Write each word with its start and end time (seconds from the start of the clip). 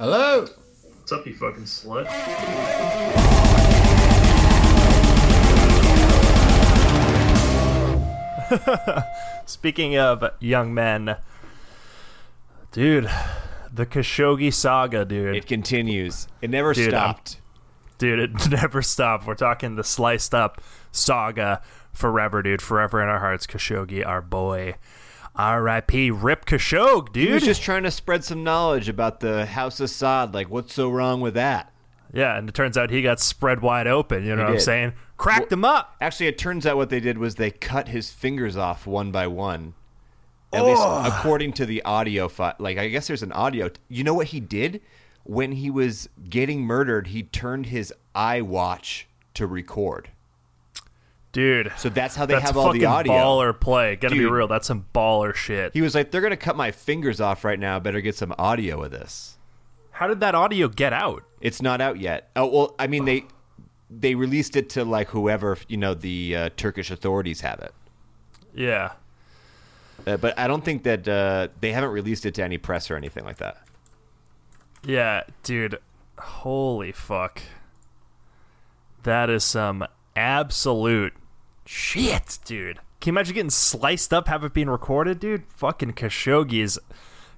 Hello. 0.00 0.46
What's 0.46 1.12
up, 1.12 1.26
you 1.26 1.34
fucking 1.34 1.64
slut? 1.64 2.06
Speaking 9.46 9.96
of 9.96 10.24
young 10.40 10.74
men, 10.74 11.16
dude, 12.72 13.08
the 13.72 13.86
Khashoggi 13.86 14.52
saga, 14.52 15.04
dude. 15.04 15.36
It 15.36 15.46
continues. 15.46 16.26
It 16.42 16.50
never 16.50 16.72
Dude, 16.74 16.92
I'm- 16.94 17.14
stopped. 17.14 17.40
dude, 17.98 18.18
it 18.18 18.50
never 18.50 18.82
stopped. 18.82 19.26
We're 19.26 19.34
talking 19.34 19.76
the 19.76 19.84
sliced 19.84 20.34
up 20.34 20.60
saga 20.92 21.62
forever, 21.92 22.42
dude. 22.42 22.62
Forever 22.62 23.02
in 23.02 23.08
our 23.08 23.20
hearts, 23.20 23.46
Khashoggi, 23.46 24.04
our 24.06 24.20
boy. 24.22 24.74
R.I.P. 25.36 26.10
Rip 26.10 26.44
Khashoggi, 26.44 27.16
He 27.16 27.32
was 27.32 27.42
just 27.44 27.62
trying 27.62 27.84
to 27.84 27.90
spread 27.90 28.24
some 28.24 28.42
knowledge 28.44 28.88
about 28.88 29.20
the 29.20 29.46
House 29.46 29.80
Assad. 29.80 30.34
Like, 30.34 30.50
what's 30.50 30.74
so 30.74 30.90
wrong 30.90 31.20
with 31.20 31.34
that? 31.34 31.72
yeah, 32.12 32.36
and 32.36 32.48
it 32.48 32.54
turns 32.54 32.76
out 32.76 32.90
he 32.90 33.02
got 33.02 33.20
spread 33.20 33.60
wide 33.62 33.86
open. 33.86 34.24
You 34.24 34.30
know 34.34 34.42
He 34.42 34.46
what 34.46 34.54
I'm 34.54 34.60
saying? 34.60 34.92
Cracked 35.16 35.52
him 35.52 35.64
up. 35.64 35.94
Actually, 36.00 36.26
it 36.26 36.38
turns 36.38 36.66
out 36.66 36.76
what 36.76 36.90
they 36.90 36.98
did 37.00 37.18
was 37.18 37.36
they 37.36 37.50
cut 37.52 37.88
his 37.88 38.10
fingers 38.10 38.56
off 38.56 38.86
one 38.86 39.12
by 39.12 39.26
one. 39.28 39.74
At 40.52 40.64
least 40.64 40.82
according 40.84 41.52
to 41.54 41.66
the 41.66 41.80
audio 41.82 42.26
file. 42.28 42.54
Like, 42.58 42.76
I 42.78 42.88
guess 42.88 43.06
there's 43.06 43.22
an 43.22 43.30
audio. 43.32 43.70
You 43.88 44.02
know 44.02 44.14
what 44.14 44.28
he 44.28 44.40
did? 44.40 44.80
When 45.22 45.52
he 45.52 45.70
was 45.70 46.08
getting 46.28 46.62
murdered, 46.62 47.08
he 47.08 47.22
turned 47.22 47.66
his 47.66 47.94
iWatch 48.16 49.04
to 49.34 49.46
record. 49.46 50.10
Dude. 51.32 51.70
So 51.76 51.88
that's 51.88 52.16
how 52.16 52.26
they 52.26 52.34
that's 52.34 52.46
have 52.46 52.56
all 52.56 52.72
the 52.72 52.80
fucking 52.80 52.86
audio. 52.86 53.12
baller 53.12 53.58
play. 53.58 53.94
Gotta 53.96 54.16
be 54.16 54.24
real. 54.24 54.48
That's 54.48 54.66
some 54.66 54.86
baller 54.94 55.32
shit. 55.34 55.72
He 55.72 55.80
was 55.80 55.94
like, 55.94 56.10
they're 56.10 56.28
to 56.28 56.36
cut 56.36 56.56
my 56.56 56.72
fingers 56.72 57.20
off 57.20 57.44
right 57.44 57.58
now. 57.58 57.78
Better 57.78 58.00
get 58.00 58.16
some 58.16 58.34
audio 58.38 58.82
of 58.82 58.90
this. 58.90 59.36
How 59.92 60.08
did 60.08 60.18
that 60.20 60.34
audio 60.34 60.66
get 60.68 60.92
out? 60.92 61.22
It's 61.40 61.62
not 61.62 61.80
out 61.80 62.00
yet. 62.00 62.30
Oh 62.34 62.46
well, 62.46 62.74
I 62.78 62.86
mean 62.88 63.04
they 63.04 63.24
they 63.88 64.14
released 64.14 64.56
it 64.56 64.70
to 64.70 64.84
like 64.84 65.08
whoever 65.10 65.56
you 65.68 65.76
know 65.76 65.94
the 65.94 66.34
uh, 66.36 66.50
Turkish 66.56 66.90
authorities 66.90 67.42
have 67.42 67.60
it, 67.60 67.74
Yeah. 68.54 68.92
uh, 70.06 70.16
but 70.16 70.38
I 70.38 70.46
don't 70.48 70.64
think 70.64 70.82
that 70.84 71.06
uh, 71.06 71.48
they 71.60 71.72
haven't 71.72 71.90
released 71.90 72.24
it 72.26 72.34
to 72.34 72.42
any 72.44 72.56
press 72.58 72.90
or 72.90 72.96
anything 72.96 73.24
like 73.24 73.36
that. 73.38 73.58
Yeah, 74.84 75.22
dude. 75.42 75.78
Holy 76.18 76.92
fuck. 76.92 77.42
That 79.02 79.28
is 79.30 79.44
some 79.44 79.86
absolute 80.16 81.12
shit, 81.70 82.38
dude. 82.44 82.80
Can 83.00 83.12
you 83.12 83.18
imagine 83.18 83.34
getting 83.34 83.50
sliced 83.50 84.12
up, 84.12 84.28
have 84.28 84.44
it 84.44 84.52
being 84.52 84.68
recorded, 84.68 85.20
dude? 85.20 85.44
Fucking 85.48 85.92
Khashoggi 85.92 86.62
is 86.62 86.78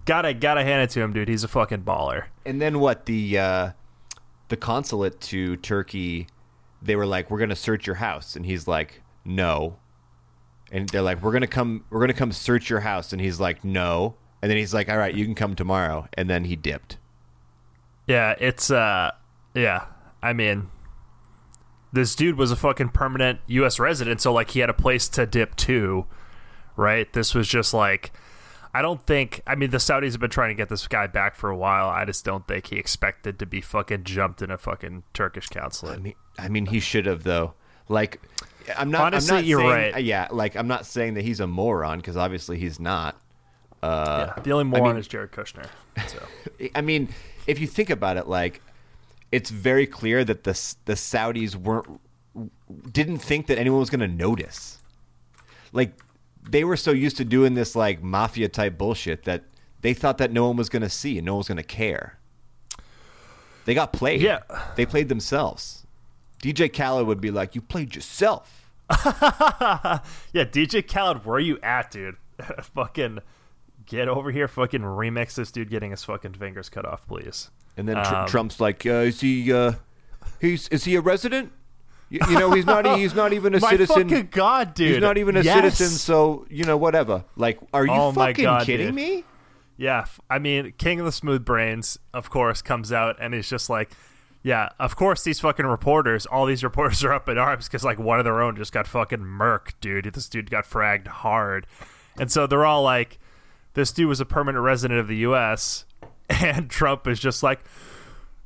gotta 0.05 0.33
gotta 0.34 0.64
hand 0.64 0.83
it 0.83 0.91
to 0.91 1.00
him, 1.00 1.12
dude. 1.12 1.28
He's 1.28 1.44
a 1.44 1.48
fucking 1.48 1.83
baller. 1.83 2.24
And 2.44 2.61
then 2.61 2.80
what 2.80 3.06
the 3.06 3.39
uh, 3.39 3.70
the 4.48 4.56
consulate 4.56 5.20
to 5.20 5.56
Turkey, 5.56 6.27
they 6.80 6.97
were 6.97 7.06
like, 7.06 7.30
"We're 7.30 7.39
gonna 7.39 7.55
search 7.55 7.86
your 7.86 7.97
house," 7.97 8.34
and 8.34 8.47
he's 8.47 8.66
like, 8.66 9.02
"No," 9.24 9.77
and 10.72 10.89
they're 10.89 11.02
like, 11.02 11.22
"We're 11.22 11.33
gonna 11.33 11.46
come, 11.46 11.84
we're 11.91 12.00
gonna 12.00 12.14
come 12.14 12.33
search 12.33 12.70
your 12.70 12.80
house," 12.80 13.12
and 13.12 13.20
he's 13.20 13.39
like, 13.39 13.62
"No," 13.62 14.17
and 14.41 14.50
then 14.50 14.56
he's 14.56 14.74
like, 14.74 14.89
"All 14.89 14.98
right, 14.98 15.14
you 15.14 15.24
can 15.24 15.34
come 15.34 15.55
tomorrow," 15.55 16.08
and 16.14 16.28
then 16.28 16.44
he 16.44 16.56
dipped. 16.56 16.96
Yeah, 18.08 18.34
it's 18.41 18.70
uh 18.70 19.12
yeah. 19.55 19.84
I 20.22 20.33
mean 20.33 20.70
this 21.93 22.15
dude 22.15 22.37
was 22.37 22.51
a 22.51 22.57
fucking 22.57 22.91
permanent 22.91 23.41
US 23.47 23.79
resident, 23.79 24.21
so 24.21 24.33
like 24.33 24.51
he 24.51 24.61
had 24.61 24.71
a 24.71 24.75
place 24.75 25.09
to 25.11 25.27
dip 25.27 25.57
to, 25.57 26.07
right? 26.77 27.12
This 27.12 27.35
was 27.35 27.48
just 27.48 27.75
like 27.75 28.12
I 28.75 28.81
don't 28.81 29.05
think 29.07 29.43
I 29.47 29.55
mean 29.55 29.71
the 29.71 29.79
Saudis 29.79 30.13
have 30.13 30.20
been 30.20 30.31
trying 30.31 30.48
to 30.48 30.55
get 30.55 30.69
this 30.69 30.89
guy 30.89 31.07
back 31.07 31.35
for 31.37 31.51
a 31.51 31.57
while. 31.57 31.89
I 31.89 32.05
just 32.05 32.25
don't 32.25 32.47
think 32.48 32.69
he 32.69 32.77
expected 32.77 33.39
to 33.39 33.47
be 33.47 33.61
fucking 33.61 34.05
jumped 34.05 34.41
in 34.41 34.51
a 34.51 34.57
fucking 34.57 35.02
Turkish 35.13 35.48
consulate. 35.48 35.98
I 35.98 36.02
mean, 36.02 36.14
I 36.39 36.48
mean, 36.48 36.67
he 36.67 36.81
should 36.81 37.07
have 37.07 37.23
though. 37.23 37.55
Like, 37.89 38.23
I'm 38.77 38.91
not. 38.91 39.02
Honestly, 39.02 39.31
I'm 39.31 39.42
not 39.42 39.47
you're 39.47 39.61
saying, 39.61 39.92
right. 39.95 40.05
Yeah, 40.05 40.29
like 40.31 40.57
I'm 40.57 40.69
not 40.69 40.86
saying 40.86 41.14
that 41.14 41.23
he's 41.25 41.41
a 41.41 41.47
moron 41.47 41.98
because 41.98 42.17
obviously 42.17 42.58
he's 42.58 42.81
not. 42.81 43.20
Uh, 43.83 44.33
yeah, 44.36 44.42
the 44.42 44.52
only 44.52 44.64
moron 44.64 44.91
mean- 44.92 44.97
is 44.97 45.08
Jared 45.08 45.33
Kushner. 45.33 45.67
So 46.07 46.19
I 46.75 46.81
mean, 46.81 47.11
if 47.47 47.61
you 47.61 47.67
think 47.67 47.91
about 47.91 48.17
it, 48.17 48.27
like 48.27 48.63
it's 49.33 49.51
very 49.51 49.87
clear 49.87 50.25
that 50.25 50.45
the 50.45 50.53
the 50.85 50.95
Saudis 50.95 51.57
weren't 51.57 52.01
didn't 52.93 53.19
think 53.19 53.47
that 53.47 53.59
anyone 53.59 53.81
was 53.81 53.91
going 53.91 54.01
to 54.01 54.09
notice. 54.09 54.79
Like 55.73 55.95
they 56.48 56.65
were 56.65 56.77
so 56.77 56.91
used 56.91 57.17
to 57.17 57.25
doing 57.25 57.55
this 57.55 57.75
like 57.75 58.03
mafia 58.03 58.48
type 58.48 58.79
bullshit 58.79 59.25
that 59.25 59.45
they 59.81 59.95
thought 59.95 60.19
that 60.19 60.31
no 60.31 60.47
one 60.47 60.57
was 60.57 60.69
going 60.69 60.83
to 60.83 60.89
see 60.91 61.19
and 61.19 61.27
no 61.27 61.35
one 61.35 61.39
was 61.39 61.48
going 61.48 61.57
to 61.57 61.63
care. 61.63 62.19
They 63.65 63.75
got 63.75 63.93
played. 63.93 64.20
Yeah. 64.20 64.41
They 64.77 64.87
played 64.87 65.09
themselves. 65.09 65.87
DJ 66.43 66.73
Khaled 66.73 67.07
would 67.07 67.20
be 67.20 67.31
like, 67.31 67.55
"You 67.55 67.61
played 67.61 67.95
yourself." 67.95 68.70
Yeah, 70.35 70.45
DJ 70.45 70.87
Khaled, 70.87 71.25
where 71.25 71.39
you 71.39 71.59
at, 71.63 71.91
dude? 71.91 72.17
fucking 72.75 73.20
get 73.87 74.09
over 74.09 74.31
here, 74.31 74.49
fucking 74.49 74.81
remix 74.81 75.35
this 75.35 75.53
dude 75.53 75.70
getting 75.70 75.91
his 75.91 76.05
fucking 76.05 76.35
fingers 76.35 76.69
cut 76.69 76.85
off, 76.85 77.07
please. 77.07 77.51
And 77.77 77.88
then 77.88 77.96
Tr- 78.05 78.14
Um, 78.14 78.27
Trump's 78.28 78.60
like, 78.60 78.84
uh, 78.86 78.90
"Is 79.08 79.20
he? 79.20 79.52
Uh, 79.52 79.72
he's 80.40 80.68
is 80.68 80.84
he 80.84 80.94
a 80.96 81.00
resident? 81.00 81.52
You, 82.10 82.20
you 82.28 82.38
know, 82.38 82.50
he's 82.52 82.66
not. 82.66 82.98
He's 82.98 83.14
not 83.14 83.33
even 83.33 83.55
a 83.55 83.60
My 83.60 83.70
citizen. 83.70 84.08
fucking 84.08 84.28
god, 84.30 84.74
dude! 84.74 84.92
He's 84.92 85.00
not 85.00 85.16
even 85.16 85.36
a 85.36 85.40
Yes. 85.42 85.55
citizen. 85.55 85.88
So 85.88 86.46
you 86.50 86.64
know, 86.64 86.77
whatever. 86.77 87.24
Like, 87.36 87.58
are 87.72 87.86
you 87.86 87.92
Oh 87.92 88.12
fucking 88.12 88.44
God, 88.44 88.66
kidding 88.66 88.88
dude. 88.88 88.94
me? 88.94 89.24
Yeah, 89.78 90.05
I 90.28 90.38
mean, 90.38 90.74
King 90.77 91.00
of 91.00 91.06
the 91.06 91.12
Smooth 91.12 91.44
Brains, 91.44 91.98
of 92.12 92.28
course, 92.28 92.60
comes 92.60 92.92
out 92.92 93.16
and 93.18 93.34
is 93.34 93.48
just 93.48 93.70
like, 93.70 93.90
yeah, 94.42 94.68
of 94.78 94.94
course, 94.94 95.24
these 95.24 95.40
fucking 95.40 95.64
reporters, 95.66 96.27
all 96.27 96.44
these 96.44 96.62
reporters 96.68 97.02
are 97.02 97.12
up 97.14 97.28
in 97.30 97.39
arms 97.39 97.66
because 97.68 97.83
like 97.83 97.98
one 97.98 98.18
of 98.18 98.24
their 98.27 98.42
own 98.42 98.54
just 98.56 98.72
got 98.72 98.86
fucking 98.86 99.20
murked, 99.20 99.72
dude. 99.80 100.04
This 100.12 100.28
dude 100.28 100.50
got 100.50 100.64
fragged 100.66 101.06
hard, 101.08 101.66
and 102.18 102.30
so 102.30 102.46
they're 102.46 102.66
all 102.66 102.83
like, 102.83 103.18
this 103.72 103.90
dude 103.90 104.08
was 104.08 104.20
a 104.20 104.27
permanent 104.27 104.62
resident 104.62 105.00
of 105.00 105.08
the 105.08 105.16
U.S. 105.16 105.86
and 106.43 106.70
Trump 106.70 107.07
is 107.07 107.20
just 107.20 107.43
like, 107.43 107.61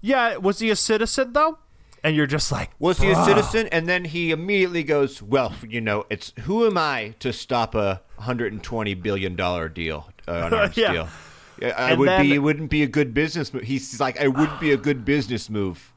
yeah, 0.01 0.37
was 0.37 0.59
he 0.59 0.71
a 0.71 0.77
citizen 0.77 1.33
though? 1.33 1.59
And 2.05 2.15
you're 2.15 2.27
just 2.29 2.53
like, 2.53 2.71
Was 2.79 2.99
he 2.99 3.11
a 3.11 3.25
citizen? 3.25 3.67
And 3.73 3.89
then 3.89 4.05
he 4.05 4.31
immediately 4.31 4.85
goes, 4.85 5.21
"Well, 5.21 5.55
you 5.67 5.81
know, 5.81 6.05
it's 6.09 6.33
who 6.43 6.65
am 6.67 6.79
I 6.79 7.15
to 7.19 7.33
stop 7.33 7.75
a 7.75 8.03
hundred 8.19 8.53
and 8.53 8.63
twenty 8.63 8.95
billion 8.95 9.35
dollar 9.35 9.69
deal, 9.69 10.11
uh, 10.29 10.33
an 10.33 10.55
arms 10.55 10.77
Yeah. 10.77 10.93
deal? 10.93 11.09
I 11.63 11.91
And 11.91 11.99
would 11.99 12.09
then- 12.09 12.23
be. 12.23 12.35
It 12.35 12.39
wouldn't 12.39 12.71
be 12.71 12.83
a 12.85 12.87
good 12.87 13.13
business 13.15 13.53
move. 13.53 13.65
He's 13.65 13.99
like, 13.99 14.21
I 14.21 14.29
wouldn't 14.29 14.61
be 14.61 14.71
a 14.71 14.77
good 14.77 15.05
business 15.05 15.51
move. 15.51 15.93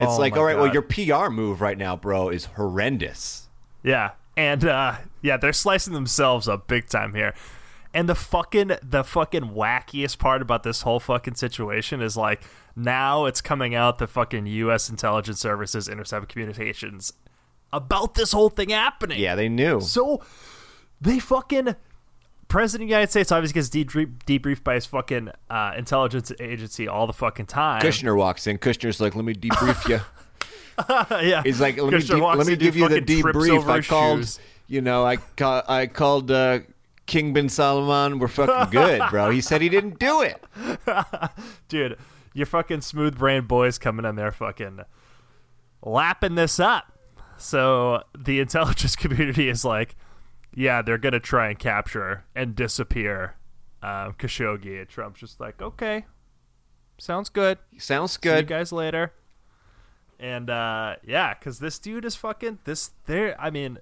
It's 0.00 0.12
Oh 0.12 0.18
like, 0.18 0.34
all 0.34 0.44
right, 0.44 0.56
well, 0.56 0.72
your 0.72 0.80
PR 0.82 1.28
move 1.30 1.60
right 1.60 1.76
now, 1.76 1.94
bro, 1.94 2.30
is 2.30 2.46
horrendous. 2.56 3.48
Yeah, 3.82 4.12
and 4.38 4.64
uh, 4.64 4.96
yeah, 5.20 5.36
they're 5.36 5.52
slicing 5.52 5.92
themselves 5.92 6.48
up 6.48 6.68
big 6.68 6.88
time 6.88 7.12
here. 7.14 7.34
And 7.92 8.08
the 8.08 8.14
fucking 8.14 8.72
the 8.82 9.02
fucking 9.02 9.50
wackiest 9.50 10.18
part 10.18 10.42
about 10.42 10.62
this 10.62 10.82
whole 10.82 11.00
fucking 11.00 11.34
situation 11.34 12.00
is 12.00 12.16
like 12.16 12.42
now 12.76 13.26
it's 13.26 13.40
coming 13.40 13.74
out 13.74 13.98
the 13.98 14.06
fucking 14.06 14.46
U.S. 14.46 14.88
intelligence 14.88 15.40
services 15.40 15.88
intercept 15.88 16.28
communications 16.28 17.12
about 17.72 18.14
this 18.14 18.32
whole 18.32 18.48
thing 18.48 18.68
happening. 18.70 19.18
Yeah, 19.18 19.34
they 19.34 19.48
knew. 19.48 19.80
So 19.80 20.22
they 21.00 21.18
fucking 21.18 21.74
president 22.48 22.84
of 22.84 22.88
the 22.88 22.92
United 22.94 23.10
States 23.10 23.32
obviously 23.32 23.54
gets 23.54 23.70
debrief, 23.70 24.12
debriefed 24.26 24.64
by 24.64 24.74
his 24.74 24.86
fucking 24.86 25.30
uh, 25.48 25.72
intelligence 25.76 26.32
agency 26.40 26.86
all 26.86 27.06
the 27.06 27.12
fucking 27.12 27.46
time. 27.46 27.80
Kushner 27.82 28.16
walks 28.16 28.46
in. 28.46 28.58
Kushner's 28.58 29.00
like, 29.00 29.14
"Let 29.14 29.24
me 29.24 29.34
debrief 29.34 29.88
you." 29.88 30.00
yeah, 31.28 31.42
He's 31.42 31.60
like, 31.60 31.76
let 31.80 31.92
me, 31.92 32.00
de- 32.00 32.16
let 32.16 32.46
me 32.46 32.56
give 32.56 32.76
you 32.76 32.88
the 32.88 33.00
debrief. 33.00 33.66
I 33.68 33.80
called, 33.82 34.20
shoes. 34.20 34.40
you 34.66 34.80
know, 34.80 35.04
I 35.04 35.16
ca- 35.16 35.64
I 35.68 35.86
called 35.86 36.30
uh, 36.30 36.60
King 37.10 37.32
bin 37.32 37.48
Salman. 37.48 38.20
We're 38.20 38.28
fucking 38.28 38.70
good, 38.70 39.02
bro. 39.10 39.30
He 39.30 39.40
said 39.40 39.60
he 39.60 39.68
didn't 39.68 39.98
do 39.98 40.22
it. 40.22 40.44
dude, 41.68 41.98
your 42.32 42.46
fucking 42.46 42.82
smooth 42.82 43.18
brain 43.18 43.46
boys 43.46 43.78
coming 43.78 44.04
in 44.04 44.14
there 44.14 44.30
fucking 44.30 44.82
lapping 45.82 46.36
this 46.36 46.60
up. 46.60 46.84
So 47.36 48.04
the 48.16 48.38
intelligence 48.38 48.94
community 48.96 49.48
is 49.48 49.64
like, 49.64 49.96
yeah, 50.54 50.82
they're 50.82 50.98
gonna 50.98 51.18
try 51.18 51.48
and 51.48 51.58
capture 51.58 52.26
and 52.36 52.54
disappear 52.54 53.34
um, 53.82 54.12
Khashoggi. 54.12 54.78
And 54.78 54.88
Trump's 54.88 55.18
just 55.18 55.40
like, 55.40 55.60
okay, 55.60 56.06
sounds 56.96 57.28
good. 57.28 57.58
Sounds 57.76 58.12
See 58.12 58.28
you 58.28 58.36
good. 58.36 58.46
guys 58.46 58.70
later. 58.70 59.12
And 60.20 60.48
uh, 60.48 60.94
yeah, 61.04 61.34
because 61.34 61.58
this 61.58 61.80
dude 61.80 62.04
is 62.04 62.14
fucking 62.14 62.60
this. 62.62 62.92
There, 63.06 63.34
I 63.40 63.50
mean, 63.50 63.78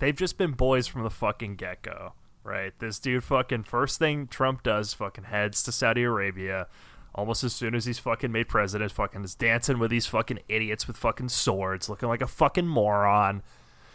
they've 0.00 0.14
just 0.14 0.36
been 0.36 0.52
boys 0.52 0.86
from 0.86 1.02
the 1.02 1.10
fucking 1.10 1.56
get 1.56 1.80
go, 1.80 2.12
right? 2.44 2.72
This 2.78 2.98
dude 2.98 3.24
fucking 3.24 3.64
first 3.64 3.98
thing 3.98 4.26
Trump 4.26 4.62
does 4.62 4.94
fucking 4.94 5.24
heads 5.24 5.62
to 5.64 5.72
Saudi 5.72 6.02
Arabia. 6.02 6.66
Almost 7.14 7.44
as 7.44 7.52
soon 7.52 7.74
as 7.74 7.84
he's 7.84 7.98
fucking 7.98 8.32
made 8.32 8.48
president, 8.48 8.90
fucking 8.90 9.22
is 9.22 9.34
dancing 9.34 9.78
with 9.78 9.90
these 9.90 10.06
fucking 10.06 10.40
idiots 10.48 10.86
with 10.86 10.96
fucking 10.96 11.28
swords, 11.28 11.88
looking 11.88 12.08
like 12.08 12.22
a 12.22 12.26
fucking 12.26 12.66
moron. 12.66 13.42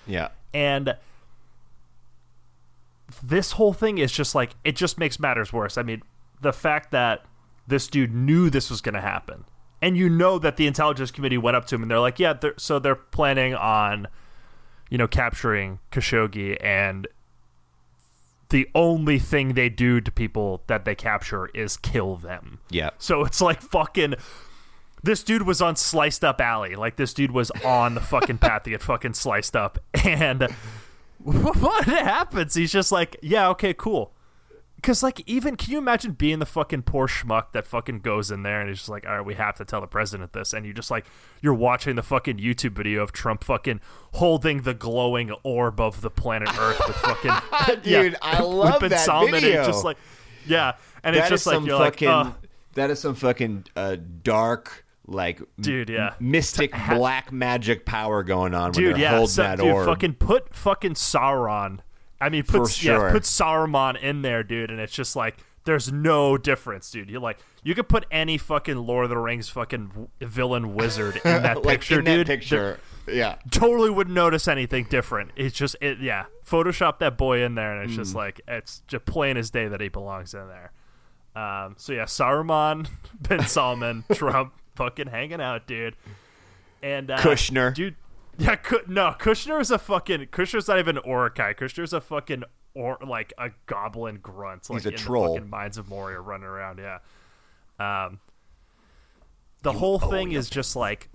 Yeah. 0.06 0.30
And 0.54 0.96
this 3.24 3.54
whole 3.54 3.74
thing 3.74 3.98
is 3.98 4.12
just 4.12 4.36
like 4.36 4.56
it 4.64 4.76
just 4.76 5.00
makes 5.00 5.20
matters 5.20 5.52
worse. 5.52 5.78
I 5.78 5.84
mean, 5.84 6.04
the 6.42 6.54
fact 6.54 6.92
that 6.92 7.26
this 7.68 7.88
dude 7.88 8.14
knew 8.14 8.50
this 8.50 8.70
was 8.70 8.82
going 8.82 8.96
to 8.96 9.02
happen. 9.02 9.46
And 9.82 9.96
you 9.96 10.10
know 10.10 10.40
that 10.40 10.58
the 10.58 10.66
intelligence 10.66 11.12
committee 11.12 11.38
went 11.38 11.56
up 11.56 11.66
to 11.68 11.76
him 11.76 11.84
and 11.84 11.92
they're 11.92 12.00
like, 12.00 12.18
yeah, 12.18 12.34
they're, 12.34 12.56
so 12.58 12.80
they're 12.80 12.96
planning 12.96 13.54
on, 13.54 14.08
you 14.90 14.98
know, 14.98 15.08
capturing 15.08 15.80
Khashoggi. 15.92 16.58
And 16.64 17.08
the 18.50 18.70
only 18.74 19.20
thing 19.20 19.54
they 19.54 19.70
do 19.70 20.00
to 20.02 20.12
people 20.12 20.64
that 20.68 20.86
they 20.86 20.96
capture 20.96 21.48
is 21.48 21.78
kill 21.78 22.16
them. 22.16 22.60
Yeah. 22.70 22.92
So 22.98 23.24
it's 23.26 23.42
like 23.42 23.62
fucking. 23.62 24.16
This 25.04 25.24
dude 25.24 25.44
was 25.44 25.62
on 25.62 25.76
Sliced 25.76 26.24
Up 26.24 26.42
Alley. 26.42 26.76
Like, 26.76 26.96
this 26.96 27.14
dude 27.14 27.32
was 27.32 27.52
on 27.64 27.94
the 27.94 28.02
fucking 28.02 28.40
path 28.40 28.64
to 28.64 28.72
get 28.72 28.82
fucking 28.82 29.14
sliced 29.14 29.56
up. 29.56 29.80
And 30.04 30.48
what 31.24 31.86
happens? 31.86 32.56
He's 32.56 32.72
just 32.72 32.92
like, 32.92 33.18
yeah, 33.22 33.50
okay, 33.50 33.74
cool. 33.74 34.14
Because, 34.78 35.02
like, 35.02 35.22
even 35.26 35.56
can 35.58 35.72
you 35.72 35.80
imagine 35.80 36.12
being 36.14 36.38
the 36.40 36.46
fucking 36.46 36.84
poor 36.84 37.08
schmuck 37.08 37.52
that 37.54 37.66
fucking 37.66 38.00
goes 38.02 38.30
in 38.32 38.44
there 38.44 38.62
and 38.62 38.70
he's 38.70 38.78
just 38.78 38.90
like, 38.90 39.06
all 39.08 39.18
right, 39.18 39.26
we 39.26 39.34
have 39.34 39.56
to 39.56 39.66
tell 39.66 39.82
the 39.82 39.88
president 39.88 40.34
this, 40.34 40.54
and 40.54 40.66
you 40.68 40.74
just 40.74 40.92
like 40.92 41.06
you're 41.42 41.54
watching 41.56 41.96
the 41.96 42.04
fucking 42.04 42.38
YouTube 42.38 42.74
video 42.74 43.02
of 43.02 43.12
Trump 43.12 43.44
fucking 43.44 43.82
holding 44.14 44.62
the 44.62 44.76
glowing 44.76 45.32
orb 45.44 45.80
of 45.82 46.02
the 46.02 46.12
planet 46.12 46.50
Earth 46.60 46.80
with 46.88 46.96
fucking 46.98 47.82
Dude, 47.84 48.16
I 48.22 48.42
love 48.44 48.80
that 48.82 49.10
and 49.10 49.32
video. 49.32 49.66
just 49.66 49.84
like, 49.84 49.98
yeah, 50.46 50.74
and 51.04 51.16
That 51.16 51.22
it's 51.22 51.30
just 51.30 51.48
like 51.48 51.66
you're 51.66 51.78
fucking. 51.80 52.08
like, 52.08 52.28
uh, 52.28 52.32
that 52.76 52.90
is 52.92 53.00
some 53.00 53.16
fucking 53.16 53.66
uh, 53.76 53.98
dark, 54.22 54.86
like 55.08 55.42
Dude, 55.60 55.90
yeah. 55.90 56.14
mystic 56.20 56.72
black 56.90 57.32
magic 57.32 57.84
power 57.86 58.22
going 58.22 58.54
on 58.54 58.66
when 58.66 58.72
dude, 58.74 58.94
they're 58.94 59.02
yeah, 59.02 59.10
holding 59.12 59.28
so- 59.28 59.42
that 59.42 59.58
dude, 59.58 59.68
orb. 59.68 59.88
fucking 59.88 60.14
put 60.14 60.54
fucking 60.56 60.94
Sauron. 60.94 61.80
I 62.20 62.30
mean, 62.30 62.44
put 62.44 62.70
For 62.70 62.86
yeah, 62.86 63.12
put 63.12 63.24
Saruman 63.24 64.02
in 64.02 64.22
there, 64.22 64.44
dude, 64.44 64.72
and 64.72 64.80
it's 64.80 64.94
just 64.94 65.16
like 65.16 65.38
there's 65.66 65.92
no 65.92 66.38
difference, 66.38 66.90
dude. 66.92 67.10
You 67.10 67.20
like 67.20 67.38
you 67.64 67.76
could 67.76 67.90
put 67.90 68.06
any 68.12 68.38
fucking 68.38 68.78
Lord 68.78 69.04
of 69.06 69.10
the 69.10 69.18
Rings 69.18 69.50
fucking 69.50 70.10
villain 70.22 70.74
wizard 70.76 71.18
in 71.18 71.22
that 71.44 71.64
like 71.64 71.80
picture, 71.82 72.00
in 72.00 72.06
that 72.06 72.16
dude. 72.16 72.28
picture. 72.28 72.80
Yeah. 73.08 73.36
Totally 73.52 73.90
wouldn't 73.90 74.14
notice 74.16 74.48
anything 74.48 74.86
different. 74.90 75.32
It's 75.36 75.56
just 75.56 75.76
it, 75.82 76.00
yeah. 76.00 76.26
Photoshop 76.46 77.00
that 77.00 77.18
boy 77.18 77.44
in 77.44 77.56
there, 77.56 77.74
and 77.80 77.84
it's 77.90 77.94
Mm. 77.94 78.04
just 78.04 78.16
like 78.16 78.42
it's 78.48 78.82
just 78.88 79.06
plain 79.06 79.38
as 79.38 79.50
day 79.50 79.68
that 79.68 79.80
he 79.82 79.88
belongs 79.90 80.34
in 80.34 80.48
there. 80.48 80.72
Um, 81.36 81.76
so 81.78 81.94
yeah, 81.94 82.04
Saruman, 82.06 82.90
bin 83.30 83.44
Salman, 83.46 84.06
Trump, 84.14 84.54
fucking 84.76 85.08
hanging 85.08 85.40
out, 85.42 85.68
dude. 85.68 85.96
And 86.82 87.12
uh, 87.12 87.18
Kushner. 87.18 87.74
dude. 87.74 87.96
Yeah, 88.38 88.58
no, 88.88 89.16
Kushner 89.20 89.60
is 89.60 89.72
a 89.72 89.80
fucking. 89.80 90.28
Kushner's 90.28 90.68
not 90.68 90.80
even 90.80 90.98
an 90.98 91.04
Uruk-hai. 91.06 91.54
Kushner's 91.54 91.94
a 91.94 92.02
fucking 92.02 92.44
or 92.76 92.98
like 93.06 93.34
a 93.38 93.50
goblin 93.66 94.20
grunt. 94.22 94.70
Like 94.70 94.80
He's 94.80 94.86
a 94.86 94.90
in 94.90 94.96
troll. 94.96 95.34
The 95.34 95.40
fucking 95.40 95.50
Mines 95.50 95.78
of 95.78 95.90
Moria 95.90 96.20
running 96.20 96.48
around. 96.48 96.80
Yeah. 96.80 97.00
Um. 97.80 98.20
The 99.64 99.74
whole 99.74 100.00
thing 100.00 100.32
is 100.32 100.50
just 100.50 100.76
like. 100.76 101.10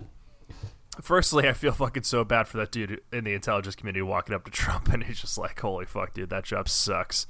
Firstly, 1.01 1.47
I 1.49 1.53
feel 1.53 1.71
fucking 1.71 2.03
so 2.03 2.23
bad 2.23 2.47
for 2.47 2.57
that 2.57 2.71
dude 2.71 3.01
in 3.11 3.23
the 3.23 3.33
intelligence 3.33 3.75
community 3.75 4.03
walking 4.03 4.35
up 4.35 4.45
to 4.45 4.51
Trump, 4.51 4.89
and 4.89 5.03
he's 5.03 5.19
just 5.19 5.37
like, 5.39 5.59
"Holy 5.59 5.85
fuck, 5.85 6.13
dude, 6.13 6.29
that 6.29 6.43
job 6.43 6.69
sucks." 6.69 7.25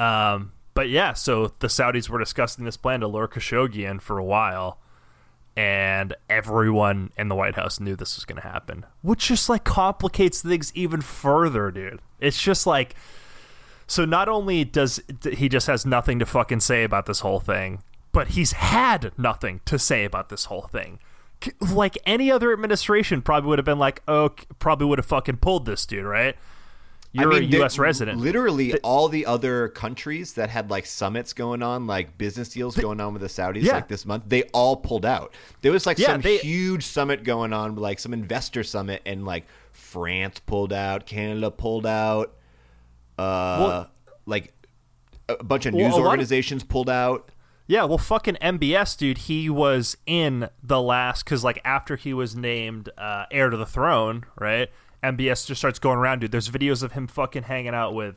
Um, 0.00 0.52
but 0.74 0.88
yeah, 0.88 1.12
so 1.12 1.52
the 1.58 1.68
Saudis 1.68 2.08
were 2.08 2.18
discussing 2.18 2.64
this 2.64 2.76
plan 2.76 3.00
to 3.00 3.06
lure 3.08 3.28
Khashoggi 3.28 3.88
in 3.88 4.00
for 4.00 4.18
a 4.18 4.24
while, 4.24 4.80
and 5.58 6.14
everyone 6.30 7.10
in 7.18 7.26
the 7.26 7.34
White 7.34 7.56
House 7.56 7.80
knew 7.80 7.96
this 7.96 8.14
was 8.14 8.24
going 8.24 8.40
to 8.40 8.46
happen, 8.46 8.86
which 9.02 9.26
just 9.26 9.48
like 9.48 9.64
complicates 9.64 10.40
things 10.40 10.70
even 10.76 11.00
further, 11.00 11.72
dude. 11.72 11.98
It's 12.20 12.40
just 12.40 12.64
like, 12.64 12.94
so 13.88 14.04
not 14.04 14.28
only 14.28 14.64
does 14.64 15.00
he 15.32 15.48
just 15.48 15.66
has 15.66 15.84
nothing 15.84 16.20
to 16.20 16.26
fucking 16.26 16.60
say 16.60 16.84
about 16.84 17.06
this 17.06 17.20
whole 17.20 17.40
thing, 17.40 17.82
but 18.12 18.28
he's 18.28 18.52
had 18.52 19.10
nothing 19.18 19.60
to 19.64 19.80
say 19.80 20.04
about 20.04 20.28
this 20.28 20.44
whole 20.44 20.68
thing. 20.70 21.00
Like 21.60 21.98
any 22.06 22.30
other 22.30 22.52
administration, 22.52 23.20
probably 23.20 23.48
would 23.48 23.58
have 23.58 23.66
been 23.66 23.80
like, 23.80 24.00
oh, 24.06 24.30
probably 24.60 24.86
would 24.86 25.00
have 25.00 25.06
fucking 25.06 25.38
pulled 25.38 25.66
this 25.66 25.84
dude, 25.86 26.04
right? 26.04 26.36
You're 27.12 27.32
a 27.32 27.38
the- 27.40 27.46
U.S. 27.58 27.78
resident. 27.78 28.20
Literally, 28.20 28.74
all 28.80 29.08
the 29.08 29.24
other 29.26 29.68
countries 29.68 30.34
that 30.34 30.50
had 30.50 30.70
like 30.70 30.84
summits 30.86 31.32
going 31.32 31.62
on, 31.62 31.86
like 31.86 32.18
business 32.18 32.50
deals 32.50 32.76
going 32.76 33.00
on 33.00 33.12
with 33.14 33.22
the 33.22 33.28
Saudis, 33.28 33.62
Yeah. 33.62 33.72
like 33.74 33.88
this 33.88 34.04
month, 34.04 34.24
they 34.28 34.42
all 34.52 34.76
pulled 34.76 35.06
out. 35.06 35.32
There 35.62 35.72
was 35.72 35.86
like 35.86 35.98
Yeah, 35.98 36.08
some 36.08 36.20
they- 36.20 36.38
huge 36.38 36.84
summit 36.84 37.24
going 37.24 37.52
on, 37.52 37.76
like 37.76 37.98
some 37.98 38.12
investor 38.12 38.62
summit, 38.62 39.00
and 39.06 39.24
like 39.24 39.46
France 39.72 40.38
pulled 40.40 40.72
out, 40.72 41.06
Canada 41.06 41.50
pulled 41.50 41.86
out, 41.86 42.34
uh, 43.18 43.56
Well- 43.60 43.90
like 44.26 44.52
a 45.28 45.42
bunch 45.42 45.66
of 45.66 45.74
news 45.74 45.86
a 45.92 45.96
lot 45.96 46.00
of- 46.00 46.06
organizations 46.06 46.62
pulled 46.64 46.90
out. 46.90 47.30
Yeah, 47.66 47.84
well, 47.84 47.98
fucking 47.98 48.36
MBS, 48.40 48.96
dude. 48.96 49.18
He 49.18 49.50
was 49.50 49.96
in 50.06 50.48
the 50.62 50.80
last 50.80 51.24
because, 51.24 51.44
like, 51.44 51.60
after 51.66 51.96
he 51.96 52.14
was 52.14 52.34
named 52.34 52.88
uh, 52.96 53.26
heir 53.30 53.50
to 53.50 53.58
the 53.58 53.66
throne, 53.66 54.24
right? 54.40 54.70
MBS 55.02 55.46
just 55.46 55.60
starts 55.60 55.78
going 55.78 55.98
around, 55.98 56.20
dude. 56.20 56.32
There's 56.32 56.48
videos 56.48 56.82
of 56.82 56.92
him 56.92 57.06
fucking 57.06 57.44
hanging 57.44 57.74
out 57.74 57.94
with, 57.94 58.16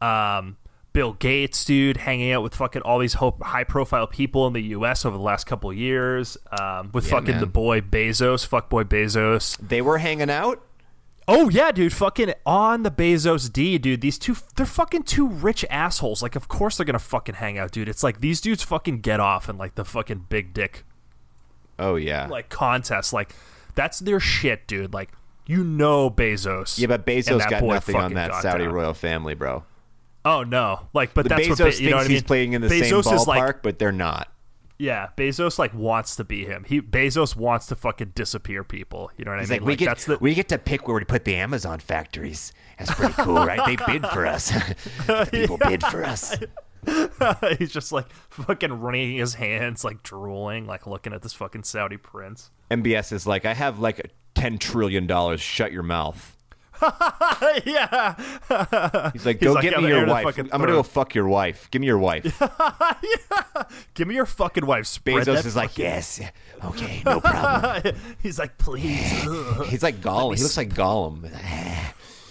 um, 0.00 0.56
Bill 0.92 1.14
Gates, 1.14 1.64
dude, 1.64 1.96
hanging 1.96 2.32
out 2.32 2.42
with 2.42 2.54
fucking 2.54 2.82
all 2.82 2.98
these 2.98 3.14
high 3.14 3.64
profile 3.64 4.06
people 4.06 4.46
in 4.46 4.52
the 4.52 4.60
U.S. 4.62 5.06
over 5.06 5.16
the 5.16 5.22
last 5.22 5.44
couple 5.44 5.70
of 5.70 5.76
years, 5.76 6.36
um, 6.60 6.90
with 6.92 7.04
Yeah, 7.06 7.10
fucking 7.12 7.30
man. 7.32 7.40
the 7.40 7.46
boy 7.46 7.80
Bezos, 7.80 8.44
fuck 8.46 8.68
boy 8.68 8.84
Bezos. 8.84 9.56
They 9.56 9.80
were 9.80 9.98
hanging 9.98 10.28
out. 10.28 10.62
Oh 11.28 11.48
yeah, 11.48 11.70
dude, 11.72 11.94
fucking 11.94 12.34
on 12.44 12.82
the 12.82 12.90
Bezos 12.90 13.50
D, 13.50 13.78
dude. 13.78 14.00
These 14.02 14.18
two, 14.18 14.36
they're 14.56 14.66
fucking 14.66 15.04
two 15.04 15.28
rich 15.28 15.64
assholes. 15.70 16.20
Like, 16.20 16.34
of 16.36 16.48
course 16.48 16.76
they're 16.76 16.84
gonna 16.84 16.98
fucking 16.98 17.36
hang 17.36 17.56
out, 17.58 17.70
dude. 17.70 17.88
It's 17.88 18.02
like 18.02 18.20
these 18.20 18.40
dudes 18.40 18.62
fucking 18.62 19.00
get 19.00 19.20
off 19.20 19.48
in 19.48 19.56
like 19.56 19.76
the 19.76 19.84
fucking 19.84 20.26
big 20.28 20.52
dick 20.52 20.84
Oh 21.78 21.94
yeah, 21.94 22.26
like 22.26 22.48
contest. 22.50 23.12
Like, 23.14 23.34
that's 23.74 24.00
their 24.00 24.20
shit, 24.20 24.66
dude. 24.66 24.92
Like, 24.92 25.10
you 25.52 25.64
know 25.64 26.10
Bezos. 26.10 26.78
yeah, 26.78 26.86
but 26.86 27.04
Bezos 27.06 27.48
got 27.48 27.62
nothing 27.62 27.96
on 27.96 28.14
that 28.14 28.34
Saudi 28.42 28.64
down. 28.64 28.72
royal 28.72 28.94
family, 28.94 29.34
bro. 29.34 29.64
Oh 30.24 30.42
no, 30.44 30.88
like, 30.94 31.14
but 31.14 31.24
The 31.24 31.30
that's 31.30 31.46
Bezos 31.46 31.48
what 31.50 31.58
Be- 31.58 31.64
thinks 31.64 31.80
you 31.80 31.90
know 31.90 31.96
what 31.96 32.06
I 32.06 32.08
he's 32.08 32.20
mean? 32.22 32.26
playing 32.26 32.52
in 32.52 32.60
the 32.60 32.68
Bezos 32.68 33.04
same 33.04 33.18
ballpark, 33.18 33.26
like, 33.26 33.62
but 33.62 33.78
they're 33.80 33.90
not. 33.92 34.28
yeah, 34.78 35.08
Bezos 35.16 35.58
like 35.58 35.74
wants 35.74 36.14
to 36.16 36.24
be 36.24 36.44
him. 36.44 36.64
He 36.66 36.80
Bezos 36.80 37.34
wants 37.36 37.66
to 37.66 37.76
fucking 37.76 38.12
disappear 38.14 38.62
people. 38.64 39.10
You 39.16 39.24
know 39.24 39.32
what 39.32 39.40
He's 39.40 39.50
I 39.50 39.54
mean? 39.54 39.62
like, 39.62 39.66
we 39.68 39.76
get 39.76 39.98
the 39.98 40.18
we 40.18 40.34
get 40.34 40.48
to 40.50 40.58
pick 40.58 40.86
where 40.86 40.96
we 40.96 41.04
put 41.04 41.24
the 41.24 41.34
Amazon 41.36 41.80
factories. 41.80 42.52
That's 42.78 42.94
pretty 42.94 43.14
cool, 43.14 43.34
right? 43.34 43.60
They 43.66 43.76
bid 43.84 44.06
for 44.08 44.26
us. 44.26 44.50
the 45.06 45.28
people 45.30 45.56
bid 45.68 45.82
for 45.82 46.04
us. 46.04 46.36
he's 47.58 47.70
just 47.72 47.92
like 47.92 48.10
fucking 48.30 48.80
wringing 48.80 49.16
his 49.18 49.34
hands, 49.34 49.84
like 49.84 50.02
drooling, 50.02 50.66
like 50.66 50.86
looking 50.86 51.12
at 51.12 51.22
this 51.22 51.32
fucking 51.32 51.62
Saudi 51.64 51.96
prince. 51.96 52.50
MBS 52.70 53.12
is 53.12 53.26
like, 53.26 53.44
I 53.44 53.54
have 53.54 53.78
like 53.78 54.10
ten 54.34 54.58
trillion 54.58 55.06
dollars. 55.06 55.40
Shut 55.40 55.72
your 55.72 55.82
mouth. 55.82 56.36
yeah. 57.64 58.14
He's 59.12 59.24
like, 59.24 59.40
go 59.40 59.52
like, 59.52 59.62
get 59.62 59.76
"I'm 59.76 59.84
me 59.84 59.90
your 59.90 60.06
wife. 60.06 60.36
I'm 60.38 60.48
gonna 60.48 60.66
go 60.66 60.82
fuck 60.82 61.14
your 61.14 61.28
wife. 61.28 61.70
Give 61.70 61.80
me 61.80 61.86
your 61.86 61.98
wife. 61.98 62.24
yeah. 62.40 63.62
Give 63.94 64.08
me 64.08 64.14
your 64.16 64.26
fucking 64.26 64.66
wife. 64.66 64.86
Spread 64.86 65.26
Bezos 65.26 65.46
is 65.46 65.54
like, 65.54 65.78
yes, 65.78 66.20
okay, 66.64 67.02
no 67.04 67.20
problem. 67.20 67.94
he's 68.22 68.38
like, 68.38 68.58
please. 68.58 69.22
He's 69.66 69.82
like 69.82 69.96
Gollum. 70.00 70.36
He 70.36 70.42
looks 70.42 70.56
like 70.56 70.70
Gollum. 70.70 71.30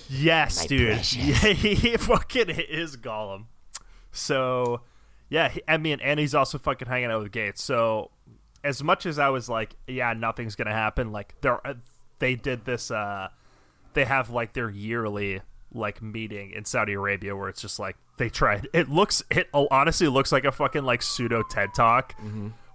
Yes, 0.10 0.63
My 0.63 0.67
dude. 0.67 0.88
precious. 0.96 1.15
Yeah, 1.15 1.53
he 1.53 1.96
fucking 1.98 2.50
is 2.50 2.98
Gollum. 2.98 3.46
So, 4.12 4.81
yeah, 5.29 5.48
he, 5.48 5.62
I 5.65 5.77
mean, 5.77 6.00
and 6.01 6.20
he's 6.20 6.36
also 6.36 6.58
fucking 6.58 6.89
hanging 6.89 7.10
out 7.10 7.24
with 7.24 7.31
Gates. 7.31 7.63
So, 7.63 8.12
as 8.65 8.84
much 8.84 9.05
as 9.05 9.17
I 9.17 9.29
was 9.29 9.48
like, 9.48 9.75
yeah, 9.88 10.12
nothing's 10.12 10.55
gonna 10.55 10.74
happen. 10.74 11.13
Like, 11.13 11.39
there, 11.39 11.62
they 12.22 12.36
did 12.36 12.63
this. 12.63 12.90
uh 12.90 13.28
They 13.94 14.06
have 14.06 14.30
like 14.30 14.54
their 14.54 14.70
yearly 14.70 15.42
like 15.74 16.01
meeting 16.01 16.51
in 16.51 16.63
Saudi 16.66 16.94
Arabia 16.94 17.36
where 17.36 17.50
it's 17.50 17.62
just 17.62 17.78
like 17.80 17.98
they 18.18 18.30
tried. 18.30 18.68
It 18.74 18.90
looks. 18.90 19.22
It 19.30 19.50
honestly 19.54 20.08
looks 20.08 20.32
like 20.32 20.46
a 20.46 20.51
fucking 20.51 20.84
like 20.84 21.01
pseudo 21.01 21.44
TED 21.44 21.74
talk. 21.75 22.16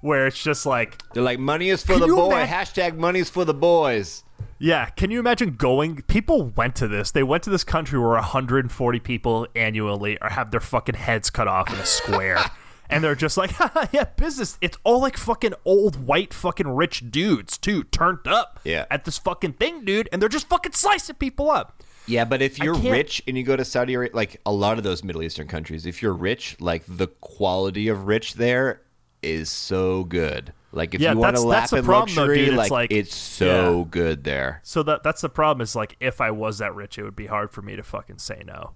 Where 0.02 0.26
it's 0.26 0.40
just 0.40 0.66
like, 0.66 0.98
They're 1.14 1.22
like, 1.22 1.38
money 1.38 1.70
is 1.70 1.82
for 1.82 1.98
the 1.98 2.06
boy. 2.06 2.44
Hashtag 2.44 2.96
money 2.96 3.20
is 3.20 3.30
for 3.30 3.44
the 3.44 3.54
boys. 3.54 4.22
Yeah, 4.58 4.86
can 4.90 5.10
you 5.10 5.18
imagine 5.18 5.56
going? 5.56 6.02
People 6.02 6.52
went 6.56 6.76
to 6.76 6.86
this. 6.88 7.10
They 7.10 7.22
went 7.22 7.42
to 7.44 7.50
this 7.50 7.64
country 7.64 7.98
where 7.98 8.10
140 8.10 9.00
people 9.00 9.46
annually 9.56 10.18
are 10.20 10.30
have 10.30 10.50
their 10.50 10.60
fucking 10.60 10.94
heads 10.96 11.30
cut 11.30 11.48
off 11.48 11.72
in 11.72 11.78
a 11.78 11.86
square, 11.86 12.38
and 12.88 13.02
they're 13.04 13.14
just 13.14 13.36
like, 13.36 13.50
Haha, 13.52 13.86
yeah, 13.92 14.04
business. 14.16 14.58
It's 14.60 14.78
all 14.84 15.00
like 15.00 15.16
fucking 15.16 15.54
old 15.64 16.06
white 16.06 16.32
fucking 16.34 16.68
rich 16.68 17.10
dudes 17.10 17.58
too, 17.58 17.84
turned 17.84 18.26
up. 18.26 18.60
Yeah. 18.64 18.86
at 18.90 19.04
this 19.04 19.18
fucking 19.18 19.54
thing, 19.54 19.84
dude, 19.84 20.08
and 20.12 20.20
they're 20.20 20.28
just 20.28 20.48
fucking 20.48 20.72
slicing 20.72 21.16
people 21.16 21.50
up. 21.50 21.82
Yeah, 22.08 22.24
but 22.24 22.40
if 22.40 22.58
you're 22.60 22.74
rich 22.74 23.20
and 23.26 23.36
you 23.36 23.42
go 23.42 23.56
to 23.56 23.64
Saudi 23.64 23.94
Arabia, 23.94 24.14
like 24.14 24.40
a 24.46 24.52
lot 24.52 24.78
of 24.78 24.84
those 24.84 25.02
Middle 25.02 25.22
Eastern 25.24 25.48
countries, 25.48 25.86
if 25.86 26.02
you're 26.02 26.12
rich, 26.12 26.56
like 26.60 26.84
the 26.86 27.08
quality 27.08 27.88
of 27.88 28.06
rich 28.06 28.34
there 28.34 28.82
is 29.22 29.50
so 29.50 30.04
good. 30.04 30.52
Like 30.70 30.94
if 30.94 31.00
Yeah, 31.00 31.12
you 31.12 31.18
want 31.18 31.34
to 31.36 31.42
lap 31.42 31.72
in 31.72 31.84
problem, 31.84 32.14
though, 32.14 32.22
luxury. 32.22 32.46
It's 32.46 32.56
like, 32.56 32.70
like- 32.70 32.92
it's 32.92 33.14
so 33.16 33.78
yeah. 33.80 33.84
good 33.90 34.22
there. 34.24 34.60
So 34.62 34.82
that 34.84 35.02
that's 35.02 35.22
the 35.22 35.28
problem. 35.28 35.62
Is 35.62 35.74
like 35.74 35.96
if 35.98 36.20
I 36.20 36.30
was 36.30 36.58
that 36.58 36.74
rich, 36.76 36.96
it 36.98 37.02
would 37.02 37.16
be 37.16 37.26
hard 37.26 37.50
for 37.50 37.62
me 37.62 37.74
to 37.74 37.82
fucking 37.82 38.18
say 38.18 38.42
no. 38.46 38.74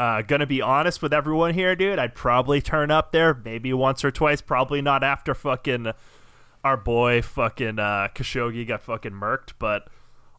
Uh, 0.00 0.22
gonna 0.22 0.46
be 0.46 0.62
honest 0.62 1.02
with 1.02 1.12
everyone 1.12 1.52
here, 1.52 1.76
dude. 1.76 1.98
I'd 1.98 2.14
probably 2.14 2.62
turn 2.62 2.90
up 2.90 3.12
there 3.12 3.34
maybe 3.44 3.74
once 3.74 4.02
or 4.02 4.10
twice. 4.10 4.40
Probably 4.40 4.80
not 4.80 5.04
after 5.04 5.34
fucking 5.34 5.92
our 6.64 6.78
boy 6.78 7.20
fucking 7.20 7.78
uh, 7.78 8.08
Khashoggi 8.14 8.66
got 8.66 8.80
fucking 8.80 9.12
murked. 9.12 9.52
But 9.58 9.88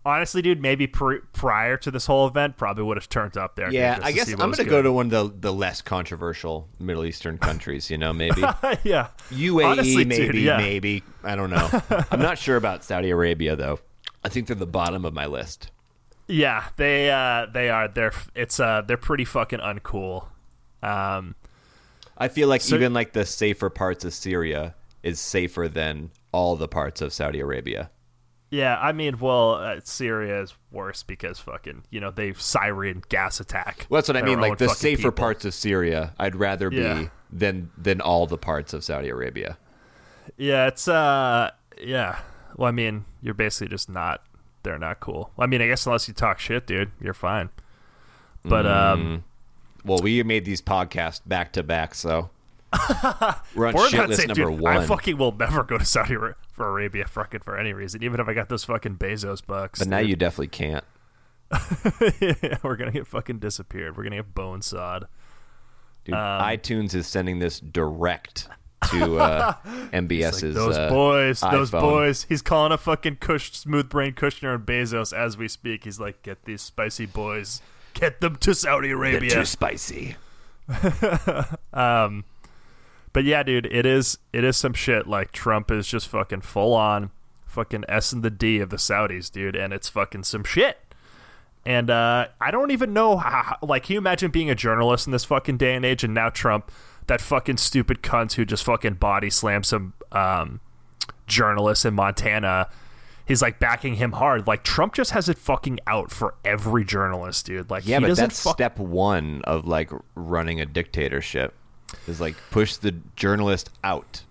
honestly, 0.04 0.42
dude, 0.42 0.64
maybe 0.64 0.88
pr- 0.88 1.18
prior 1.32 1.78
to 1.78 1.92
this 1.92 2.08
whole 2.08 2.28
event, 2.28 2.58
probably 2.58 2.84
would 2.86 2.98
have 2.98 3.08
turned 3.08 3.38
up 3.38 3.56
there. 3.56 3.72
Yeah, 3.72 3.98
just 3.98 4.08
I 4.08 4.12
guess 4.14 4.34
I'm 4.34 4.50
gonna 4.50 4.64
go 4.64 4.82
to 4.82 4.92
one 4.92 5.14
of 5.14 5.32
the 5.32 5.50
the 5.50 5.54
less 5.54 5.84
controversial 5.84 6.68
Middle 6.80 7.06
Eastern 7.06 7.38
countries. 7.38 7.92
You 7.92 8.00
know, 8.00 8.14
maybe 8.14 8.42
yeah, 8.84 9.10
UAE, 9.30 9.64
Honestly, 9.64 10.06
dude, 10.06 10.08
maybe, 10.08 10.42
yeah. 10.42 10.58
maybe. 10.58 11.04
I 11.24 11.36
don't 11.36 11.52
know. 11.52 11.70
I'm 12.10 12.20
not 12.20 12.40
sure 12.40 12.58
about 12.58 12.84
Saudi 12.84 13.12
Arabia 13.12 13.56
though. 13.56 13.78
I 14.24 14.30
think 14.30 14.48
they're 14.48 14.56
the 14.56 14.66
bottom 14.66 15.06
of 15.06 15.14
my 15.14 15.28
list. 15.28 15.70
Yeah, 16.32 16.64
they 16.78 17.10
uh, 17.12 17.48
they 17.54 17.70
are. 17.70 17.88
They're 17.88 18.14
it's 18.36 18.60
uh 18.60 18.82
they're 18.88 18.98
pretty 18.98 19.26
fucking 19.26 19.60
uncool. 19.60 20.28
Um, 20.82 21.36
I 22.18 22.28
feel 22.30 22.48
like 22.48 22.62
So- 22.62 22.76
even 22.76 22.94
like 22.94 23.14
the 23.14 23.26
safer 23.26 23.70
parts 23.70 24.06
of 24.06 24.14
Syria 24.14 24.76
is 25.04 25.20
safer 25.20 25.68
than 25.68 26.12
all 26.32 26.56
the 26.56 26.68
parts 26.68 27.02
of 27.02 27.12
Saudi 27.12 27.40
Arabia. 27.40 27.90
yeah, 28.50 28.78
I 28.80 28.92
mean, 28.92 29.18
well, 29.20 29.56
uh, 29.56 29.80
Syria 29.84 30.42
is 30.42 30.54
worse 30.72 31.04
because 31.04 31.40
fucking 31.40 31.84
you 31.90 32.00
know 32.00 32.12
they 32.12 32.34
Syrian 32.34 33.04
gas 33.10 33.40
attack. 33.40 33.86
Well, 33.90 33.98
that's 34.00 34.08
what 34.08 34.18
I 34.18 34.22
mean. 34.22 34.40
Like 34.40 34.58
the 34.58 34.70
safer 34.70 34.98
people. 34.98 35.12
parts 35.12 35.44
of 35.46 35.54
Syria, 35.54 36.14
I'd 36.18 36.36
rather 36.36 36.70
be 36.70 36.78
Yeah. 36.78 37.08
than 37.32 37.72
than 37.78 38.00
all 38.02 38.26
the 38.28 38.38
parts 38.38 38.74
of 38.74 38.84
Saudi 38.86 39.10
Arabia. 39.10 39.58
Yeah, 40.38 40.68
it's 40.68 40.88
uh, 40.88 41.52
yeah. 41.82 42.20
Well, 42.56 42.70
I 42.70 42.72
mean, 42.72 43.06
you're 43.22 43.34
basically 43.34 43.68
just 43.70 43.90
not. 43.90 44.22
They're 44.64 44.78
not 44.80 45.00
cool. 45.00 45.32
I 45.38 45.46
mean, 45.48 45.62
I 45.62 45.68
guess 45.68 45.86
unless 45.86 46.08
you 46.08 46.14
talk 46.14 46.40
shit, 46.40 46.68
dude, 46.68 46.92
you're 47.02 47.14
fine. 47.14 47.50
But 48.44 48.66
um, 48.66 49.24
Well, 49.86 50.00
we 50.00 50.22
made 50.24 50.46
these 50.46 50.62
podcasts 50.62 51.22
back 51.26 51.54
to 51.54 51.64
back, 51.64 51.94
so 51.96 52.30
we're 53.56 53.68
on 53.68 53.90
shit 53.90 54.08
list 54.10 54.28
number 54.28 54.50
dude, 54.50 54.60
one. 54.60 54.78
I 54.78 54.86
fucking 54.86 55.18
will 55.18 55.32
never 55.32 55.64
go 55.64 55.78
to 55.78 55.86
Saudi 55.86 56.16
for 56.16 56.36
Arabia 56.58 57.06
fucking 57.08 57.42
for 57.42 57.58
any 57.58 57.74
reason, 57.74 58.04
even 58.04 58.20
if 58.20 58.28
I 58.28 58.34
got 58.34 58.50
those 58.50 58.64
fucking 58.64 58.98
Bezos 58.98 59.46
bucks. 59.46 59.80
but 59.80 59.88
now 59.88 60.00
you 60.00 60.16
definitely 60.16 60.48
can't. 60.48 60.84
we're 62.64 62.78
gonna 62.78 62.92
get 62.92 63.08
fucking 63.08 63.40
disappeared. 63.40 63.98
We're 63.98 64.04
gonna 64.04 64.18
get 64.18 64.34
bone 64.34 64.62
sawed. 64.62 65.08
Dude, 66.06 66.16
Um, 66.16 66.42
iTunes 66.42 66.96
is 66.96 67.08
sending 67.08 67.40
this 67.40 67.60
direct 67.60 68.48
to 68.90 69.20
uh, 69.20 69.54
MBS's. 69.94 70.44
Like, 70.44 70.54
those 70.54 70.78
uh, 70.78 70.90
boys, 70.90 71.42
those 71.42 71.72
boys. 71.72 72.26
He's 72.30 72.42
calling 72.42 72.72
a 72.72 72.78
fucking 72.78 73.18
Kush, 73.18 73.52
smooth 73.52 73.90
brain 73.90 74.14
Kushner 74.14 74.56
and 74.56 74.66
Bezos 74.66 75.16
as 75.16 75.38
we 75.38 75.48
speak. 75.48 75.84
He's 75.84 76.00
like, 76.00 76.22
get 76.24 76.46
these 76.46 76.62
spicy 76.62 77.06
boys, 77.06 77.62
get 77.94 78.22
them 78.22 78.36
to 78.38 78.54
Saudi 78.56 78.92
Arabia. 78.92 79.30
They're 79.30 79.40
too 79.42 79.46
spicy. 79.46 80.16
Um, 81.74 82.26
but 83.14 83.24
yeah, 83.24 83.44
dude, 83.44 83.66
it 83.66 83.86
is 83.86 84.18
it 84.34 84.44
is 84.44 84.58
some 84.58 84.74
shit. 84.74 85.08
Like 85.08 85.32
Trump 85.32 85.72
is 85.72 85.88
just 85.88 86.08
fucking 86.08 86.42
full 86.42 86.74
on 86.74 87.12
fucking 87.46 87.84
S 87.88 88.14
and 88.14 88.24
the 88.24 88.30
D 88.30 88.60
of 88.60 88.70
the 88.70 88.78
Saudis, 88.78 89.32
dude, 89.32 89.56
and 89.56 89.74
it's 89.74 89.90
fucking 89.90 90.24
some 90.24 90.44
shit. 90.44 90.80
And 91.66 91.90
uh, 91.90 92.28
I 92.40 92.50
don't 92.50 92.72
even 92.72 92.94
know 92.94 93.18
how. 93.18 93.58
Like, 93.62 93.84
can 93.84 93.94
you 93.94 94.00
imagine 94.00 94.32
being 94.32 94.50
a 94.50 94.56
journalist 94.56 95.06
in 95.06 95.12
this 95.12 95.26
fucking 95.26 95.58
day 95.58 95.76
and 95.76 95.86
age? 95.86 96.04
And 96.04 96.14
now 96.14 96.30
Trump, 96.30 96.72
that 97.08 97.22
fucking 97.22 97.58
stupid 97.58 98.02
cunt 98.02 98.34
who 98.34 98.46
just 98.46 98.64
fucking 98.64 98.96
body 98.96 99.30
slammed 99.30 99.66
some 99.66 99.94
um, 100.12 100.60
journalists 101.28 101.86
in 101.86 101.94
Montana. 101.94 102.70
He's 103.28 103.42
like 103.42 103.60
backing 103.60 103.96
him 103.96 104.14
hard. 104.14 104.48
Like 104.48 104.64
Trump 104.64 104.94
just 104.94 105.12
has 105.12 105.30
it 105.30 105.38
fucking 105.38 105.80
out 105.88 106.12
for 106.12 106.36
every 106.44 106.84
journalist, 106.84 107.46
dude. 107.46 107.70
Like, 107.70 107.88
Yeah, 107.88 108.00
he 108.00 108.08
but 108.08 108.18
that's 108.18 108.44
fuck- 108.44 108.56
step 108.56 108.78
one 108.80 109.42
of 109.46 109.66
like 109.66 109.90
running 110.16 110.60
a 110.60 110.66
dictatorship. 110.66 111.54
Is 112.08 112.22
like 112.22 112.36
push 112.52 112.76
the 112.78 112.96
journalist 113.16 113.70
out. 113.84 114.24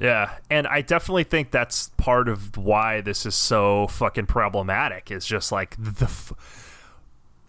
Yeah, 0.00 0.36
and 0.50 0.66
I 0.66 0.82
definitely 0.82 1.24
think 1.24 1.50
that's 1.50 1.88
part 1.96 2.28
of 2.28 2.56
why 2.58 3.00
this 3.00 3.24
is 3.26 3.34
so 3.34 3.86
fucking 3.88 4.26
problematic. 4.26 5.10
Is 5.10 5.24
just 5.26 5.50
like 5.52 5.74
the, 5.78 6.04
f- 6.04 6.32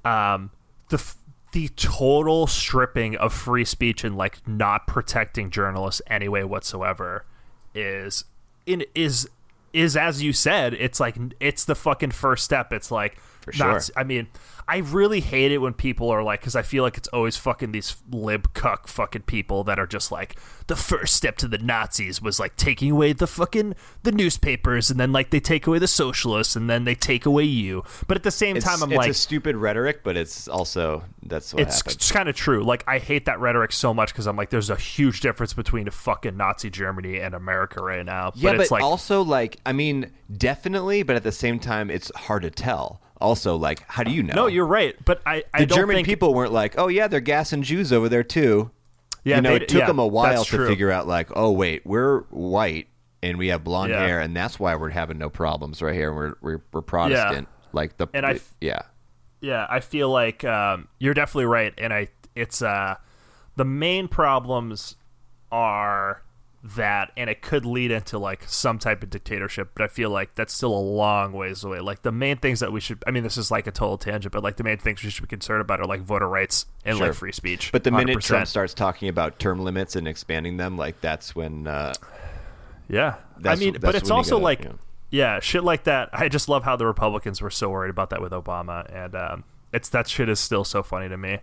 um, 0.06 0.52
the 0.90 0.96
f- 0.98 1.18
the 1.58 1.70
total 1.70 2.46
stripping 2.46 3.16
of 3.16 3.34
free 3.34 3.66
speech 3.66 4.04
and 4.04 4.16
like 4.16 4.48
not 4.48 4.86
protecting 4.86 5.50
journalists 5.50 6.04
anyway 6.06 6.44
whatsoever 6.44 7.26
is 7.74 8.26
in 8.68 8.86
is 8.94 9.28
is 9.74 9.98
as 9.98 10.22
you 10.22 10.34
said. 10.34 10.76
It's 10.76 11.00
like 11.00 11.18
it's 11.40 11.66
the 11.66 11.74
fucking 11.74 12.12
first 12.12 12.44
step. 12.46 12.72
It's 12.72 12.92
like 12.92 13.18
For 13.48 13.54
sure. 13.54 13.74
not- 13.74 13.89
I 13.96 14.04
mean, 14.04 14.27
I 14.70 14.77
really 14.77 15.22
hate 15.22 15.54
it 15.54 15.60
when 15.60 15.74
people 15.74 16.10
are 16.10 16.22
like, 16.22 16.42
because 16.42 16.56
I 16.56 16.62
feel 16.62 16.84
like 16.84 16.98
it's 16.98 17.08
always 17.10 17.38
fucking 17.38 17.72
these 17.72 17.96
lib 18.12 18.54
cuck 18.54 18.88
fucking 18.88 19.22
people 19.24 19.63
that 19.63 19.80
are 19.80 19.88
just 19.88 20.12
like, 20.12 20.36
the 20.68 20.75
first 20.75 21.16
step 21.16 21.38
to 21.38 21.48
the 21.48 21.58
Nazis 21.58 22.22
was 22.22 22.39
like 22.39 22.58
taking 22.58 22.92
away 22.92 23.13
the 23.13 23.27
fucking 23.27 23.75
the 24.04 24.12
newspapers, 24.12 24.92
and 24.92 25.00
then 25.00 25.13
like 25.13 25.30
they 25.30 25.39
take 25.39 25.66
away 25.66 25.80
the 25.80 25.88
socialists, 25.88 26.58
and 26.58 26.70
then 26.70 26.84
they 26.84 26.96
take 26.96 27.25
away 27.25 27.46
you. 27.46 27.86
But 28.08 28.18
at 28.18 28.24
the 28.24 28.32
same 28.32 28.58
It's, 28.58 28.66
time, 28.66 28.84
I'm 28.84 28.92
it's 28.92 28.98
like, 28.98 29.12
a 29.12 29.13
stupid 29.13 29.56
rhetoric, 29.56 30.04
but 30.04 30.18
it's 30.18 30.50
also 30.50 31.06
that's 31.24 31.54
what 31.54 31.63
it's, 31.63 31.77
happened. 31.77 32.10
kind 32.12 32.27
of 32.30 32.36
true. 32.36 32.66
Like 32.66 32.84
I 32.86 33.00
hate 33.00 33.25
that 33.25 33.39
rhetoric 33.39 33.72
so 33.72 33.94
much 33.94 34.12
because 34.12 34.27
I'm 34.27 34.36
like, 34.36 34.50
there's 34.50 34.70
a 34.70 34.75
huge 34.75 35.22
difference 35.22 35.54
between 35.54 35.88
a 35.88 35.92
fucking 35.92 36.36
Nazi 36.36 36.70
Germany 36.70 37.20
and 37.20 37.34
America 37.34 37.82
right 37.82 38.06
now. 38.06 38.34
Yeah, 38.36 38.51
but 38.51 38.58
but, 38.58 38.62
it's 38.63 38.72
like, 38.72 38.84
also 38.84 39.22
like 39.22 39.58
I 39.66 39.72
mean, 39.72 40.12
definitely, 40.36 41.04
but 41.04 41.16
at 41.16 41.24
the 41.24 41.32
same 41.32 41.60
time, 41.60 41.89
it's 41.89 42.12
hard 42.13 42.42
to 42.42 42.50
tell. 42.50 43.01
Also, 43.19 43.55
like, 43.55 43.83
how 43.88 44.03
do 44.03 44.12
you 44.12 44.21
know? 44.24 44.33
no, 44.33 44.47
you're 44.47 44.65
right. 44.67 44.95
But 45.03 45.21
I, 45.25 45.43
I 45.53 45.62
the 45.62 45.65
German 45.65 45.95
think, 45.97 46.07
people 46.07 46.33
weren't 46.33 46.53
like, 46.53 46.75
oh 46.77 46.88
yeah, 46.88 47.07
they're 47.07 47.19
gassing 47.19 47.63
Jews 47.63 47.91
over 47.91 48.07
there 48.09 48.24
too. 48.24 48.71
Yeah, 49.24 49.38
you 49.38 49.41
know, 49.41 49.55
it 49.55 49.67
took 49.67 49.79
yeah, 49.81 49.88
them 49.88 50.00
a 50.00 50.07
while 50.07 50.45
to 50.45 50.57
true. 50.57 50.67
figure 50.67 50.91
out 50.91 51.07
like, 51.07 51.29
oh 51.36 51.51
wait, 51.51 51.86
we're 51.86 52.21
white 52.29 52.88
and 53.24 53.38
we 53.38 53.47
have 53.47 53.63
blonde 53.63 53.91
Yeah. 53.91 54.05
hair, 54.05 54.19
and 54.21 54.36
that's 54.36 54.59
why 54.59 54.75
we're 54.75 54.89
having 54.91 55.17
no 55.17 55.29
problems 55.29 55.81
right 55.81 55.93
here. 55.95 56.13
We're 56.13 56.36
we're, 56.41 56.62
we're 56.71 56.81
Protestant. 56.81 57.47
Like 57.74 57.97
the 57.97 58.07
And 58.13 58.25
I 58.25 58.33
f- 58.33 58.53
yeah. 58.62 58.81
yeah 59.41 59.67
i 59.69 59.79
feel 59.81 60.09
like 60.09 60.43
um, 60.43 60.88
you're 61.00 61.13
definitely 61.13 61.45
right 61.45 61.74
and 61.77 61.93
i 61.93 62.07
it's 62.36 62.62
uh 62.62 62.95
the 63.55 63.65
main 63.65 64.07
problems 64.07 64.95
are 65.51 66.21
that 66.64 67.12
and 67.16 67.30
it 67.30 67.42
could 67.42 67.66
lead 67.66 67.92
into 67.92 68.18
like 68.18 68.44
some 68.48 68.80
type 68.80 69.04
of 69.04 69.10
dictatorship 69.10 69.70
but 69.76 69.84
i 69.84 69.88
feel 69.88 70.10
like 70.10 70.34
that's 70.36 70.54
still 70.54 70.74
a 70.76 70.80
long 70.80 71.32
ways 71.32 71.64
away 71.64 71.80
like 71.80 72.02
the 72.02 72.12
main 72.12 72.36
things 72.36 72.60
that 72.60 72.72
we 72.72 72.80
should 72.80 73.02
i 73.06 73.12
mean 73.12 73.24
this 73.24 73.38
is 73.38 73.52
like 73.52 73.68
a 73.68 73.72
total 73.72 73.98
tangent 73.98 74.32
but 74.34 74.44
like 74.44 74.58
the 74.58 74.64
main 74.64 74.78
things 74.78 75.04
we 75.04 75.10
should 75.10 75.22
be 75.22 75.28
concerned 75.28 75.62
about 75.62 75.80
are 75.80 75.86
like 75.86 76.02
voter 76.02 76.28
rights 76.28 76.66
and 76.84 76.98
Sure. 76.98 77.08
like 77.08 77.16
free 77.16 77.32
speech 77.32 77.72
But 77.72 77.84
the 77.84 77.92
minute 77.92 78.18
100%. 78.18 78.24
Trump 78.26 78.48
starts 78.48 78.74
talking 78.74 79.08
about 79.08 79.38
term 79.40 79.60
limits 79.60 79.96
and 79.96 80.08
expanding 80.08 80.58
them, 80.58 80.78
like 80.78 81.00
that's 81.00 81.36
when 81.36 81.68
uh, 81.68 81.94
yeah 82.90 83.16
that's, 83.38 83.62
i 83.62 83.64
mean 83.64 83.78
but 83.80 83.94
it's 83.96 84.10
also 84.10 84.32
gotta, 84.36 84.44
like 84.44 84.64
you 84.64 84.70
know. 84.70 84.80
yeah 85.12 85.40
shit 85.40 85.64
like 85.64 85.84
that 85.84 86.10
i 86.12 86.28
just 86.28 86.50
love 86.50 86.64
how 86.64 86.76
the 86.76 86.86
republicans 86.88 87.40
were 87.40 87.52
so 87.52 87.70
worried 87.70 87.90
about 87.92 88.10
that 88.10 88.20
with 88.22 88.32
obama 88.32 88.84
and 88.94 89.14
um, 89.16 89.44
it's 89.72 89.90
that 89.90 90.08
shit 90.08 90.28
is 90.28 90.40
still 90.40 90.64
so 90.64 90.82
funny 90.82 91.08
to 91.08 91.18
me 91.18 91.40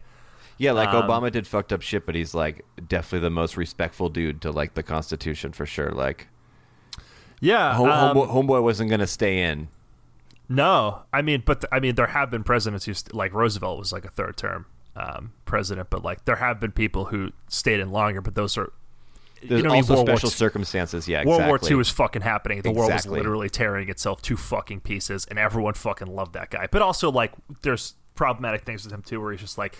Yeah, 0.59 0.73
like 0.73 0.91
Um, 0.91 1.09
Obama 1.09 1.33
did 1.33 1.47
fucked 1.47 1.73
up 1.73 1.83
shit, 1.83 2.07
but 2.07 2.15
he's 2.15 2.35
like 2.35 2.65
definitely 2.89 3.21
the 3.21 3.31
most 3.31 3.57
respectful 3.57 4.09
dude 4.09 4.41
to 4.43 4.51
like 4.51 4.75
the 4.75 4.83
Constitution 4.83 5.53
for 5.53 5.67
sure. 5.67 5.91
Like 5.91 6.29
yeah 7.41 7.75
home, 7.75 7.89
um, 7.91 8.17
homeboy, 8.17 8.29
homeboy 8.31 8.63
wasn't 8.63 8.91
gonna 8.91 9.07
stay 9.07 9.43
in. 9.43 9.69
No, 10.49 11.03
I 11.13 11.23
mean, 11.23 11.43
but 11.45 11.63
th- 11.63 11.69
I 11.73 11.81
mean, 11.81 11.95
there 11.95 12.09
have 12.09 12.31
been 12.31 12.45
presidents 12.45 12.85
who, 12.85 12.93
st- 12.95 13.15
like 13.15 13.33
Roosevelt, 13.33 13.79
was 13.79 13.93
like 13.93 14.05
a 14.05 14.11
third 14.11 14.37
term 14.37 14.67
um, 14.95 15.33
president, 15.47 15.89
but 15.91 16.03
like 16.05 16.25
there 16.27 16.37
have 16.37 16.61
been 16.61 16.71
people 16.73 17.07
who 17.07 17.31
stayed 17.49 17.81
in 17.81 17.91
longer, 17.91 18.21
but 18.21 18.35
those 18.35 18.57
are 18.59 18.71
There's 19.43 19.59
you 19.59 19.63
know, 19.63 19.71
what 19.71 19.79
I 19.79 19.81
mean, 19.81 19.91
also 19.91 20.05
special 20.05 20.29
II 20.29 20.33
circumstances. 20.33 21.09
Yeah, 21.09 21.25
World. 21.25 21.47
War 21.47 21.59
II 21.63 21.77
was 21.77 21.89
fucking 21.89 22.23
happening. 22.23 22.61
The 22.63 22.73
world 22.73 22.93
was 22.93 23.07
literally 23.07 23.49
tearing 23.49 23.89
itself 23.89 24.21
to 24.23 24.37
fucking 24.37 24.81
pieces, 24.81 25.25
and 25.25 25.39
everyone 25.39 25.75
fucking 25.75 26.09
loved 26.09 26.35
that 26.35 26.51
guy. 26.51 26.69
But 26.71 26.83
also, 26.83 27.11
like, 27.11 27.33
there's 27.63 27.95
problematic 28.15 28.65
things 28.65 28.85
with 28.85 28.93
him 28.93 29.03
too, 29.03 29.21
where 29.21 29.33
he's 29.33 29.41
just 29.41 29.59
like 29.59 29.77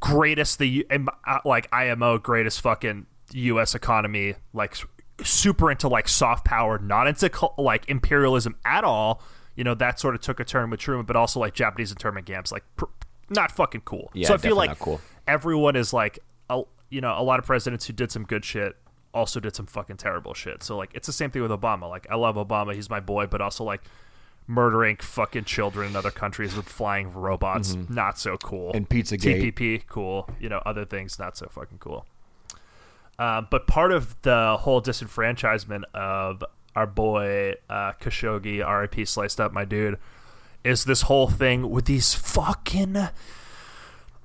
greatest 0.00 0.58
the 0.58 0.86
um, 0.90 1.08
uh, 1.26 1.38
like 1.44 1.68
IMO 1.72 2.18
greatest 2.18 2.60
fucking 2.60 3.06
U.S. 3.32 3.74
economy, 3.74 4.34
like 4.52 4.76
super 5.22 5.70
into 5.70 5.88
like 5.88 6.08
soft 6.08 6.44
power, 6.44 6.78
not 6.78 7.06
into 7.06 7.30
like 7.58 7.88
imperialism 7.88 8.56
at 8.64 8.84
all. 8.84 9.22
You 9.56 9.64
know 9.64 9.74
that 9.74 10.00
sort 10.00 10.14
of 10.14 10.20
took 10.20 10.40
a 10.40 10.44
turn 10.44 10.70
with 10.70 10.80
Truman, 10.80 11.06
but 11.06 11.16
also 11.16 11.40
like 11.40 11.54
Japanese 11.54 11.90
internment 11.90 12.26
camps, 12.26 12.50
like 12.50 12.64
pr- 12.76 12.86
not 13.30 13.52
fucking 13.52 13.82
cool. 13.82 14.10
Yeah, 14.14 14.28
so 14.28 14.34
I 14.34 14.36
feel 14.38 14.56
like 14.56 14.78
cool. 14.78 15.00
everyone 15.26 15.76
is 15.76 15.92
like, 15.92 16.18
a, 16.50 16.62
you 16.90 17.00
know, 17.00 17.14
a 17.18 17.22
lot 17.22 17.38
of 17.38 17.46
presidents 17.46 17.86
who 17.86 17.92
did 17.92 18.10
some 18.10 18.24
good 18.24 18.44
shit 18.44 18.76
also 19.12 19.40
did 19.40 19.54
some 19.54 19.66
fucking 19.66 19.96
terrible 19.96 20.34
shit. 20.34 20.62
So 20.62 20.76
like, 20.76 20.90
it's 20.94 21.06
the 21.06 21.12
same 21.12 21.30
thing 21.30 21.42
with 21.42 21.52
Obama. 21.52 21.88
Like, 21.88 22.06
I 22.10 22.16
love 22.16 22.36
Obama; 22.36 22.74
he's 22.74 22.90
my 22.90 23.00
boy, 23.00 23.26
but 23.26 23.40
also 23.40 23.64
like 23.64 23.82
murdering 24.46 24.96
fucking 24.96 25.44
children 25.44 25.90
in 25.90 25.96
other 25.96 26.10
countries 26.10 26.54
with 26.54 26.68
flying 26.68 27.12
robots, 27.12 27.74
not 27.88 28.18
so 28.18 28.36
cool. 28.36 28.68
Mm-hmm. 28.68 28.76
And 28.76 28.88
Pizzagate. 28.88 29.52
TPP, 29.52 29.86
cool. 29.86 30.28
You 30.38 30.48
know, 30.48 30.62
other 30.66 30.84
things 30.84 31.18
not 31.18 31.36
so 31.36 31.46
fucking 31.46 31.78
cool. 31.78 32.06
Uh, 33.18 33.42
but 33.42 33.66
part 33.66 33.92
of 33.92 34.20
the 34.22 34.56
whole 34.60 34.82
disenfranchisement 34.82 35.84
of 35.94 36.42
our 36.74 36.86
boy 36.86 37.54
uh, 37.70 37.92
Khashoggi, 38.00 38.58
RIP, 38.66 39.06
sliced 39.06 39.40
up 39.40 39.52
my 39.52 39.64
dude, 39.64 39.98
is 40.64 40.84
this 40.84 41.02
whole 41.02 41.28
thing 41.28 41.70
with 41.70 41.84
these 41.84 42.14
fucking 42.14 43.08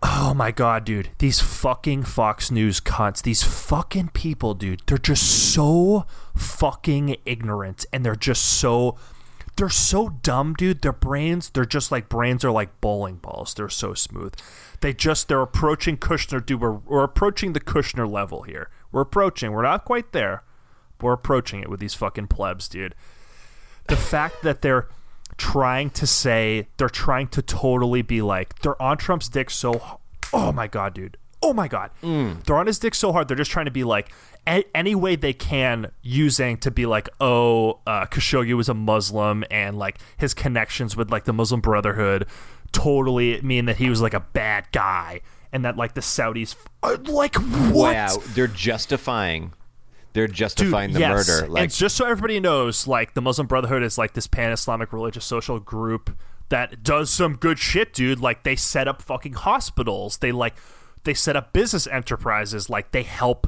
Oh 0.01 0.33
my 0.33 0.51
god, 0.51 0.85
dude. 0.85 1.09
These 1.17 1.41
fucking 1.41 2.03
Fox 2.03 2.51
News 2.51 2.79
cunts, 2.79 3.21
these 3.21 3.43
fucking 3.43 4.09
people, 4.09 4.53
dude, 4.53 4.81
they're 4.85 4.97
just 4.97 5.51
so 5.53 6.05
fucking 6.35 7.17
ignorant 7.25 7.85
and 7.91 8.05
they're 8.05 8.15
just 8.15 8.45
so 8.45 8.95
they're 9.59 9.67
so 9.67 10.07
dumb, 10.07 10.53
dude. 10.53 10.81
Their 10.81 10.93
brains, 10.93 11.49
they're 11.49 11.65
just 11.65 11.91
like 11.91 12.07
brains 12.07 12.45
are 12.45 12.51
like 12.51 12.79
bowling 12.79 13.17
balls. 13.17 13.53
They're 13.53 13.67
so 13.67 13.93
smooth. 13.93 14.33
They 14.79 14.93
just 14.93 15.27
they're 15.27 15.41
approaching 15.41 15.97
Kushner, 15.97 16.43
dude. 16.43 16.61
We're, 16.61 16.71
we're 16.71 17.03
approaching 17.03 17.51
the 17.51 17.59
Kushner 17.59 18.09
level 18.09 18.43
here. 18.43 18.69
We're 18.93 19.01
approaching. 19.01 19.51
We're 19.51 19.63
not 19.63 19.83
quite 19.83 20.13
there, 20.13 20.43
but 20.97 21.07
we're 21.07 21.13
approaching 21.13 21.59
it 21.59 21.69
with 21.69 21.81
these 21.81 21.93
fucking 21.93 22.27
plebs, 22.27 22.69
dude. 22.69 22.95
The 23.87 23.97
fact 23.97 24.43
that 24.43 24.61
they're 24.61 24.87
trying 25.35 25.89
to 25.89 26.07
say 26.07 26.69
they're 26.77 26.87
trying 26.87 27.27
to 27.27 27.41
totally 27.41 28.01
be 28.01 28.21
like 28.21 28.59
they're 28.59 28.81
on 28.81 28.97
Trump's 28.97 29.29
dick 29.29 29.49
so 29.49 29.99
oh 30.33 30.51
my 30.51 30.67
god 30.67 30.93
dude 30.93 31.15
oh 31.41 31.53
my 31.53 31.67
god 31.67 31.91
they're 32.01 32.57
on 32.57 32.67
his 32.67 32.79
dick 32.79 32.93
so 32.93 33.11
hard 33.11 33.27
they're 33.27 33.37
just 33.37 33.51
trying 33.51 33.65
to 33.65 33.71
be 33.71 33.83
like 33.83 34.11
a- 34.47 34.65
any 34.75 34.95
way 34.95 35.15
they 35.15 35.33
can 35.33 35.91
using 36.01 36.57
to 36.57 36.69
be 36.71 36.85
like 36.85 37.07
oh 37.19 37.79
uh, 37.87 38.05
Khashoggi 38.05 38.55
was 38.55 38.69
a 38.69 38.73
Muslim 38.73 39.43
and 39.49 39.77
like 39.77 39.97
his 40.17 40.33
connections 40.33 40.95
with 40.97 41.11
like 41.11 41.25
the 41.25 41.33
Muslim 41.33 41.61
Brotherhood 41.61 42.25
totally 42.71 43.41
mean 43.41 43.65
that 43.65 43.77
he 43.77 43.89
was 43.89 44.01
like 44.01 44.13
a 44.13 44.19
bad 44.19 44.65
guy 44.71 45.21
and 45.51 45.65
that 45.65 45.75
like 45.77 45.93
the 45.93 46.01
Saudis 46.01 46.55
are 46.83 46.97
like 46.97 47.35
what 47.35 47.95
Wow, 47.95 48.17
they're 48.33 48.47
justifying. 48.47 49.53
They're 50.13 50.27
justifying 50.27 50.93
the 50.93 50.99
yes. 50.99 51.27
murder. 51.27 51.47
Like 51.47 51.63
and 51.63 51.71
just 51.71 51.95
so 51.95 52.05
everybody 52.05 52.39
knows, 52.39 52.87
like 52.87 53.13
the 53.13 53.21
Muslim 53.21 53.47
Brotherhood 53.47 53.83
is 53.83 53.97
like 53.97 54.13
this 54.13 54.27
pan-Islamic 54.27 54.91
religious 54.91 55.25
social 55.25 55.59
group 55.59 56.15
that 56.49 56.83
does 56.83 57.09
some 57.11 57.35
good 57.35 57.59
shit, 57.59 57.93
dude. 57.93 58.19
Like 58.19 58.43
they 58.43 58.55
set 58.55 58.87
up 58.87 59.01
fucking 59.01 59.33
hospitals. 59.33 60.17
They 60.17 60.31
like 60.31 60.55
they 61.09 61.13
set 61.15 61.35
up 61.35 61.51
business 61.53 61.87
enterprises. 61.87 62.69
Like 62.69 62.91
they 62.91 63.01
help 63.01 63.47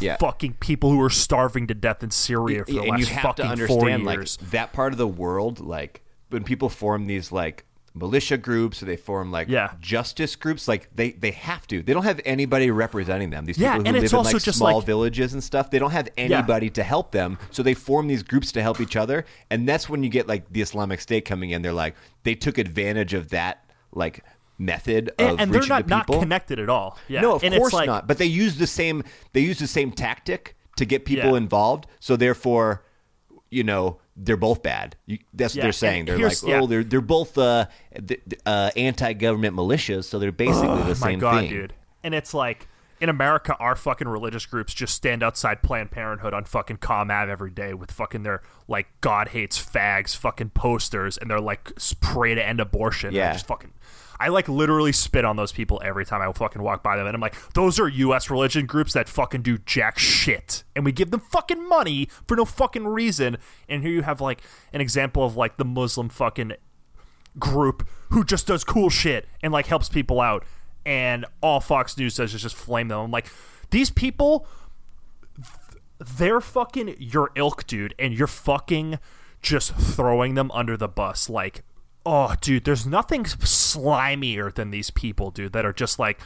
Yeah. 0.00 0.16
fucking 0.18 0.54
people 0.60 0.90
who 0.90 1.00
are 1.02 1.10
starving 1.10 1.66
to 1.66 1.74
death 1.74 2.02
in 2.04 2.12
Syria 2.12 2.64
for 2.64 2.70
the 2.72 2.78
and 2.78 2.88
last 2.90 3.00
you 3.00 3.06
have 3.06 3.22
fucking 3.22 3.56
to 3.56 3.66
four 3.66 3.76
understand 3.90 4.04
like 4.04 4.16
years. 4.18 4.38
that 4.52 4.72
part 4.72 4.92
of 4.92 4.98
the 4.98 5.06
world 5.08 5.58
like 5.60 6.02
when 6.30 6.44
people 6.44 6.68
form 6.68 7.06
these 7.08 7.30
like 7.32 7.64
militia 7.92 8.38
groups 8.38 8.82
or 8.82 8.86
they 8.86 8.96
form 8.96 9.30
like 9.30 9.48
Yeah. 9.48 9.72
justice 9.80 10.34
groups 10.36 10.66
like 10.66 10.88
they 10.94 11.10
they 11.10 11.32
have 11.32 11.66
to 11.66 11.82
they 11.82 11.92
don't 11.92 12.04
have 12.04 12.20
anybody 12.24 12.70
representing 12.70 13.28
them 13.30 13.44
these 13.44 13.58
Yeah, 13.58 13.72
people 13.76 13.92
who 13.92 14.00
live 14.00 14.12
in 14.12 14.18
like 14.32 14.40
small 14.40 14.76
like- 14.78 14.86
villages 14.86 15.34
and 15.34 15.44
stuff 15.44 15.70
they 15.70 15.78
don't 15.78 15.90
have 15.90 16.08
anybody 16.16 16.70
to 16.70 16.82
help 16.82 17.10
them 17.12 17.36
so 17.50 17.62
they 17.62 17.74
form 17.74 18.06
these 18.06 18.22
groups 18.22 18.50
to 18.52 18.62
help 18.62 18.80
each 18.80 18.96
other 18.96 19.26
and 19.50 19.68
that's 19.68 19.90
when 19.90 20.02
you 20.02 20.08
get 20.08 20.26
like 20.26 20.50
the 20.50 20.62
islamic 20.62 21.00
state 21.02 21.26
coming 21.26 21.50
in 21.50 21.60
they're 21.60 21.72
like 21.74 21.94
they 22.22 22.34
took 22.34 22.56
advantage 22.56 23.12
of 23.12 23.28
that 23.28 23.62
like 23.92 24.24
method 24.64 25.08
of 25.10 25.14
and, 25.18 25.40
and 25.40 25.52
they're 25.54 25.66
not 25.66 25.86
the 25.86 25.90
not 25.96 26.06
connected 26.06 26.58
at 26.58 26.68
all. 26.68 26.98
Yeah. 27.08 27.20
no, 27.20 27.34
of 27.34 27.44
and 27.44 27.54
course 27.54 27.72
like, 27.72 27.86
not. 27.86 28.06
But 28.06 28.18
they 28.18 28.26
use 28.26 28.56
the 28.56 28.66
same. 28.66 29.02
They 29.32 29.40
use 29.40 29.58
the 29.58 29.66
same 29.66 29.92
tactic 29.92 30.56
to 30.76 30.84
get 30.84 31.04
people 31.04 31.30
Yeah. 31.32 31.36
involved. 31.36 31.86
So 32.00 32.16
therefore, 32.16 32.84
you 33.50 33.64
know, 33.64 33.98
they're 34.16 34.36
both 34.36 34.62
bad. 34.62 34.96
You, 35.06 35.18
that's 35.34 35.54
Yeah, 35.54 35.60
what 35.60 35.62
they're 35.62 35.68
and 35.68 35.74
saying. 35.74 36.04
They're 36.06 36.18
like, 36.18 36.44
oh, 36.44 36.48
yeah. 36.48 36.66
they're 36.66 36.84
they're 36.84 37.00
both 37.00 37.36
uh, 37.38 37.66
uh, 38.46 38.70
anti-government 38.76 39.56
militias. 39.56 40.04
So 40.04 40.18
they're 40.18 40.32
basically 40.32 40.82
the 40.82 40.94
same 40.94 41.20
thing. 41.20 41.24
Oh 41.28 41.32
my 41.32 41.34
god, 41.34 41.40
thing. 41.40 41.50
dude. 41.50 41.74
And 42.04 42.14
it's 42.14 42.34
like 42.34 42.68
in 43.00 43.08
America, 43.08 43.56
our 43.58 43.74
fucking 43.74 44.06
religious 44.08 44.46
groups 44.46 44.72
just 44.72 44.94
stand 44.94 45.22
outside 45.22 45.60
Planned 45.62 45.90
Parenthood 45.90 46.32
on 46.34 46.44
fucking 46.44 46.76
Comm 46.78 47.10
Ave 47.10 47.30
every 47.32 47.50
day 47.50 47.74
with 47.74 47.90
fucking 47.90 48.22
their 48.22 48.42
like 48.68 48.86
God 49.00 49.28
hates 49.28 49.60
fags 49.62 50.16
fucking 50.16 50.50
posters, 50.50 51.18
and 51.18 51.30
they're 51.30 51.40
like 51.40 51.72
pray 52.00 52.34
to 52.34 52.46
end 52.46 52.60
abortion. 52.60 53.12
Yeah. 53.14 53.32
just 53.32 53.46
fucking. 53.46 53.72
I 54.22 54.28
like 54.28 54.48
literally 54.48 54.92
spit 54.92 55.24
on 55.24 55.34
those 55.34 55.50
people 55.50 55.80
every 55.84 56.06
time 56.06 56.22
I 56.22 56.32
fucking 56.32 56.62
walk 56.62 56.82
by 56.82 56.96
them, 56.96 57.08
and 57.08 57.14
I'm 57.14 57.20
like, 57.20 57.34
those 57.54 57.80
are 57.80 57.88
U.S. 57.88 58.30
religion 58.30 58.66
groups 58.66 58.92
that 58.92 59.08
fucking 59.08 59.42
do 59.42 59.58
jack 59.58 59.98
shit, 59.98 60.62
and 60.76 60.84
we 60.84 60.92
give 60.92 61.10
them 61.10 61.18
fucking 61.18 61.68
money 61.68 62.08
for 62.28 62.36
no 62.36 62.44
fucking 62.44 62.86
reason. 62.86 63.36
And 63.68 63.82
here 63.82 63.90
you 63.90 64.02
have 64.02 64.20
like 64.20 64.40
an 64.72 64.80
example 64.80 65.24
of 65.24 65.36
like 65.36 65.56
the 65.56 65.64
Muslim 65.64 66.08
fucking 66.08 66.52
group 67.38 67.88
who 68.10 68.22
just 68.22 68.46
does 68.46 68.62
cool 68.62 68.90
shit 68.90 69.26
and 69.42 69.52
like 69.52 69.66
helps 69.66 69.88
people 69.88 70.20
out 70.20 70.44
and 70.86 71.26
all 71.40 71.60
Fox 71.60 71.96
News 71.98 72.16
does 72.16 72.32
is 72.32 72.42
just 72.42 72.54
flame 72.54 72.88
them. 72.88 73.00
I'm 73.00 73.10
like, 73.10 73.26
these 73.70 73.90
people 73.90 74.46
they're 75.98 76.40
fucking 76.40 76.96
your 76.98 77.30
ilk, 77.34 77.66
dude, 77.66 77.94
and 77.98 78.14
you're 78.14 78.26
fucking 78.26 78.98
just 79.40 79.74
throwing 79.74 80.34
them 80.34 80.50
under 80.52 80.76
the 80.76 80.88
bus. 80.88 81.28
Like, 81.28 81.64
oh, 82.04 82.34
dude, 82.40 82.64
there's 82.64 82.86
nothing 82.86 83.24
slimier 83.24 84.52
than 84.52 84.70
these 84.70 84.90
people, 84.90 85.30
dude, 85.30 85.52
that 85.52 85.64
are 85.64 85.72
just 85.72 85.98
like, 85.98 86.20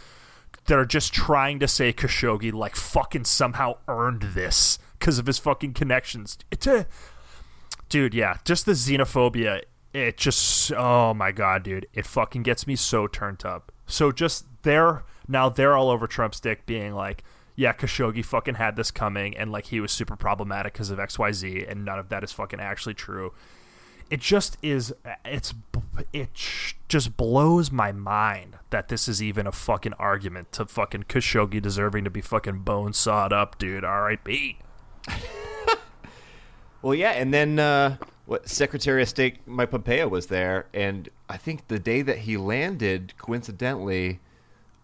that 0.67 0.79
are 0.79 0.85
just 0.85 1.12
trying 1.12 1.59
to 1.61 1.69
say 1.69 1.93
Khashoggi, 1.93 2.53
like, 2.53 2.77
fucking 2.77 3.25
somehow 3.25 3.77
earned 3.89 4.23
this 4.35 4.79
because 4.99 5.19
of 5.19 5.27
his 5.27 5.39
fucking 5.39 5.75
connections. 5.75 6.39
It's 6.51 6.67
a, 6.67 6.79
uh, 6.79 6.85
dude, 7.89 8.15
yeah, 8.15 8.39
just 8.45 8.67
the 8.67 8.73
xenophobia. 8.73 9.62
It 9.93 10.19
just, 10.19 10.73
oh 10.73 11.15
my 11.15 11.33
god, 11.33 11.62
dude, 11.62 11.87
it 11.95 12.05
fucking 12.05 12.43
gets 12.43 12.67
me 12.67 12.77
so 12.77 13.07
turned 13.07 13.45
up. 13.45 13.73
So 13.87 14.12
just 14.12 14.45
they're 14.62 15.05
now 15.29 15.49
they're 15.49 15.75
all 15.75 15.89
over 15.89 16.07
Trump's 16.07 16.41
dick, 16.41 16.67
being 16.67 16.95
like, 16.95 17.23
yeah, 17.55 17.73
Khashoggi 17.73 18.25
fucking 18.25 18.57
had 18.57 18.77
this 18.77 18.91
coming, 18.91 19.37
and 19.37 19.51
like 19.51 19.67
he 19.67 19.81
was 19.81 19.93
super 19.93 20.17
problematic 20.17 20.75
because 20.75 20.91
of 20.91 21.01
X 21.01 21.19
Y 21.19 21.33
Z, 21.33 21.65
and 21.67 21.85
none 21.85 21.99
of 21.99 22.11
that 22.11 22.23
is 22.23 22.33
fucking 22.33 22.61
actually 22.61 22.95
true. 22.95 23.33
It 24.11 24.21
just 24.21 24.57
is. 24.62 24.95
It's 25.25 25.53
it 26.12 26.29
just 26.88 27.16
blows 27.16 27.73
my 27.73 27.90
mind 27.92 28.57
that 28.71 28.88
this 28.88 29.09
is 29.09 29.23
even 29.23 29.47
a 29.47 29.53
fucking 29.53 29.95
argument 29.95 30.53
to 30.53 30.66
fucking 30.66 31.05
Khashoggi 31.05 31.61
deserving 31.61 32.05
to 32.05 32.11
be 32.11 32.21
fucking 32.21 32.61
bone 32.61 32.92
sawed 32.92 33.33
up, 33.33 33.59
dude. 33.59 33.85
R.I.P. 33.85 34.59
Well, 36.83 36.95
yeah, 36.95 37.12
and 37.12 37.35
then 37.35 37.59
uh, 37.59 37.97
what? 38.27 38.49
Secretary 38.49 39.03
of 39.03 39.09
State 39.09 39.38
Mike 39.47 39.71
Pompeo 39.73 40.07
was 40.07 40.27
there, 40.29 40.66
and 40.73 41.09
I 41.29 41.37
think 41.37 41.66
the 41.66 41.79
day 41.81 42.03
that 42.03 42.19
he 42.19 42.37
landed, 42.37 43.14
coincidentally, 43.19 44.21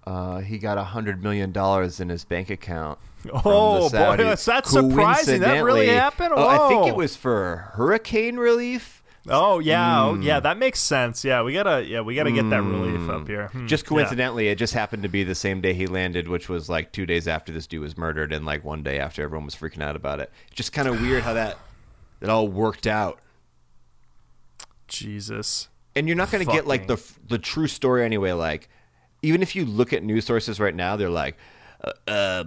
uh, 0.04 0.38
he 0.40 0.58
got 0.58 0.78
a 0.78 0.84
hundred 0.84 1.22
million 1.22 1.52
dollars 1.52 2.00
in 2.00 2.08
his 2.08 2.24
bank 2.24 2.50
account. 2.50 2.98
Oh, 3.32 3.88
boy, 3.88 4.16
that's- 4.16 4.44
that's 4.44 4.70
surprising. 4.70 5.42
That 5.42 5.62
really 5.62 5.86
happened? 5.88 6.32
Oh, 6.34 6.48
I 6.48 6.68
think 6.68 6.88
it 6.88 6.96
was 6.96 7.14
for 7.14 7.70
hurricane 7.74 8.36
relief. 8.36 9.01
Oh 9.28 9.60
yeah, 9.60 10.02
oh, 10.04 10.14
yeah, 10.16 10.40
that 10.40 10.58
makes 10.58 10.80
sense. 10.80 11.24
Yeah, 11.24 11.42
we 11.42 11.52
gotta, 11.52 11.84
yeah, 11.84 12.00
we 12.00 12.16
gotta 12.16 12.32
get 12.32 12.50
that 12.50 12.62
relief 12.62 13.08
up 13.08 13.28
here. 13.28 13.48
Hmm, 13.48 13.66
Just 13.68 13.84
yeah. 13.84 13.88
coincidentally, 13.88 14.48
it 14.48 14.56
just 14.56 14.74
happened 14.74 15.04
to 15.04 15.08
be 15.08 15.22
the 15.22 15.34
same 15.36 15.60
day 15.60 15.74
he 15.74 15.86
landed, 15.86 16.26
which 16.26 16.48
was 16.48 16.68
like 16.68 16.90
two 16.90 17.06
days 17.06 17.28
after 17.28 17.52
this 17.52 17.68
dude 17.68 17.82
was 17.82 17.96
murdered, 17.96 18.32
and 18.32 18.44
like 18.44 18.64
one 18.64 18.82
day 18.82 18.98
after 18.98 19.22
everyone 19.22 19.44
was 19.44 19.54
freaking 19.54 19.80
out 19.82 19.94
about 19.94 20.18
it. 20.18 20.32
Just 20.54 20.72
kind 20.72 20.88
of 20.88 21.00
weird 21.00 21.22
how 21.22 21.34
that 21.34 21.56
that 22.18 22.30
all 22.30 22.48
worked 22.48 22.86
out. 22.88 23.20
Jesus. 24.88 25.68
and 25.96 26.06
you're 26.06 26.16
not 26.16 26.30
going 26.30 26.44
to 26.44 26.52
get 26.52 26.66
like 26.66 26.86
the 26.86 27.02
the 27.28 27.38
true 27.38 27.66
story 27.68 28.04
anyway. 28.04 28.32
Like, 28.32 28.68
even 29.22 29.42
if 29.42 29.54
you 29.56 29.64
look 29.64 29.92
at 29.92 30.02
news 30.02 30.24
sources 30.26 30.58
right 30.60 30.74
now, 30.74 30.96
they're 30.96 31.08
like, 31.10 31.36
uh, 31.82 31.92
uh, 32.10 32.44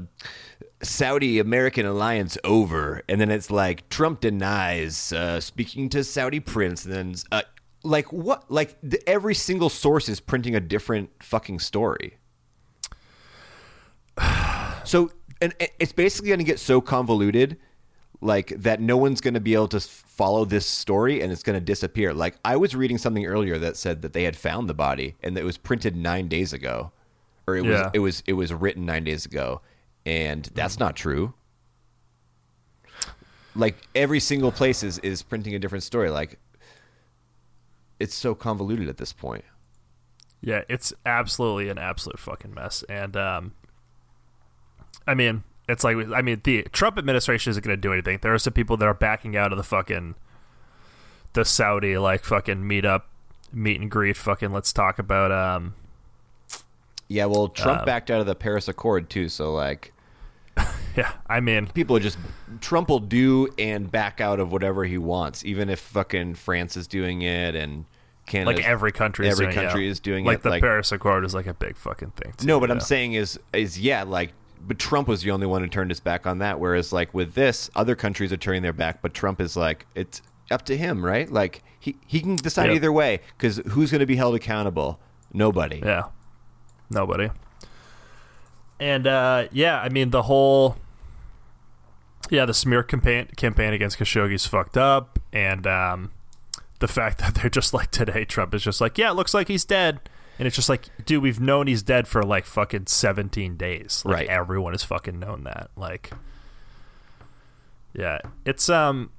Saudi 0.82 1.40
American 1.40 1.86
alliance 1.86 2.38
over, 2.44 3.02
and 3.08 3.20
then 3.20 3.32
it's 3.32 3.50
like 3.50 3.88
Trump 3.90 4.22
denies 4.22 5.12
uh, 5.14 5.40
speaking 5.40 5.90
to 5.90 6.04
Saudi 6.04 6.40
prince, 6.40 6.86
and 6.86 6.94
then 6.94 7.16
uh, 7.32 7.42
like 7.84 8.12
what? 8.12 8.50
Like 8.52 8.78
the, 8.84 9.02
every 9.10 9.36
single 9.36 9.70
source 9.70 10.10
is 10.10 10.20
printing 10.20 10.56
a 10.56 10.60
different 10.60 11.10
fucking 11.24 11.60
story. 11.60 12.18
So, 14.86 15.10
and 15.42 15.52
it's 15.80 15.94
basically 15.94 16.28
going 16.28 16.38
to 16.38 16.46
get 16.46 16.60
so 16.60 16.80
convoluted, 16.80 17.58
like 18.22 18.50
that 18.50 18.80
no 18.80 18.98
one's 18.98 19.20
going 19.20 19.34
to 19.34 19.40
be 19.40 19.56
able 19.56 19.68
to 19.70 19.80
follow 19.80 20.46
this 20.46 20.68
story, 20.68 21.22
and 21.22 21.32
it's 21.32 21.42
going 21.42 21.56
to 21.56 21.66
disappear. 21.66 22.14
Like 22.14 22.36
I 22.46 22.56
was 22.56 22.76
reading 22.76 23.00
something 23.00 23.26
earlier 23.26 23.58
that 23.58 23.78
said 23.78 24.04
that 24.04 24.14
they 24.14 24.26
had 24.26 24.36
found 24.36 24.70
the 24.70 24.76
body, 24.76 25.16
and 25.24 25.36
that 25.36 25.42
it 25.42 25.44
was 25.44 25.58
printed 25.58 25.96
nine 25.96 26.28
days 26.28 26.54
ago, 26.54 26.92
or 27.48 27.56
it 27.58 27.64
was 27.64 27.80
Yeah. 27.80 27.90
it 27.96 28.00
was 28.00 28.22
it 28.28 28.34
was 28.34 28.54
written 28.54 28.86
nine 28.86 29.04
days 29.06 29.26
ago, 29.26 29.62
and 30.06 30.50
that's 30.54 30.80
not 30.80 30.96
true. 30.96 31.34
Like 33.56 33.88
every 33.96 34.20
single 34.20 34.52
place 34.52 34.84
is 34.84 35.00
is 35.00 35.24
printing 35.24 35.56
a 35.56 35.60
different 35.60 35.84
story. 35.84 36.10
Like 36.10 36.40
it's 38.00 38.14
so 38.16 38.36
convoluted 38.36 38.90
at 38.90 38.98
this 38.98 39.14
point. 39.14 39.46
Yeah, 40.42 40.62
it's 40.70 40.94
absolutely 41.06 41.70
an 41.70 41.78
absolute 41.78 42.20
fucking 42.20 42.54
mess. 42.54 42.84
And 42.90 43.16
um, 43.16 43.54
I 45.08 45.14
mean, 45.14 45.44
it's 45.70 45.84
like 45.84 45.96
I 46.14 46.22
mean, 46.22 46.42
the 46.44 46.64
Trump 46.72 46.98
administration 46.98 47.52
isn't 47.52 47.64
going 47.64 47.76
to 47.76 47.82
do 47.82 47.94
anything. 47.94 48.20
There 48.22 48.34
are 48.34 48.40
some 48.40 48.54
people 48.54 48.78
that 48.78 48.86
are 48.86 48.94
backing 48.94 49.36
out 49.38 49.52
of 49.52 49.58
the 49.58 49.64
fucking 49.64 50.16
the 51.34 51.46
Saudi 51.46 51.98
like 51.98 52.24
fucking 52.24 52.62
meetup, 52.64 53.04
meet 53.54 53.80
and 53.80 53.90
greet. 53.90 54.18
Fucking 54.18 54.52
let's 54.52 54.74
talk 54.74 55.00
about 55.00 55.32
um. 55.32 55.76
Yeah, 57.08 57.26
well, 57.26 57.48
Trump 57.50 57.84
Uh, 57.84 57.86
backed 57.86 58.10
out 58.12 58.20
of 58.20 58.26
the 58.26 58.36
Paris 58.36 58.68
Accord 58.68 59.10
too, 59.10 59.30
so 59.30 59.54
like 59.54 59.94
Yeah, 60.98 61.12
I 61.28 61.40
mean, 61.40 61.68
people 61.68 61.98
are 61.98 62.00
just 62.00 62.18
Trump 62.62 62.90
will 62.90 63.00
do 63.00 63.50
and 63.58 63.92
back 63.92 64.22
out 64.22 64.40
of 64.40 64.52
whatever 64.52 64.86
he 64.86 64.98
wants, 64.98 65.44
even 65.44 65.70
if 65.70 65.80
fucking 65.80 66.36
France 66.36 66.78
is 66.78 66.88
doing 66.88 67.22
it 67.22 67.56
and 67.56 67.86
Canada, 68.26 68.58
like 68.58 68.66
every 68.66 68.92
country, 68.92 69.28
is 69.28 69.34
every 69.34 69.54
doing 69.54 69.56
country 69.66 69.86
yeah. 69.86 69.92
is 69.92 70.00
doing 70.00 70.26
like 70.26 70.38
it, 70.40 70.44
the 70.44 70.50
like- 70.50 70.62
the 70.62 70.68
Paris 70.68 70.92
Accord 70.92 71.26
is 71.26 71.34
like 71.34 71.48
a 71.48 71.54
big 71.54 71.76
fucking 71.78 72.12
thing. 72.12 72.34
Too, 72.38 72.48
No, 72.48 72.60
but 72.60 72.72
I'm 72.72 72.80
saying 72.80 73.14
is 73.14 73.40
is 73.54 73.80
yeah, 73.80 74.04
like 74.04 74.34
but 74.68 74.80
Trump 74.80 75.08
was 75.08 75.22
the 75.22 75.32
only 75.32 75.46
one 75.46 75.62
who 75.62 75.68
turned 75.68 75.92
his 75.92 76.00
back 76.00 76.26
on 76.26 76.40
that. 76.40 76.60
Whereas 76.60 76.92
like 76.92 77.14
with 77.14 77.34
this, 77.36 77.70
other 77.76 77.96
countries 77.96 78.32
are 78.34 78.38
turning 78.38 78.64
their 78.64 78.74
back, 78.74 79.02
but 79.02 79.14
Trump 79.14 79.40
is 79.40 79.56
like 79.56 79.86
it's 79.96 80.22
up 80.50 80.64
to 80.66 80.78
him, 80.78 81.04
right? 81.06 81.32
Like 81.32 81.62
he 81.80 81.98
he 82.08 82.20
can 82.22 82.36
decide 82.36 82.68
Yep. 82.68 82.76
either 82.78 82.92
way 82.92 83.20
because 83.38 83.58
who's 83.70 83.92
going 83.92 84.00
to 84.00 84.06
be 84.08 84.16
held 84.16 84.34
accountable? 84.34 85.00
Nobody. 85.34 85.82
Yeah. 85.86 86.04
Nobody. 86.90 87.30
And 88.80 89.08
uh, 89.08 89.48
yeah, 89.52 89.80
I 89.80 89.90
mean 89.90 90.10
the 90.10 90.24
whole 90.24 90.78
yeah, 92.30 92.46
the 92.46 92.54
smear 92.54 92.84
campaign 92.84 93.28
campaign 93.36 93.74
against 93.74 94.00
Khashoggi's 94.00 94.46
fucked 94.46 94.78
up, 94.78 95.20
and 95.32 95.66
um, 95.68 96.12
the 96.80 96.88
fact 96.88 97.18
that 97.20 97.36
they're 97.36 97.50
just 97.50 97.74
like 97.74 97.92
today, 97.92 98.26
Trump 98.26 98.54
is 98.54 98.64
just 98.64 98.82
like, 98.82 98.98
yeah, 98.98 99.12
it 99.12 99.14
looks 99.16 99.34
like 99.34 99.48
he's 99.48 99.66
dead, 99.66 100.00
and 100.40 100.48
it's 100.48 100.56
just 100.56 100.70
like, 100.70 100.90
dude, 101.06 101.22
we've 101.24 101.40
known 101.40 101.68
he's 101.68 101.84
dead 101.84 102.08
for 102.08 102.24
like 102.24 102.46
fucking 102.46 102.88
seventeen 102.88 103.58
days, 103.58 104.02
like, 104.06 104.16
Right. 104.16 104.28
Everyone 104.28 104.74
has 104.74 104.84
fucking 104.84 105.20
known 105.20 105.44
that, 105.44 105.70
like, 105.76 106.12
yeah, 107.94 108.20
it's 108.46 108.70
um, 108.70 109.12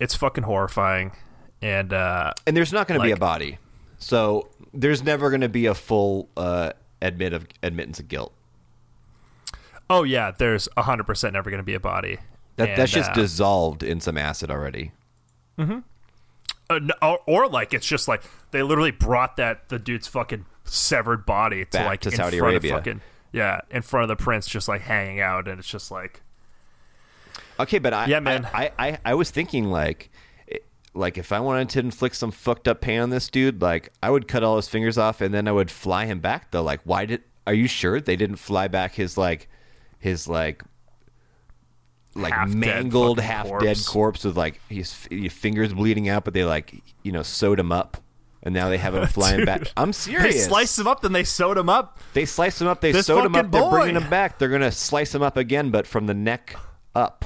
it's 0.00 0.14
fucking 0.14 0.44
horrifying, 0.44 1.12
and 1.60 1.92
uh, 1.92 2.32
And 2.46 2.56
there's 2.56 2.72
not 2.72 2.88
going 2.88 3.00
to 3.00 3.04
be 3.04 3.12
a 3.12 3.16
body, 3.16 3.58
so 3.98 4.48
there's 4.72 5.02
never 5.02 5.30
going 5.30 5.42
to 5.42 5.48
be 5.48 5.66
a 5.66 5.74
full 5.74 6.28
uh, 6.36 6.72
admit 7.02 7.32
of 7.32 7.46
admittance 7.62 7.98
of 8.00 8.08
guilt. 8.08 8.32
oh 9.90 10.02
yeah, 10.02 10.30
there's 10.30 10.68
hundred 10.78 11.04
percent 11.04 11.34
never 11.34 11.50
going 11.50 11.58
to 11.58 11.64
be 11.64 11.74
a 11.74 11.80
body. 11.80 12.18
That 12.56 12.70
And, 12.70 12.78
that's 12.78 12.92
just 12.92 13.10
uh, 13.10 13.14
dissolved 13.14 13.82
in 13.82 14.00
some 14.00 14.16
acid 14.16 14.50
already. 14.50 14.92
Uh, 16.70 16.80
or, 17.02 17.20
or 17.26 17.48
like 17.48 17.74
it's 17.74 17.86
just 17.86 18.08
like 18.08 18.22
they 18.50 18.62
literally 18.62 18.90
brought 18.90 19.36
that 19.36 19.68
the 19.68 19.78
dude's 19.78 20.06
fucking 20.06 20.46
severed 20.64 21.26
body 21.26 21.64
to 21.64 21.70
Back 21.70 21.86
like 21.86 22.00
to 22.00 22.08
in 22.10 22.16
Saudi 22.16 22.38
front 22.38 22.54
Arabia. 22.54 22.72
Of 22.72 22.78
fucking, 22.78 23.00
yeah, 23.32 23.60
in 23.70 23.82
front 23.82 24.10
of 24.10 24.16
the 24.16 24.22
prince, 24.22 24.46
just 24.46 24.68
like 24.68 24.82
hanging 24.82 25.20
out, 25.20 25.46
and 25.46 25.58
it's 25.58 25.68
just 25.68 25.90
like 25.90 26.22
Okay, 27.58 27.78
but 27.78 27.92
I 27.92 28.06
Yeah, 28.06 28.20
man. 28.20 28.48
I, 28.52 28.72
I, 28.78 28.88
I, 28.88 28.98
I 29.04 29.14
was 29.14 29.30
thinking 29.30 29.70
like 29.70 30.10
like 30.94 31.18
if 31.18 31.32
I 31.32 31.40
wanted 31.40 31.68
to 31.70 31.80
inflict 31.80 32.16
some 32.16 32.30
fucked 32.30 32.68
up 32.68 32.80
pain 32.80 33.00
on 33.00 33.10
this 33.10 33.28
dude, 33.28 33.60
like 33.60 33.92
I 34.02 34.10
would 34.10 34.28
cut 34.28 34.42
all 34.42 34.56
his 34.56 34.68
fingers 34.68 34.96
off 34.96 35.20
and 35.20 35.34
then 35.34 35.48
I 35.48 35.52
would 35.52 35.70
fly 35.70 36.06
him 36.06 36.20
back 36.20 36.50
though. 36.50 36.62
Like 36.62 36.80
why 36.84 37.06
did 37.06 37.22
are 37.46 37.54
you 37.54 37.68
sure 37.68 38.00
they 38.00 38.16
didn't 38.16 38.36
fly 38.36 38.68
back 38.68 38.94
his 38.94 39.16
like 39.16 39.48
his 39.98 40.28
like 40.28 40.62
like 42.14 42.32
Half-dead 42.32 42.56
mangled 42.56 43.18
fucking 43.18 43.30
half 43.30 43.44
dead 43.46 43.50
corpse. 43.60 43.88
corpse 43.88 44.24
with 44.24 44.36
like 44.36 44.60
his, 44.68 45.06
his 45.10 45.32
fingers 45.32 45.72
bleeding 45.74 46.08
out, 46.08 46.24
but 46.24 46.34
they 46.34 46.44
like 46.44 46.74
you 47.02 47.12
know 47.12 47.22
sewed 47.22 47.58
him 47.58 47.72
up, 47.72 47.96
and 48.42 48.54
now 48.54 48.68
they 48.68 48.78
have 48.78 48.94
him 48.94 49.06
flying 49.08 49.44
back. 49.44 49.62
I'm 49.76 49.92
serious. 49.92 50.34
they 50.34 50.40
sliced 50.40 50.78
him 50.78 50.86
up, 50.86 51.00
then 51.00 51.12
they 51.12 51.24
sewed 51.24 51.56
him 51.58 51.68
up. 51.68 51.98
They 52.12 52.24
sliced 52.24 52.60
him 52.60 52.68
up. 52.68 52.80
They 52.80 52.92
This 52.92 53.06
sewed 53.06 53.24
him 53.24 53.34
up. 53.34 53.46
fucking 53.46 53.50
They're 53.50 53.70
bringing 53.70 53.96
him 53.96 54.08
back. 54.10 54.38
They're 54.38 54.48
gonna 54.48 54.70
slice 54.72 55.14
him 55.14 55.22
up 55.22 55.36
again, 55.36 55.70
but 55.70 55.86
from 55.86 56.06
the 56.06 56.14
neck 56.14 56.56
up. 56.94 57.24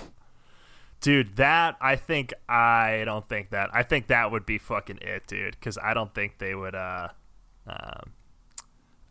Dude, 1.00 1.36
that 1.36 1.76
I 1.80 1.94
think 1.94 2.32
I 2.48 3.02
don't 3.04 3.28
think 3.28 3.50
that. 3.50 3.70
I 3.72 3.82
think 3.84 4.08
that 4.08 4.32
would 4.32 4.44
be 4.46 4.58
fucking 4.58 4.98
it, 5.00 5.26
dude. 5.28 5.52
Because 5.52 5.78
I 5.78 5.94
don't 5.94 6.12
think 6.14 6.38
they 6.38 6.54
would. 6.54 6.74
uh 6.74 7.08
um, 7.66 8.12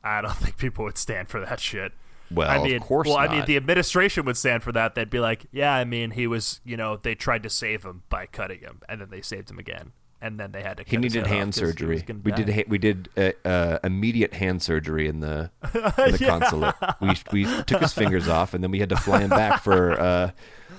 I 0.03 0.21
don't 0.21 0.35
think 0.37 0.57
people 0.57 0.83
would 0.85 0.97
stand 0.97 1.29
for 1.29 1.39
that 1.39 1.59
shit. 1.59 1.93
Well, 2.29 2.49
I 2.49 2.57
of 2.57 2.63
mean, 2.63 2.79
course 2.79 3.07
well, 3.07 3.17
I 3.17 3.27
mean, 3.27 3.45
the 3.45 3.55
administration 3.57 4.25
would 4.25 4.35
stand 4.37 4.61
for 4.63 4.71
that. 4.73 4.95
They'd 4.95 5.09
be 5.09 5.19
like, 5.19 5.45
"Yeah, 5.51 5.73
I 5.73 5.85
mean, 5.85 6.11
he 6.11 6.27
was, 6.27 6.59
you 6.65 6.75
know, 6.75 6.97
they 6.97 7.15
tried 7.15 7.43
to 7.43 7.49
save 7.49 7.83
him 7.83 8.03
by 8.09 8.25
cutting 8.25 8.59
him, 8.59 8.81
and 8.89 8.99
then 8.99 9.09
they 9.09 9.21
saved 9.21 9.49
him 9.49 9.59
again, 9.59 9.93
and 10.21 10.37
then 10.39 10.51
they 10.51 10.61
had 10.61 10.75
to." 10.77 10.83
Cut 10.83 10.91
He 10.91 10.97
needed 10.97 11.25
hand 11.27 11.55
surgery. 11.55 12.03
We 12.23 12.31
did. 12.33 12.49
ha- 12.49 12.65
We 12.67 12.77
did 12.77 13.07
uh, 13.15 13.31
uh, 13.47 13.79
immediate 13.83 14.33
hand 14.33 14.61
surgery 14.61 15.07
in 15.07 15.21
the 15.21 15.51
in 15.73 16.11
the 16.11 16.23
consulate. 16.27 16.75
We 16.99 17.15
we 17.31 17.63
took 17.63 17.81
his 17.81 17.93
fingers 17.93 18.27
off, 18.37 18.53
and 18.53 18.61
then 18.63 18.71
we 18.71 18.79
had 18.79 18.89
to 18.89 18.97
fly 18.97 19.21
him 19.21 19.29
back 19.29 19.61
for. 19.63 19.97
Uh, 19.99 20.31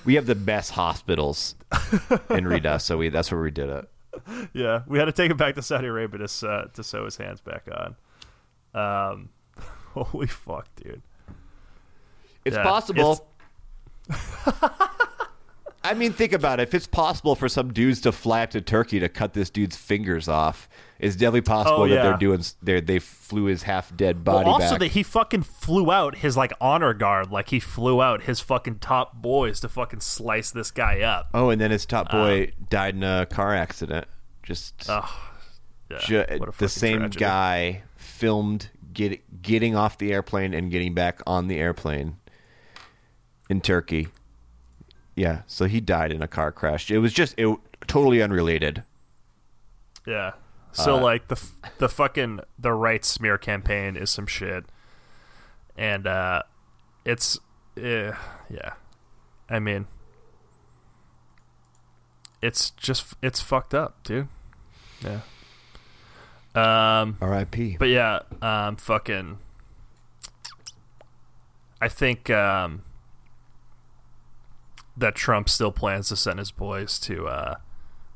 we 0.04 0.14
have 0.16 0.26
the 0.26 0.34
best 0.34 0.72
hospitals 0.72 1.54
in 2.30 2.46
Rita, 2.46 2.78
so 2.78 2.98
we 2.98 3.08
that's 3.08 3.32
where 3.32 3.40
we 3.40 3.50
did 3.50 3.70
it. 3.70 3.88
Yeah, 4.52 4.82
we 4.87 4.98
had 4.98 5.04
to 5.06 5.12
take 5.12 5.30
him 5.30 5.37
back 5.37 5.54
to 5.54 5.62
Saudi 5.62 5.87
Arabia 5.87 6.26
to 6.26 6.48
uh, 6.48 6.64
to 6.66 6.84
sew 6.84 7.04
his 7.06 7.16
hands 7.16 7.40
back 7.40 7.66
on. 7.72 7.96
Um, 8.74 9.28
holy 9.94 10.26
fuck, 10.26 10.68
dude. 10.76 11.02
It's 12.48 12.56
Yeah, 12.56 12.62
possible. 12.64 13.26
I 15.84 15.94
mean, 15.94 16.12
think 16.12 16.32
about 16.32 16.58
it. 16.61 16.64
If 16.64 16.74
it's 16.74 16.87
possible 16.88 17.34
for 17.34 17.48
some 17.48 17.72
dudes 17.72 18.00
to 18.02 18.12
fly 18.12 18.42
up 18.42 18.50
to 18.50 18.61
Turkey 18.61 18.98
to 18.98 19.08
cut 19.08 19.32
this 19.32 19.48
dude's 19.48 19.76
fingers 19.76 20.28
off, 20.28 20.68
it's 20.98 21.14
definitely 21.14 21.42
possible 21.42 21.82
Oh, 21.84 21.88
that 21.88 22.02
they're 22.02 22.16
doing. 22.16 22.42
They 22.61 22.80
they 22.80 22.98
flew 22.98 23.44
his 23.44 23.62
half 23.62 23.96
dead 23.96 24.26
Well, 24.26 24.38
body 24.38 24.50
also 24.50 24.70
back. 24.72 24.80
that 24.80 24.87
he 24.88 25.02
fucking 25.02 25.42
flew 25.44 25.90
out 25.92 26.16
his 26.16 26.37
like 26.37 26.52
honor 26.61 26.92
guard, 26.94 27.30
like 27.30 27.50
he 27.50 27.61
flew 27.61 28.02
out 28.02 28.22
his 28.24 28.40
fucking 28.40 28.80
top 28.80 29.22
boys 29.22 29.61
to 29.61 29.68
fucking 29.68 30.00
slice 30.00 30.50
this 30.50 30.70
guy 30.70 31.00
up. 31.00 31.28
oh, 31.32 31.48
and 31.48 31.61
then 31.61 31.70
his 31.70 31.87
top 31.87 32.11
boy 32.11 32.52
died 32.68 32.94
in 32.96 33.04
a 33.04 33.24
car 33.26 33.54
accident. 33.54 34.08
Just 34.42 34.90
Uh, 34.90 35.06
Yeah, 35.90 35.98
ju- 36.00 36.24
the 36.58 36.68
same 36.68 36.98
tragedy. 36.98 37.20
guy 37.20 37.82
filmed 37.96 38.70
get, 38.92 39.40
getting 39.42 39.74
off 39.76 39.96
the 39.96 40.12
airplane 40.12 40.52
and 40.52 40.70
getting 40.70 40.92
back 40.92 41.20
on 41.26 41.46
the 41.46 41.56
airplane 41.58 42.16
in 43.48 43.61
Turkey. 43.61 44.08
Yeah, 45.14 45.42
so 45.46 45.64
he 45.66 45.80
died 45.80 46.12
in 46.12 46.22
a 46.22 46.28
car 46.28 46.52
crash. 46.52 46.90
It 46.90 46.98
was 46.98 47.12
just 47.12 47.34
it 47.37 47.56
totally 47.87 48.22
unrelated. 48.22 48.84
Yeah. 50.06 50.32
So 50.72 50.96
Uh, 50.96 51.00
like 51.00 51.28
the 51.28 51.42
the 51.78 51.88
fucking 51.88 52.40
the 52.58 52.72
right 52.72 53.04
smear 53.04 53.37
campaign 53.38 53.96
is 53.96 54.11
some 54.11 54.26
shit, 54.26 54.64
and 55.76 56.06
uh, 56.06 56.42
it's 57.04 57.38
uh, 57.76 58.12
yeah, 58.48 58.74
I 59.50 59.58
mean, 59.58 59.87
it's 62.42 62.70
just 62.70 63.14
it's 63.22 63.40
fucked 63.40 63.74
up, 63.74 64.02
dude. 64.04 64.28
Yeah. 65.02 65.20
Um. 66.54 67.16
R.I.P. 67.20 67.76
But 67.78 67.88
yeah, 67.88 68.20
um, 68.42 68.76
fucking. 68.76 69.38
I 71.80 71.88
think 71.88 72.28
um, 72.30 72.82
that 74.98 75.14
Trump 75.14 75.48
still 75.48 75.72
plans 75.72 76.08
to 76.08 76.16
send 76.16 76.38
his 76.38 76.50
boys 76.50 76.98
to 77.00 77.26
uh, 77.28 77.54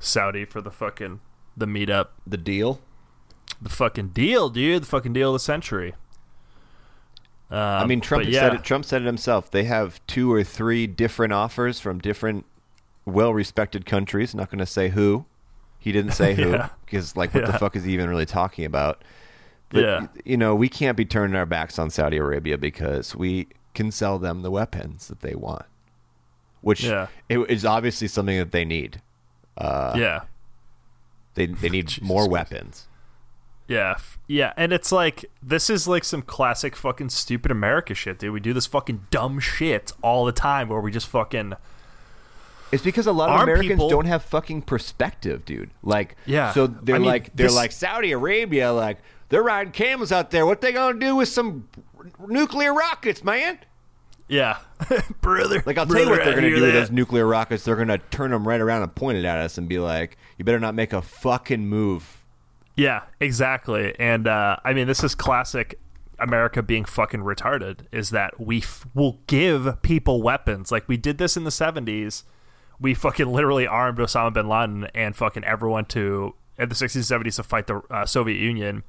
Saudi 0.00 0.44
for 0.44 0.60
the 0.60 0.70
fucking 0.70 1.20
the 1.56 1.66
meetup, 1.66 2.08
the 2.26 2.36
deal. 2.36 2.80
the 3.60 3.68
fucking 3.68 4.08
deal, 4.08 4.48
dude, 4.50 4.82
the 4.82 4.86
fucking 4.86 5.12
deal 5.12 5.30
of 5.30 5.34
the 5.34 5.38
century. 5.44 5.94
Um, 7.50 7.58
I 7.58 7.86
mean, 7.86 8.00
Trump 8.00 8.24
but 8.24 8.32
said 8.32 8.52
yeah, 8.52 8.58
it. 8.58 8.64
Trump 8.64 8.84
said 8.84 9.02
it 9.02 9.06
himself. 9.06 9.50
They 9.50 9.64
have 9.64 10.04
two 10.06 10.32
or 10.32 10.42
three 10.42 10.86
different 10.86 11.32
offers 11.34 11.78
from 11.78 11.98
different, 11.98 12.46
well-respected 13.04 13.84
countries. 13.84 14.34
Not 14.34 14.50
going 14.50 14.58
to 14.60 14.66
say 14.66 14.88
who. 14.88 15.26
He 15.78 15.92
didn't 15.92 16.12
say 16.12 16.34
who 16.36 16.50
Yeah. 16.52 16.70
because, 16.86 17.14
like, 17.16 17.34
what 17.34 17.44
the 17.46 17.52
fuck 17.58 17.76
is 17.76 17.84
he 17.84 17.92
even 17.92 18.08
really 18.08 18.24
talking 18.26 18.64
about? 18.64 19.04
But, 19.68 19.82
Yeah. 19.82 20.06
you 20.24 20.38
know, 20.38 20.54
we 20.54 20.68
can't 20.70 20.96
be 20.96 21.04
turning 21.04 21.36
our 21.36 21.44
backs 21.46 21.78
on 21.78 21.90
Saudi 21.90 22.16
Arabia 22.16 22.56
because 22.56 23.14
we 23.14 23.48
can 23.74 23.90
sell 23.90 24.18
them 24.18 24.40
the 24.42 24.50
weapons 24.50 25.08
that 25.08 25.20
they 25.20 25.34
want, 25.34 25.66
which 26.62 26.82
Yeah. 26.84 27.08
it 27.28 27.38
is 27.50 27.64
obviously 27.66 28.08
something 28.08 28.38
that 28.38 28.50
they 28.52 28.64
need. 28.64 29.02
Uh, 29.58 29.92
yeah, 29.96 30.20
They 31.34 31.46
they 31.46 31.68
need 31.68 32.00
more 32.02 32.26
weapons. 32.28 32.86
Yeah, 33.68 33.94
yeah, 34.26 34.52
and 34.56 34.72
it's 34.72 34.90
like 34.92 35.24
this 35.42 35.70
is 35.70 35.86
like 35.86 36.04
some 36.04 36.22
classic 36.22 36.74
fucking 36.76 37.10
stupid 37.10 37.50
America 37.50 37.94
shit, 37.94 38.18
dude. 38.18 38.32
We 38.32 38.40
do 38.40 38.52
this 38.52 38.66
fucking 38.66 39.06
dumb 39.10 39.38
shit 39.40 39.92
all 40.02 40.24
the 40.24 40.32
time 40.32 40.68
where 40.68 40.80
we 40.80 40.90
just 40.90 41.06
fucking 41.06 41.52
It's 42.70 42.82
because 42.82 43.06
a 43.06 43.12
lot 43.12 43.28
of 43.30 43.40
Americans 43.42 43.68
people- 43.70 43.88
don't 43.90 44.06
have 44.06 44.22
fucking 44.24 44.62
perspective, 44.62 45.44
dude. 45.44 45.70
Like, 45.82 46.16
Yeah. 46.26 46.52
So 46.52 46.66
they're 46.66 46.96
I 46.96 46.98
mean, 46.98 47.08
like, 47.08 47.34
they're 47.36 47.46
this- 47.48 47.56
like 47.56 47.72
Saudi 47.72 48.12
Arabia, 48.12 48.72
like 48.72 48.98
they're 49.28 49.42
riding 49.42 49.72
camels 49.72 50.10
out 50.12 50.30
there. 50.32 50.44
What 50.44 50.60
they 50.60 50.72
gonna 50.72 50.98
do 50.98 51.16
with 51.16 51.28
some 51.28 51.68
nuclear 52.26 52.74
rockets, 52.74 53.22
man? 53.24 53.58
Yeah, 54.32 54.56
brother. 55.20 55.62
Like, 55.66 55.76
I'll 55.76 55.86
tell 55.86 56.00
you 56.00 56.08
what 56.08 56.24
they're 56.24 56.34
gonna 56.34 56.46
hear 56.46 56.56
do 56.56 56.62
with 56.62 56.72
those 56.72 56.90
nuclear 56.90 57.26
rockets. 57.26 57.64
They're 57.64 57.76
gonna 57.76 57.98
turn 58.10 58.30
them 58.30 58.48
right 58.48 58.60
around 58.60 58.82
and 58.82 58.94
point 58.94 59.18
it 59.18 59.26
at 59.26 59.36
us 59.38 59.58
and 59.58 59.68
be 59.68 59.78
like, 59.78 60.16
"You 60.38 60.44
better 60.46 60.58
not 60.58 60.74
make 60.74 60.94
a 60.94 61.02
fucking 61.02 61.68
move." 61.68 62.24
Yeah, 62.74 63.02
exactly. 63.20 63.94
And 63.98 64.26
uh, 64.26 64.56
I 64.64 64.72
mean, 64.72 64.86
this 64.86 65.04
is 65.04 65.14
classic 65.14 65.78
America 66.18 66.62
being 66.62 66.86
fucking 66.86 67.20
retarded. 67.20 67.80
Is 67.92 68.08
that 68.10 68.40
we 68.40 68.58
f- 68.58 68.86
will 68.94 69.18
give 69.26 69.82
people 69.82 70.22
weapons 70.22 70.72
like 70.72 70.88
we 70.88 70.96
did 70.96 71.18
this 71.18 71.36
in 71.36 71.44
the 71.44 71.50
seventies. 71.50 72.24
We 72.80 72.94
fucking 72.94 73.26
literally 73.30 73.66
armed 73.66 73.98
Osama 73.98 74.32
bin 74.32 74.48
Laden 74.48 74.84
and 74.94 75.14
fucking 75.14 75.44
everyone 75.44 75.84
to 75.86 76.34
in 76.58 76.70
the 76.70 76.74
sixties 76.74 77.00
and 77.00 77.06
seventies 77.06 77.36
to 77.36 77.42
fight 77.42 77.66
the 77.66 77.82
uh, 77.90 78.06
Soviet 78.06 78.38
Union, 78.40 78.82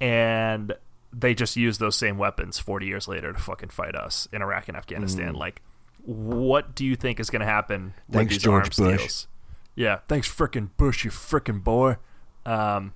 and 0.00 0.74
they 1.12 1.34
just 1.34 1.56
used 1.56 1.80
those 1.80 1.96
same 1.96 2.18
weapons 2.18 2.58
forty 2.58 2.86
years 2.86 3.08
later 3.08 3.32
to 3.32 3.38
fucking 3.38 3.70
fight 3.70 3.94
us 3.94 4.28
in 4.32 4.42
Iraq 4.42 4.68
and 4.68 4.76
Afghanistan. 4.76 5.34
Like, 5.34 5.62
what 6.04 6.74
do 6.74 6.84
you 6.84 6.96
think 6.96 7.20
is 7.20 7.30
going 7.30 7.40
to 7.40 7.46
happen 7.46 7.94
Thanks, 8.10 8.34
these 8.34 8.42
George 8.42 8.64
arms 8.64 8.76
Bush. 8.76 8.98
deals? 9.00 9.26
Yeah, 9.74 10.00
thanks, 10.08 10.28
frickin' 10.28 10.70
Bush, 10.76 11.04
you 11.04 11.10
frickin' 11.10 11.62
boy. 11.62 11.96
Um, 12.44 12.92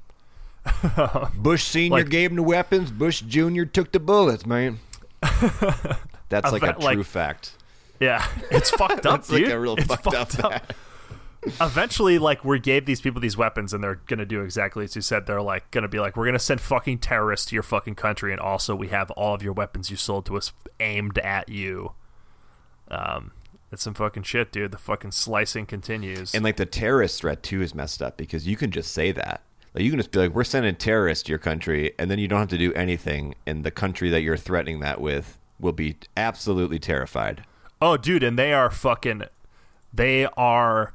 Bush 1.35 1.65
Senior 1.65 1.99
Like- 1.99 2.09
gave 2.11 2.31
him 2.31 2.37
the 2.37 2.43
weapons. 2.43 2.91
Bush 2.91 3.21
Junior 3.23 3.65
took 3.65 3.93
the 3.93 4.01
bullets, 4.01 4.45
man. 4.47 4.79
That's 6.29 6.51
like 6.53 6.63
a 6.63 6.67
bet- 6.67 6.81
like- 6.81 6.95
true 6.95 7.05
fact. 7.05 7.53
Yeah, 8.01 8.27
it's 8.51 8.71
fucked 8.71 9.07
up, 9.07 9.21
That's 9.21 9.31
like 9.31 9.47
a 9.47 9.59
real 9.61 9.77
It's 9.77 9.87
fucked 9.87 10.07
up 10.09 10.33
fucked 10.33 10.73
Eventually, 11.61 12.19
like 12.19 12.45
we 12.45 12.61
gave 12.61 12.87
these 12.87 13.01
people 13.01 13.21
these 13.21 13.37
weapons, 13.37 13.73
and 13.73 13.83
they're 13.83 14.01
gonna 14.07 14.25
do 14.25 14.43
exactly 14.43 14.85
as 14.85 14.95
you 14.95 15.03
said. 15.03 15.27
They're 15.27 15.43
like 15.43 15.71
gonna 15.71 15.89
be 15.89 15.99
like, 15.99 16.17
we're 16.17 16.27
gonna 16.27 16.39
send 16.39 16.61
fucking 16.61 16.99
terrorists 16.99 17.47
to 17.47 17.57
your 17.57 17.63
fucking 17.63 17.97
country, 17.97 18.33
and 18.33 18.41
also 18.41 18.75
we 18.77 18.89
have 18.89 19.11
all 19.13 19.35
of 19.35 19.43
your 19.43 19.53
weapons 19.53 19.91
you 19.91 19.97
sold 19.97 20.27
to 20.27 20.37
us 20.37 20.53
aimed 20.79 21.19
at 21.19 21.49
you. 21.49 21.93
Um, 22.89 23.33
it's 23.73 23.83
some 23.83 23.95
fucking 23.95 24.23
shit, 24.23 24.53
dude. 24.53 24.71
The 24.71 24.79
fucking 24.79 25.13
slicing 25.13 25.67
continues. 25.67 26.35
And 26.35 26.45
like 26.45 26.57
the 26.57 26.67
terrorist 26.67 27.21
threat 27.21 27.43
too 27.43 27.63
is 27.63 27.75
messed 27.75 28.03
up 28.03 28.17
because 28.17 28.47
you 28.47 28.57
can 28.57 28.71
just 28.71 28.93
say 28.93 29.11
that. 29.13 29.43
Like 29.75 29.83
you 29.83 29.91
can 29.91 29.99
just 29.99 30.13
be 30.13 30.19
like, 30.19 30.35
"We're 30.35 30.45
sending 30.45 30.77
terrorists 30.77 31.25
to 31.25 31.31
your 31.31 31.39
country," 31.39 31.93
and 31.99 32.11
then 32.11 32.19
you 32.19 32.29
don't 32.29 32.41
have 32.41 32.49
to 32.49 32.59
do 32.59 32.73
anything, 32.75 33.35
and 33.47 33.65
the 33.65 33.71
country 33.71 34.11
that 34.11 34.21
you're 34.21 34.37
threatening 34.37 34.81
that 34.81 35.01
with 35.01 35.39
will 35.59 35.73
be 35.73 35.97
absolutely 36.17 36.79
terrified. 36.79 37.45
Oh, 37.81 37.97
dude, 37.97 38.23
and 38.23 38.39
they 38.39 38.53
are 38.53 38.71
fucking. 38.71 39.25
They 39.93 40.27
are 40.37 40.93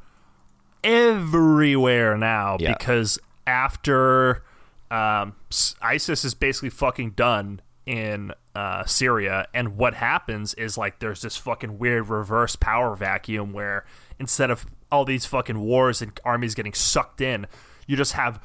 everywhere 0.84 2.18
now 2.18 2.58
Yeah. 2.60 2.74
because 2.78 3.20
after 3.46 4.44
um, 4.92 5.36
ISIS 5.82 6.24
is 6.24 6.34
basically 6.34 6.70
fucking 6.70 7.12
done 7.12 7.62
in 7.86 8.32
uh, 8.56 8.84
Syria, 8.86 9.48
and 9.54 9.78
what 9.78 9.94
happens 9.96 10.54
is 10.56 10.78
like 10.78 11.00
there's 11.00 11.22
this 11.22 11.38
fucking 11.38 11.78
weird 11.78 12.10
reverse 12.10 12.56
power 12.56 12.96
vacuum 12.96 13.54
where 13.54 13.86
instead 14.20 14.50
of 14.52 14.66
all 14.92 15.06
these 15.06 15.26
fucking 15.26 15.60
wars 15.60 16.02
and 16.02 16.18
armies 16.24 16.56
getting 16.56 16.74
sucked 16.74 17.22
in, 17.22 17.48
you 17.86 17.96
just 17.96 18.13
have 18.13 18.42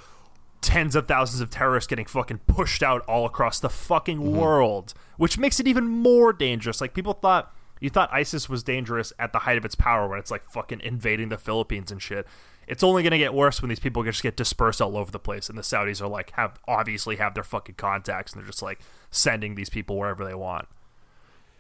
tens 0.61 0.95
of 0.95 1.09
thousands 1.09 1.40
of 1.40 1.51
terrorists 1.51 1.88
getting 1.88 2.05
fucking 2.07 2.38
pushed 2.47 2.83
out 2.85 3.03
all 3.07 3.27
across 3.27 3.59
the 3.59 3.68
fucking 3.68 4.37
world, 4.37 4.95
which 5.16 5.37
makes 5.38 5.59
it 5.59 5.66
even 5.66 5.87
more 5.87 6.33
dangerous. 6.33 6.81
Like 6.81 6.95
people 6.95 7.14
thought 7.14 7.53
you 7.83 7.90
thought 7.90 8.09
ISIS 8.12 8.49
was 8.49 8.62
dangerous 8.62 9.12
at 9.18 9.33
the 9.33 9.40
height 9.40 9.59
of 9.59 9.64
its 9.64 9.75
power 9.75 10.07
when 10.07 10.21
it's 10.21 10.31
like 10.31 10.49
fucking 10.49 10.81
invading 10.85 11.31
the 11.31 11.37
Philippines 11.37 11.90
and 11.90 12.01
shit. 12.01 12.29
It's 12.68 12.85
only 12.85 13.03
going 13.03 13.11
to 13.11 13.18
get 13.18 13.35
worse 13.35 13.61
when 13.61 13.71
these 13.71 13.81
people 13.81 14.05
just 14.05 14.23
get 14.23 14.37
dispersed 14.37 14.81
all 14.81 14.97
over 14.97 15.11
the 15.11 15.18
place 15.18 15.49
and 15.49 15.59
the 15.59 15.62
Saudis 15.62 16.01
are 16.01 16.07
like 16.07 16.31
have 16.31 16.61
obviously 16.68 17.16
have 17.16 17.35
their 17.35 17.42
fucking 17.42 17.75
contacts 17.75 18.33
and 18.33 18.40
they're 18.40 18.47
just 18.47 18.62
like 18.62 18.79
sending 19.11 19.57
these 19.57 19.68
people 19.68 19.99
wherever 19.99 20.25
they 20.25 20.33
want. 20.33 20.68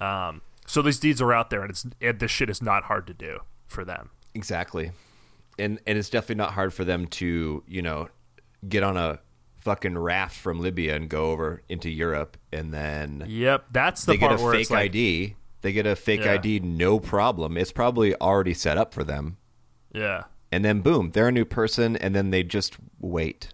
Um 0.00 0.42
so 0.64 0.80
these 0.80 1.00
deeds 1.00 1.20
are 1.20 1.32
out 1.32 1.50
there 1.50 1.62
and 1.62 1.70
it's 1.70 1.84
it, 1.98 2.20
this 2.20 2.30
shit 2.30 2.48
is 2.48 2.62
not 2.62 2.84
hard 2.84 3.08
to 3.08 3.14
do 3.14 3.40
for 3.66 3.84
them. 3.84 4.10
Exactly. 4.32 4.92
And 5.58 5.80
and 5.88 5.98
it's 5.98 6.08
definitely 6.08 6.36
not 6.36 6.52
hard 6.52 6.72
for 6.72 6.84
them 6.84 7.08
to, 7.08 7.64
you 7.66 7.82
know, 7.82 8.08
get 8.68 8.84
on 8.84 8.96
a 8.96 9.18
fucking 9.56 9.98
raft 9.98 10.36
from 10.36 10.60
Libya 10.60 10.94
and 10.94 11.08
go 11.08 11.32
over 11.32 11.62
into 11.68 11.90
Europe 11.90 12.36
and 12.52 12.72
then 12.72 13.24
Yep, 13.26 13.64
that's 13.72 14.04
the 14.04 14.12
they 14.12 14.18
get 14.18 14.28
part 14.28 14.40
a 14.40 14.44
where 14.44 14.54
fake 14.54 14.70
like, 14.70 14.84
ID. 14.84 15.34
They 15.62 15.72
get 15.72 15.86
a 15.86 15.96
fake 15.96 16.24
Yeah. 16.24 16.32
ID 16.32 16.60
no 16.60 17.00
problem. 17.00 17.56
It's 17.56 17.72
probably 17.72 18.14
already 18.16 18.54
set 18.54 18.76
up 18.76 18.92
for 18.92 19.04
them. 19.04 19.36
Yeah. 19.92 20.24
And 20.50 20.64
then 20.64 20.80
boom, 20.80 21.12
they're 21.12 21.28
a 21.28 21.32
new 21.32 21.44
person 21.44 21.96
and 21.96 22.14
then 22.14 22.30
they 22.30 22.42
just 22.42 22.76
wait. 23.00 23.48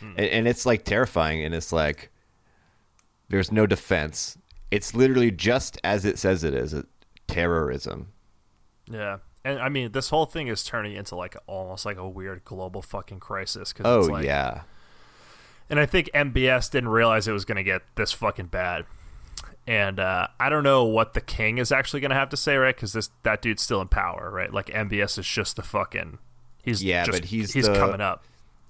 Hmm. 0.00 0.12
And, 0.16 0.26
and 0.26 0.48
it's 0.48 0.64
like 0.64 0.84
terrifying 0.84 1.42
and 1.42 1.54
it's 1.54 1.72
like 1.72 2.10
there's 3.28 3.50
no 3.50 3.66
defense. 3.66 4.38
It's 4.70 4.94
literally 4.94 5.30
just 5.30 5.80
as 5.82 6.04
it 6.04 6.18
says 6.18 6.44
it 6.44 6.54
is, 6.54 6.74
terrorism. 7.26 8.08
Yeah. 8.90 9.18
And 9.44 9.58
I 9.58 9.68
mean, 9.68 9.92
this 9.92 10.10
whole 10.10 10.26
thing 10.26 10.48
is 10.48 10.62
turning 10.62 10.94
into 10.94 11.16
like 11.16 11.36
almost 11.46 11.86
like 11.86 11.96
a 11.96 12.08
weird 12.08 12.44
global 12.44 12.82
fucking 12.82 13.20
crisis. 13.20 13.72
Cause 13.72 13.86
Oh 13.86 14.00
it's 14.00 14.08
like, 14.08 14.24
yeah. 14.26 14.62
And 15.70 15.78
I 15.78 15.86
think 15.86 16.10
MBS 16.14 16.70
didn't 16.70 16.88
realize 16.88 17.28
it 17.28 17.32
was 17.32 17.44
going 17.44 17.56
to 17.56 17.62
get 17.62 17.82
this 17.94 18.12
fucking 18.12 18.46
bad. 18.46 18.86
And 19.68 20.00
uh, 20.00 20.28
I 20.40 20.48
don't 20.48 20.62
know 20.62 20.84
what 20.84 21.12
the 21.12 21.20
king 21.20 21.58
is 21.58 21.70
actually 21.70 22.00
going 22.00 22.08
to 22.08 22.16
have 22.16 22.30
to 22.30 22.38
say, 22.38 22.56
right? 22.56 22.74
Because 22.74 22.94
this 22.94 23.10
that 23.24 23.42
dude's 23.42 23.60
still 23.62 23.82
in 23.82 23.88
power, 23.88 24.30
right? 24.32 24.50
Like 24.50 24.68
MBS 24.68 25.18
is 25.18 25.26
just 25.28 25.56
the 25.56 25.62
fucking. 25.62 26.16
He's 26.62 26.82
Yeah, 26.82 27.04
just- 27.04 27.20
but 27.20 27.28
he's 27.28 27.52
he's 27.52 27.66
the- 27.66 27.74
coming 27.76 28.00
up. 28.00 28.24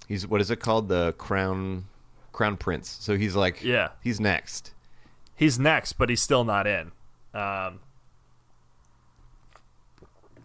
He's 0.09 0.27
what 0.27 0.41
is 0.41 0.51
it 0.51 0.57
called? 0.59 0.89
The 0.89 1.13
crown 1.13 1.85
crown 2.33 2.57
prince. 2.57 2.89
So 2.99 3.15
he's 3.15 3.33
like 3.33 3.63
Yeah. 3.63 3.89
he's 4.03 4.19
next. 4.19 4.73
He's 5.35 5.57
next, 5.57 5.93
but 5.93 6.09
he's 6.09 6.21
still 6.21 6.43
not 6.43 6.67
in. 6.67 6.91
Um, 7.33 7.79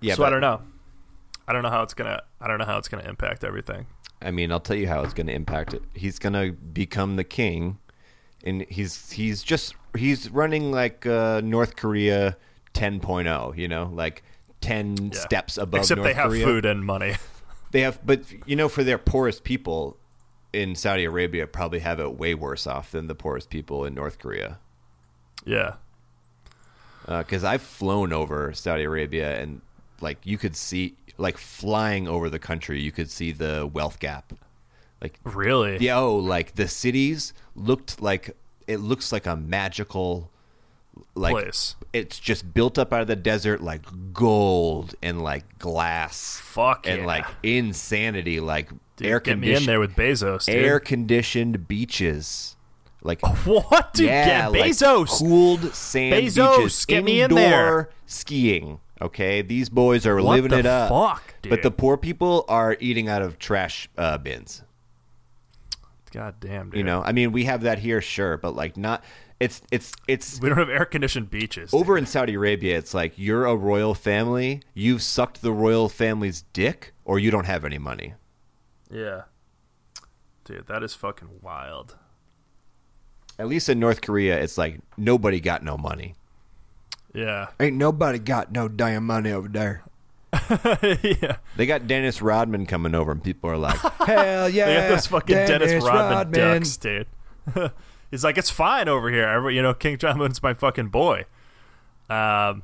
Yeah, 0.00 0.14
so 0.14 0.22
but, 0.22 0.26
I 0.28 0.30
don't 0.30 0.40
know. 0.40 0.62
I 1.48 1.52
don't 1.52 1.62
know 1.62 1.70
how 1.70 1.82
it's 1.82 1.94
gonna. 1.94 2.22
I 2.40 2.46
don't 2.46 2.58
know 2.58 2.64
how 2.64 2.78
it's 2.78 2.88
gonna 2.88 3.08
impact 3.08 3.42
everything. 3.42 3.86
I 4.22 4.30
mean, 4.30 4.52
I'll 4.52 4.60
tell 4.60 4.76
you 4.76 4.86
how 4.86 5.02
it's 5.02 5.12
going 5.14 5.26
to 5.26 5.34
impact 5.34 5.74
it. 5.74 5.82
He's 5.92 6.18
going 6.18 6.32
to 6.32 6.52
become 6.52 7.16
the 7.16 7.24
king, 7.24 7.78
and 8.42 8.62
he's 8.70 9.10
he's 9.12 9.42
just 9.42 9.74
he's 9.96 10.30
running 10.30 10.70
like 10.72 11.06
uh, 11.06 11.40
North 11.44 11.76
Korea 11.76 12.36
10.0. 12.74 13.56
You 13.56 13.68
know, 13.68 13.90
like 13.92 14.22
ten 14.60 14.96
Yeah. 15.12 15.18
steps 15.18 15.56
above 15.58 15.80
Except 15.80 15.98
North 15.98 16.08
they 16.08 16.14
have 16.14 16.30
Korea. 16.30 16.44
food 16.46 16.64
and 16.64 16.84
money. 16.84 17.14
They 17.70 17.80
have, 17.80 17.98
but 18.06 18.20
you 18.46 18.54
know, 18.54 18.68
for 18.68 18.84
their 18.84 18.98
poorest 18.98 19.42
people 19.42 19.96
in 20.52 20.76
Saudi 20.76 21.02
Arabia, 21.04 21.48
probably 21.48 21.80
have 21.80 21.98
it 21.98 22.16
way 22.16 22.32
worse 22.32 22.68
off 22.68 22.92
than 22.92 23.08
the 23.08 23.16
poorest 23.16 23.50
people 23.50 23.84
in 23.84 23.94
North 23.94 24.20
Korea. 24.20 24.58
yeah. 25.44 25.74
Because 27.04 27.42
I've 27.42 27.62
flown 27.62 28.12
over 28.12 28.52
Saudi 28.52 28.84
Arabia 28.84 29.40
and 29.40 29.60
like 30.00 30.18
you 30.24 30.38
could 30.38 30.54
see, 30.54 30.94
like 31.18 31.36
flying 31.36 32.06
over 32.06 32.30
the 32.30 32.38
country, 32.38 32.80
you 32.80 32.92
could 32.92 33.10
see 33.10 33.32
the 33.32 33.68
wealth 33.72 33.98
gap. 33.98 34.32
Like 35.02 35.18
Really? 35.24 35.76
Yeah, 35.78 35.98
oh, 35.98 36.14
like 36.16 36.54
the 36.54 36.68
cities 36.68 37.34
looked 37.56 38.00
like 38.00 38.36
it 38.66 38.78
looks 38.78 39.12
like 39.12 39.26
a 39.26 39.36
magical 39.36 40.30
like 41.16 41.32
Place. 41.32 41.74
it's 41.92 42.20
just 42.20 42.54
built 42.54 42.78
up 42.78 42.92
out 42.92 43.00
of 43.00 43.08
the 43.08 43.16
desert 43.16 43.60
like 43.60 43.82
gold 44.12 44.94
and 45.02 45.22
like 45.22 45.58
glass 45.58 46.38
Fuck 46.40 46.86
and 46.86 47.00
yeah. 47.00 47.06
like 47.06 47.26
insanity 47.42 48.38
like 48.40 48.70
Dude, 48.96 49.08
air 49.08 49.18
get 49.20 49.38
me 49.40 49.52
in 49.54 49.64
there 49.64 49.80
with 49.80 49.96
Bezos. 49.96 50.46
Dude. 50.46 50.54
air 50.54 50.78
conditioned 50.78 51.66
beaches 51.66 52.56
like 53.02 53.20
What, 53.46 53.92
dude? 53.94 54.06
yeah, 54.06 54.42
get 54.42 54.52
like 54.52 54.70
Bezos. 54.70 55.18
cooled 55.18 55.74
sand 55.74 56.14
Bezos, 56.14 56.56
beaches 56.58 56.84
get 56.86 57.04
me 57.04 57.20
in 57.20 57.34
there. 57.34 57.90
skiing 58.06 58.78
okay 59.02 59.42
these 59.42 59.68
boys 59.68 60.06
are 60.06 60.14
What 60.16 60.36
living 60.36 60.52
the 60.52 60.60
it 60.60 60.66
up 60.66 60.88
fuck, 60.90 61.34
dude. 61.42 61.50
but 61.50 61.62
the 61.62 61.70
poor 61.72 61.96
people 61.96 62.44
are 62.48 62.76
eating 62.78 63.08
out 63.08 63.20
of 63.22 63.38
trash 63.40 63.88
uh, 63.98 64.16
bins 64.18 64.62
God 66.14 66.36
damn, 66.38 66.70
dude. 66.70 66.78
You 66.78 66.84
know, 66.84 67.02
I 67.02 67.10
mean, 67.10 67.32
we 67.32 67.44
have 67.46 67.62
that 67.62 67.80
here, 67.80 68.00
sure, 68.00 68.36
but 68.36 68.54
like 68.54 68.76
not. 68.76 69.02
It's 69.40 69.60
it's 69.72 69.92
it's 70.06 70.40
we 70.40 70.48
don't 70.48 70.58
have 70.58 70.68
air 70.70 70.84
conditioned 70.84 71.28
beaches. 71.28 71.74
over 71.74 71.98
in 71.98 72.06
Saudi 72.06 72.34
Arabia. 72.34 72.78
It's 72.78 72.94
like 72.94 73.14
you're 73.16 73.46
a 73.46 73.56
royal 73.56 73.94
family. 73.94 74.62
You've 74.74 75.02
sucked 75.02 75.42
the 75.42 75.52
royal 75.52 75.88
family's 75.88 76.42
dick, 76.52 76.94
or 77.04 77.18
you 77.18 77.32
don't 77.32 77.46
have 77.46 77.64
any 77.64 77.78
money. 77.78 78.14
Yeah. 78.88 79.22
Dude, 80.44 80.68
that 80.68 80.84
is 80.84 80.94
fucking 80.94 81.40
wild. 81.42 81.96
At 83.36 83.48
least 83.48 83.68
in 83.68 83.80
North 83.80 84.00
Korea, 84.00 84.40
it's 84.40 84.56
like 84.56 84.78
nobody 84.96 85.40
got 85.40 85.64
no 85.64 85.76
money. 85.76 86.14
Yeah. 87.12 87.48
Ain't 87.58 87.76
nobody 87.76 88.20
got 88.20 88.52
no 88.52 88.68
damn 88.68 89.04
money 89.04 89.32
over 89.32 89.48
there. 89.48 89.82
yeah. 91.02 91.36
They 91.56 91.66
got 91.66 91.86
Dennis 91.86 92.20
Rodman 92.20 92.66
coming 92.66 92.94
over, 92.94 93.12
and 93.12 93.22
people 93.22 93.50
are 93.50 93.56
like, 93.56 93.78
"Hell 94.06 94.48
yeah!" 94.48 94.66
They 94.66 94.74
got 94.74 94.88
those 94.88 95.06
fucking 95.06 95.36
Dennis, 95.36 95.84
Rodman, 95.84 96.32
ducks, 96.32 96.76
dude. 96.76 97.06
He's 98.10 98.24
like, 98.24 98.38
it's 98.38 98.50
fine 98.50 98.88
over 98.88 99.10
here. 99.10 99.24
Every, 99.24 99.56
you 99.56 99.62
know, 99.62 99.74
King 99.74 99.98
Solomon's 99.98 100.42
my 100.42 100.54
fucking 100.54 100.88
boy. 100.88 101.24
Um, 102.08 102.62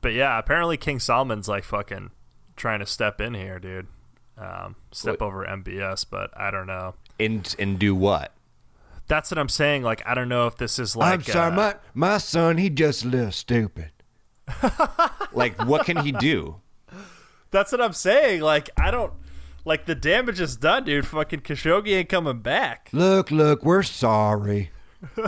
but 0.00 0.14
yeah, 0.14 0.38
apparently 0.38 0.76
King 0.76 1.00
Solomon's 1.00 1.48
like 1.48 1.64
fucking 1.64 2.10
trying 2.56 2.80
to 2.80 2.86
step 2.86 3.20
in 3.20 3.34
here, 3.34 3.58
dude. 3.58 3.88
Um, 4.38 4.76
step 4.92 5.20
What- 5.20 5.26
over 5.26 5.44
MBS, 5.44 6.06
but 6.08 6.30
I 6.38 6.50
don't 6.50 6.66
know. 6.66 6.94
And 7.18 7.54
and 7.58 7.78
do 7.78 7.94
what? 7.94 8.32
That's 9.08 9.30
what 9.30 9.38
I'm 9.38 9.48
saying. 9.48 9.82
Like, 9.82 10.02
I 10.04 10.14
don't 10.14 10.28
know 10.28 10.46
if 10.46 10.56
this 10.56 10.78
is 10.78 10.96
like. 10.96 11.14
I'm 11.14 11.22
sorry, 11.22 11.52
uh, 11.52 11.56
my 11.56 11.74
my 11.94 12.18
son, 12.18 12.58
he 12.58 12.68
just 12.70 13.04
a 13.04 13.08
little 13.08 13.32
stupid. 13.32 13.90
Like, 15.32 15.62
what 15.64 15.86
can 15.86 15.98
he 15.98 16.12
do? 16.12 16.60
That's 17.50 17.72
what 17.72 17.80
I'm 17.80 17.92
saying. 17.92 18.40
Like, 18.42 18.70
I 18.78 18.90
don't. 18.90 19.12
Like, 19.64 19.86
the 19.86 19.94
damage 19.96 20.40
is 20.40 20.56
done, 20.56 20.84
dude. 20.84 21.06
Fucking 21.06 21.40
Khashoggi 21.40 21.92
ain't 21.96 22.08
coming 22.08 22.38
back. 22.40 22.88
Look, 22.92 23.30
look, 23.30 23.64
we're 23.64 23.82
sorry. 23.82 24.70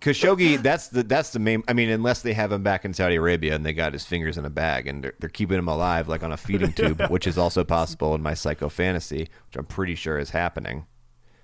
Khashoggi, 0.00 0.62
that's 0.62 0.88
the 0.88 1.02
that's 1.02 1.30
the 1.30 1.40
main. 1.40 1.64
I 1.66 1.72
mean, 1.72 1.88
unless 1.90 2.22
they 2.22 2.32
have 2.32 2.52
him 2.52 2.62
back 2.62 2.84
in 2.84 2.94
Saudi 2.94 3.16
Arabia 3.16 3.54
and 3.56 3.66
they 3.66 3.72
got 3.72 3.92
his 3.92 4.04
fingers 4.06 4.38
in 4.38 4.44
a 4.44 4.50
bag 4.50 4.86
and 4.86 5.02
they're, 5.02 5.14
they're 5.18 5.28
keeping 5.28 5.58
him 5.58 5.66
alive 5.68 6.06
like 6.08 6.22
on 6.22 6.30
a 6.30 6.36
feeding 6.36 6.72
tube, 6.74 7.02
which 7.08 7.26
is 7.26 7.36
also 7.36 7.64
possible 7.64 8.14
in 8.14 8.22
my 8.22 8.32
psycho 8.34 8.68
fantasy, 8.68 9.28
which 9.48 9.56
I'm 9.56 9.66
pretty 9.66 9.96
sure 9.96 10.16
is 10.18 10.30
happening. 10.30 10.86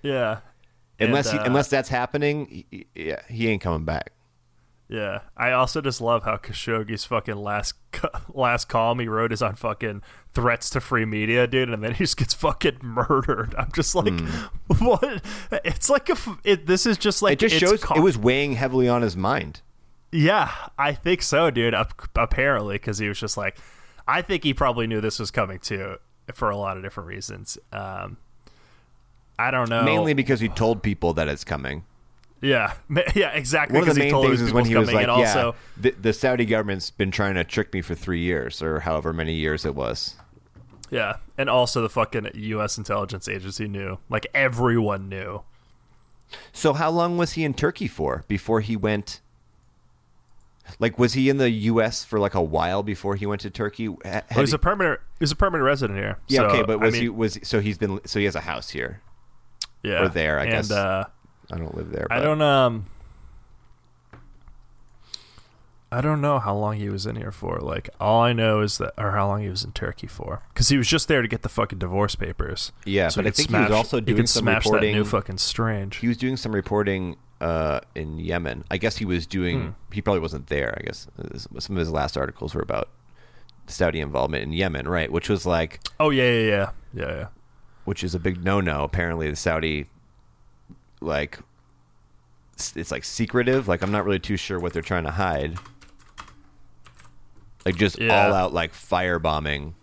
Yeah. 0.02 0.38
Unless 1.00 1.30
And, 1.30 1.38
he, 1.40 1.44
uh, 1.44 1.46
unless 1.46 1.68
that's 1.68 1.88
happening, 1.88 2.46
he, 2.46 2.66
he- 2.70 2.86
yeah, 3.06 3.20
he 3.28 3.48
ain't 3.48 3.60
coming 3.60 3.84
back. 3.84 4.12
Yeah, 4.88 5.20
I 5.36 5.52
also 5.52 5.80
just 5.80 6.00
love 6.02 6.24
how 6.24 6.36
Khashoggi's 6.36 7.04
fucking 7.06 7.36
last 7.36 7.74
last 8.34 8.66
column 8.68 8.98
he 9.00 9.08
wrote 9.08 9.32
is 9.32 9.40
on 9.40 9.54
fucking 9.54 10.02
threats 10.32 10.68
to 10.70 10.80
free 10.80 11.06
media, 11.06 11.46
dude, 11.46 11.70
and 11.70 11.82
then 11.82 11.92
he 11.94 12.04
just 12.04 12.18
gets 12.18 12.34
fucking 12.34 12.78
murdered. 12.82 13.54
I'm 13.56 13.72
just 13.72 13.94
like, 13.94 14.12
what? 14.78 15.22
It's 15.64 15.88
like 15.88 16.10
a. 16.10 16.12
f- 16.12 16.38
It, 16.44 16.66
this 16.66 16.84
is 16.84 16.98
just 16.98 17.22
like 17.22 17.32
it 17.42 17.48
just 17.48 17.56
shows 17.58 17.82
co- 17.82 17.94
it 17.94 18.00
was 18.00 18.18
weighing 18.18 18.52
heavily 18.52 18.86
on 18.88 19.00
his 19.02 19.16
mind. 19.16 19.62
Yeah, 20.12 20.52
I 20.78 20.92
think 20.92 21.22
so, 21.22 21.50
dude. 21.50 21.74
Apparently, 22.14 22.74
because 22.74 22.98
he 22.98 23.08
was 23.08 23.18
just 23.18 23.36
like, 23.38 23.56
I 24.06 24.20
think 24.22 24.44
he 24.44 24.52
probably 24.52 24.86
knew 24.86 25.00
this 25.00 25.18
was 25.18 25.30
coming 25.30 25.58
too, 25.60 25.96
for 26.34 26.50
a 26.50 26.56
lot 26.58 26.76
of 26.76 26.82
different 26.82 27.08
reasons. 27.08 27.56
Um, 27.72 28.18
I 29.38 29.50
don't 29.50 29.68
know. 29.70 29.82
Mainly 29.82 30.12
because 30.14 30.40
he 30.40 30.48
told 30.48 30.82
people 30.82 31.14
that 31.14 31.26
it's 31.26 31.42
coming. 31.42 31.84
Yeah, 32.44 32.74
yeah, 33.14 33.30
exactly. 33.32 33.78
One 33.78 33.88
of 33.88 33.94
the 33.94 34.00
main 34.00 34.12
things 34.22 34.40
is 34.40 34.52
when 34.52 34.64
he 34.66 34.76
was 34.76 34.92
like, 34.92 35.06
"Yeah, 35.06 35.12
also, 35.12 35.54
the, 35.76 35.90
the 35.92 36.12
Saudi 36.12 36.44
government's 36.44 36.90
been 36.90 37.10
trying 37.10 37.34
to 37.34 37.44
trick 37.44 37.72
me 37.72 37.80
for 37.80 37.94
three 37.94 38.20
years, 38.20 38.62
or 38.62 38.80
however 38.80 39.12
many 39.12 39.34
years 39.34 39.64
it 39.64 39.74
was." 39.74 40.16
yeah, 40.90 41.16
and 41.38 41.48
also 41.50 41.82
the 41.82 41.88
fucking 41.88 42.30
U.S. 42.34 42.78
intelligence 42.78 43.26
agency 43.28 43.66
knew, 43.66 43.98
like 44.08 44.26
everyone 44.34 45.08
knew. 45.08 45.42
So 46.52 46.72
how 46.72 46.90
long 46.90 47.16
was 47.16 47.32
he 47.32 47.44
in 47.44 47.54
Turkey 47.54 47.88
for 47.88 48.24
before 48.28 48.60
he 48.60 48.76
went? 48.76 49.20
Like, 50.78 50.98
was 50.98 51.12
he 51.12 51.28
in 51.28 51.36
the 51.36 51.50
U.S. 51.50 52.04
for 52.04 52.18
like 52.18 52.34
a 52.34 52.42
while 52.42 52.82
before 52.82 53.16
he 53.16 53.26
went 53.26 53.42
to 53.42 53.50
Turkey? 53.50 53.88
Well, 53.88 54.22
he's 54.34 54.50
he- 54.50 54.54
a 54.54 54.58
permanent. 54.58 55.00
He's 55.20 55.30
a 55.32 55.36
permanent 55.36 55.64
resident 55.64 55.98
here. 55.98 56.18
yeah, 56.28 56.40
So, 56.40 56.46
okay, 56.46 56.62
but 56.62 56.80
was 56.80 56.88
I 56.88 56.92
mean, 56.92 57.02
he 57.02 57.08
was 57.08 57.38
so 57.42 57.60
he's 57.60 57.78
been 57.78 58.00
so 58.06 58.18
he 58.18 58.24
has 58.24 58.34
a 58.34 58.40
house 58.40 58.70
here. 58.70 59.00
yeah, 59.82 60.04
or 60.04 60.08
there, 60.08 60.38
I 60.38 60.44
and, 60.44 60.50
guess. 60.52 60.70
Uh, 60.70 61.04
I 61.54 61.58
don't 61.58 61.74
live 61.76 61.90
there. 61.92 62.06
I 62.10 62.18
but- 62.18 62.24
don't 62.24 62.42
um 62.42 62.86
I 65.92 66.00
don't 66.00 66.20
know 66.20 66.40
how 66.40 66.56
long 66.56 66.76
he 66.76 66.88
was 66.88 67.06
in 67.06 67.14
here 67.14 67.30
for. 67.30 67.58
Like 67.60 67.88
all 68.00 68.20
I 68.22 68.32
know 68.32 68.60
is 68.62 68.78
that 68.78 68.94
or 68.98 69.12
how 69.12 69.28
long 69.28 69.42
he 69.42 69.48
was 69.48 69.62
in 69.64 69.70
Turkey 69.72 70.08
for. 70.08 70.42
Cuz 70.54 70.68
he 70.68 70.76
was 70.76 70.88
just 70.88 71.06
there 71.06 71.22
to 71.22 71.28
get 71.28 71.42
the 71.42 71.48
fucking 71.48 71.78
divorce 71.78 72.16
papers. 72.16 72.72
Yeah, 72.84 73.08
so 73.08 73.20
but 73.22 73.26
I 73.26 73.30
could 73.30 73.36
think 73.36 73.50
he 73.50 73.56
was 73.56 73.70
also 73.70 74.00
doing 74.00 74.16
could 74.16 74.28
some 74.28 74.42
smash 74.42 74.64
that 74.64 74.70
reporting- 74.70 74.94
new 74.96 75.04
fucking 75.04 75.38
strange. 75.38 75.96
He 75.98 76.08
was 76.08 76.16
doing 76.16 76.36
some 76.36 76.52
reporting 76.52 77.16
uh, 77.40 77.80
in 77.94 78.18
Yemen. 78.18 78.64
I 78.70 78.76
guess 78.78 78.96
he 78.96 79.04
was 79.04 79.26
doing. 79.26 79.60
Hmm. 79.60 79.70
He 79.92 80.00
probably 80.02 80.20
wasn't 80.20 80.48
there. 80.48 80.76
I 80.80 80.84
guess 80.84 81.06
some 81.60 81.76
of 81.76 81.80
his 81.80 81.90
last 81.90 82.16
articles 82.16 82.54
were 82.54 82.62
about 82.62 82.88
Saudi 83.68 84.00
involvement 84.00 84.42
in 84.42 84.52
Yemen, 84.52 84.88
right? 84.88 85.12
Which 85.12 85.28
was 85.28 85.46
like, 85.46 85.78
oh 86.00 86.10
yeah, 86.10 86.28
yeah, 86.30 86.46
yeah. 86.48 86.70
Yeah, 86.94 87.16
yeah. 87.16 87.26
which 87.84 88.02
is 88.02 88.14
a 88.16 88.18
big 88.18 88.42
no-no. 88.44 88.82
Apparently, 88.82 89.28
the 89.30 89.36
Saudi, 89.36 89.86
like, 91.04 91.38
it's 92.56 92.90
like 92.90 93.04
secretive. 93.04 93.68
Like, 93.68 93.82
I'm 93.82 93.90
not 93.92 94.04
really 94.04 94.18
too 94.18 94.36
sure 94.36 94.58
what 94.60 94.72
they're 94.72 94.82
trying 94.82 95.04
to 95.04 95.10
hide. 95.12 95.58
Like, 97.64 97.76
just 97.76 97.98
Yeah. 97.98 98.26
all 98.26 98.32
out 98.34 98.52
like 98.52 98.72
firebombing, 98.72 99.74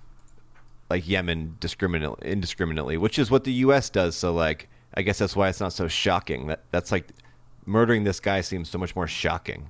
like 0.90 1.08
Yemen 1.08 1.58
discriminately, 1.60 2.30
indiscriminately, 2.32 2.98
which 2.98 3.18
is 3.18 3.32
what 3.32 3.44
the 3.44 3.54
U.S. 3.54 3.90
does. 3.90 4.16
So, 4.16 4.34
like, 4.34 4.70
I 4.94 5.02
guess 5.02 5.18
that's 5.18 5.36
why 5.36 5.50
it's 5.50 5.60
not 5.60 5.74
so 5.74 5.88
shocking. 5.88 6.48
That 6.48 6.64
that's 6.72 6.92
like 6.92 7.08
murdering 7.66 8.04
this 8.04 8.20
guy 8.20 8.42
seems 8.42 8.70
so 8.70 8.78
much 8.78 8.96
more 8.96 9.08
shocking. 9.08 9.70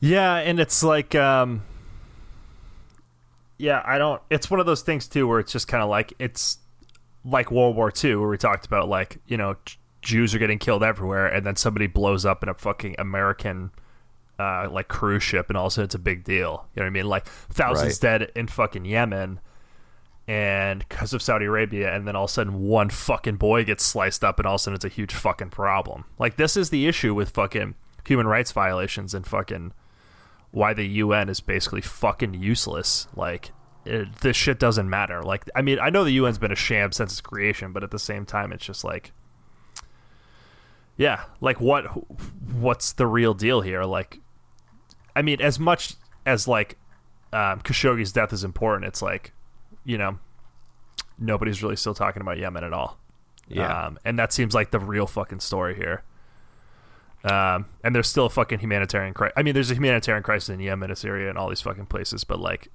Yeah, 0.00 0.36
and 0.36 0.58
it's 0.58 0.82
like 0.82 1.14
um 1.14 1.62
Yeah, 3.58 3.82
I 3.84 3.98
don't 3.98 4.20
it's 4.30 4.50
one 4.50 4.60
of 4.60 4.66
those 4.66 4.82
things 4.82 5.06
too 5.08 5.26
where 5.28 5.38
it's 5.40 5.52
just 5.52 5.68
kind 5.68 5.82
of 5.82 5.88
like 5.90 6.12
it's 6.18 6.58
like 7.24 7.50
World 7.50 7.76
War 7.76 7.92
II 8.02 8.16
where 8.16 8.28
we 8.28 8.38
talked 8.38 8.66
about 8.66 8.88
like, 8.88 9.18
you 9.26 9.36
know, 9.36 9.56
Jews 10.02 10.34
are 10.34 10.38
getting 10.38 10.58
killed 10.58 10.82
everywhere 10.82 11.26
and 11.26 11.44
then 11.46 11.56
somebody 11.56 11.86
blows 11.86 12.24
up 12.24 12.42
in 12.42 12.48
a 12.48 12.54
fucking 12.54 12.96
American 12.98 13.70
uh 14.38 14.66
like 14.70 14.88
cruise 14.88 15.22
ship 15.22 15.50
and 15.50 15.56
also 15.58 15.84
it's 15.84 15.94
a 15.94 15.98
big 15.98 16.24
deal. 16.24 16.66
You 16.74 16.80
know 16.80 16.84
what 16.84 16.86
I 16.86 16.90
mean? 16.90 17.06
Like 17.06 17.26
thousands 17.26 17.98
dead 17.98 18.32
in 18.34 18.48
fucking 18.48 18.84
Yemen 18.84 19.40
and 20.30 20.86
because 20.88 21.12
of 21.12 21.22
Saudi 21.22 21.46
Arabia, 21.46 21.92
and 21.92 22.06
then 22.06 22.14
all 22.14 22.26
of 22.26 22.30
a 22.30 22.32
sudden 22.32 22.60
one 22.60 22.88
fucking 22.88 23.34
boy 23.34 23.64
gets 23.64 23.84
sliced 23.84 24.22
up, 24.22 24.38
and 24.38 24.46
all 24.46 24.54
of 24.54 24.60
a 24.60 24.62
sudden 24.62 24.76
it's 24.76 24.84
a 24.84 24.88
huge 24.88 25.12
fucking 25.12 25.50
problem. 25.50 26.04
Like 26.20 26.36
this 26.36 26.56
is 26.56 26.70
the 26.70 26.86
issue 26.86 27.14
with 27.14 27.30
fucking 27.30 27.74
human 28.06 28.28
rights 28.28 28.52
violations 28.52 29.12
and 29.12 29.26
fucking 29.26 29.72
why 30.52 30.72
the 30.72 30.86
UN 30.86 31.28
is 31.28 31.40
basically 31.40 31.80
fucking 31.80 32.34
useless. 32.34 33.08
Like 33.16 33.50
it, 33.84 34.16
this 34.16 34.36
shit 34.36 34.58
doesn't 34.58 34.88
matter. 34.88 35.22
Like 35.22 35.48
I 35.54 35.62
mean, 35.62 35.78
I 35.80 35.90
know 35.90 36.04
the 36.04 36.18
UN's 36.18 36.38
been 36.38 36.52
a 36.52 36.56
sham 36.56 36.92
since 36.92 37.12
its 37.12 37.20
creation, 37.20 37.72
but 37.72 37.82
at 37.82 37.90
the 37.90 37.98
same 37.98 38.26
time, 38.26 38.52
it's 38.52 38.64
just 38.64 38.84
like, 38.84 39.12
yeah, 40.96 41.24
like 41.40 41.60
what, 41.60 41.84
what's 42.52 42.92
the 42.92 43.06
real 43.06 43.34
deal 43.34 43.62
here? 43.62 43.84
Like, 43.84 44.20
I 45.16 45.22
mean, 45.22 45.40
as 45.40 45.58
much 45.58 45.94
as 46.26 46.46
like 46.46 46.76
um, 47.32 47.60
Khashoggi's 47.60 48.12
death 48.12 48.32
is 48.32 48.44
important, 48.44 48.86
it's 48.86 49.02
like, 49.02 49.32
you 49.84 49.96
know, 49.96 50.18
nobody's 51.18 51.62
really 51.62 51.76
still 51.76 51.94
talking 51.94 52.20
about 52.22 52.38
Yemen 52.38 52.64
at 52.64 52.72
all. 52.72 52.98
Yeah. 53.48 53.86
Um, 53.86 53.98
and 54.04 54.18
that 54.18 54.32
seems 54.32 54.54
like 54.54 54.70
the 54.70 54.78
real 54.78 55.06
fucking 55.06 55.40
story 55.40 55.74
here. 55.74 56.02
Um, 57.24 57.66
and 57.84 57.94
there's 57.94 58.08
still 58.08 58.26
a 58.26 58.30
fucking 58.30 58.60
humanitarian 58.60 59.12
crisis. 59.12 59.34
I 59.36 59.42
mean, 59.42 59.54
there's 59.54 59.70
a 59.70 59.74
humanitarian 59.74 60.22
crisis 60.22 60.48
in 60.48 60.60
Yemen, 60.60 60.90
and 60.90 60.98
Syria, 60.98 61.28
and 61.28 61.36
all 61.36 61.48
these 61.48 61.60
fucking 61.60 61.86
places. 61.86 62.24
But 62.24 62.40
like, 62.40 62.68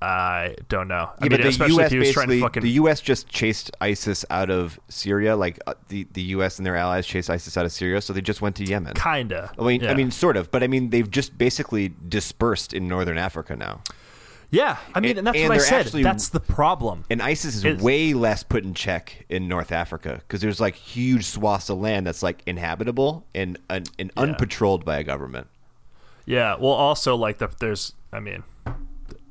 I 0.00 0.54
don't 0.68 0.86
know. 0.86 1.10
I 1.18 1.24
Yeah, 1.24 1.24
mean, 1.24 1.30
but 1.30 1.42
the 1.42 1.48
especially 1.48 1.74
U.S. 1.76 1.86
if 1.86 1.92
he 1.92 1.98
was 1.98 2.12
trying 2.12 2.26
to 2.26 2.28
basically, 2.34 2.40
fucking 2.40 2.62
the 2.62 2.70
U.S. 2.70 3.00
just 3.00 3.28
chased 3.28 3.70
ISIS 3.80 4.24
out 4.30 4.48
of 4.48 4.78
Syria. 4.88 5.34
Like 5.36 5.58
uh, 5.66 5.74
the 5.88 6.06
the 6.12 6.22
U.S. 6.38 6.58
and 6.58 6.64
their 6.66 6.76
allies 6.76 7.04
chased 7.06 7.28
ISIS 7.28 7.56
out 7.56 7.64
of 7.66 7.72
Syria, 7.72 8.00
so 8.00 8.12
they 8.12 8.20
just 8.20 8.40
went 8.40 8.54
to 8.56 8.64
Yemen. 8.64 8.94
kinda. 8.94 9.50
I 9.58 9.62
mean, 9.64 9.80
yeah. 9.80 9.90
I 9.90 9.94
mean, 9.94 10.10
sort 10.12 10.36
of, 10.36 10.50
but 10.52 10.62
I 10.62 10.68
mean, 10.68 10.90
they've 10.90 11.10
just 11.10 11.36
basically 11.36 11.94
dispersed 12.08 12.72
in 12.72 12.86
northern 12.86 13.18
Africa 13.18 13.56
now, 13.56 13.82
yeah. 14.50 14.76
I 14.94 15.00
mean, 15.00 15.10
and- 15.10 15.18
and 15.18 15.26
that's 15.26 15.36
and 15.38 15.48
what 15.48 15.58
I 15.58 15.60
said. 15.60 15.86
actually- 15.86 16.02
that's 16.04 16.28
the 16.28 16.38
problem. 16.40 17.04
and 17.10 17.20
ISIS 17.20 17.56
is 17.56 17.64
It's- 17.64 17.82
way 17.82 18.14
less 18.14 18.44
put 18.44 18.62
in 18.62 18.74
check 18.74 19.26
in 19.28 19.48
North 19.48 19.72
Africa 19.72 20.22
because 20.26 20.40
there's 20.40 20.60
like 20.60 20.76
huge 20.76 21.24
swaths 21.24 21.68
of 21.70 21.78
land 21.78 22.06
that's 22.06 22.22
like 22.22 22.42
inhabitable 22.46 23.26
and 23.34 23.58
and, 23.68 23.90
and 23.98 24.12
Yeah. 24.16 24.22
unpatrolled 24.22 24.84
by 24.84 24.98
a 24.98 25.02
government. 25.04 25.48
Yeah. 26.24 26.54
Well, 26.54 26.70
also 26.72 27.16
like 27.16 27.38
the 27.38 27.48
there's. 27.58 27.94
I 28.12 28.20
mean, 28.20 28.42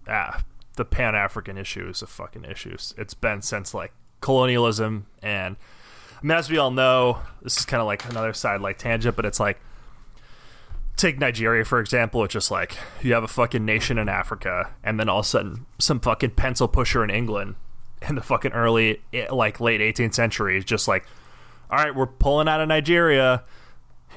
ah, 0.07 0.43
the 0.77 0.85
Pan 0.85 1.15
African 1.15 1.57
issue 1.57 1.87
is 1.89 2.01
a 2.01 2.07
fucking 2.07 2.45
issue. 2.45 2.77
It's 2.97 3.13
been 3.13 3.41
since 3.41 3.73
like 3.73 3.91
colonialism, 4.21 5.07
and 5.21 5.57
I 6.17 6.25
mean, 6.25 6.37
as 6.37 6.49
we 6.49 6.57
all 6.57 6.71
know, 6.71 7.19
this 7.41 7.57
is 7.57 7.65
kind 7.65 7.81
of 7.81 7.87
like 7.87 8.09
another 8.09 8.33
side 8.33 8.61
like 8.61 8.77
tangent, 8.77 9.15
but 9.15 9.25
it's 9.25 9.39
like 9.39 9.59
take 10.95 11.19
Nigeria 11.19 11.65
for 11.65 11.79
example. 11.79 12.23
It's 12.23 12.33
just 12.33 12.49
like 12.51 12.77
you 13.01 13.13
have 13.13 13.23
a 13.23 13.27
fucking 13.27 13.65
nation 13.65 13.97
in 13.97 14.07
Africa, 14.07 14.71
and 14.83 14.99
then 14.99 15.09
all 15.09 15.19
of 15.19 15.25
a 15.25 15.27
sudden 15.27 15.65
some 15.79 15.99
fucking 15.99 16.31
pencil 16.31 16.67
pusher 16.67 17.03
in 17.03 17.09
England 17.09 17.55
in 18.07 18.15
the 18.15 18.21
fucking 18.21 18.51
early 18.51 19.01
eh, 19.13 19.27
like 19.31 19.59
late 19.59 19.81
18th 19.81 20.13
century 20.13 20.57
is 20.57 20.65
just 20.65 20.87
like, 20.87 21.05
all 21.69 21.77
right, 21.77 21.95
we're 21.95 22.07
pulling 22.07 22.47
out 22.47 22.61
of 22.61 22.67
Nigeria. 22.67 23.43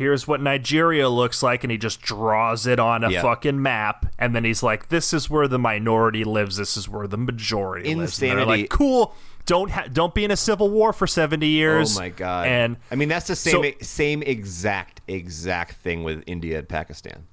Here's 0.00 0.26
what 0.26 0.40
Nigeria 0.40 1.10
looks 1.10 1.42
like, 1.42 1.62
and 1.62 1.70
he 1.70 1.76
just 1.76 2.00
draws 2.00 2.66
it 2.66 2.78
on 2.80 3.04
a 3.04 3.10
Yeah. 3.10 3.20
fucking 3.20 3.60
map, 3.60 4.06
and 4.18 4.34
then 4.34 4.44
he's 4.44 4.62
like, 4.62 4.88
"This 4.88 5.12
is 5.12 5.28
where 5.28 5.46
the 5.46 5.58
minority 5.58 6.24
lives. 6.24 6.56
This 6.56 6.74
is 6.74 6.88
where 6.88 7.06
the 7.06 7.18
majority 7.18 7.94
lives." 7.94 8.20
Insanity. 8.22 8.62
like, 8.62 8.70
"Cool, 8.70 9.14
don't 9.44 9.70
ha- 9.72 9.88
don't 9.92 10.14
be 10.14 10.24
in 10.24 10.30
a 10.30 10.38
civil 10.38 10.70
war 10.70 10.94
for 10.94 11.06
seventy 11.06 11.48
years." 11.48 11.98
Oh 11.98 12.00
my 12.00 12.08
god! 12.08 12.46
And 12.46 12.76
I 12.90 12.94
mean, 12.94 13.10
that's 13.10 13.26
the 13.26 13.36
same 13.36 13.62
so- 13.62 13.72
same 13.82 14.22
exact 14.22 15.02
exact 15.06 15.72
thing 15.82 16.02
with 16.02 16.24
India 16.26 16.60
and 16.60 16.68
Pakistan. 16.68 17.24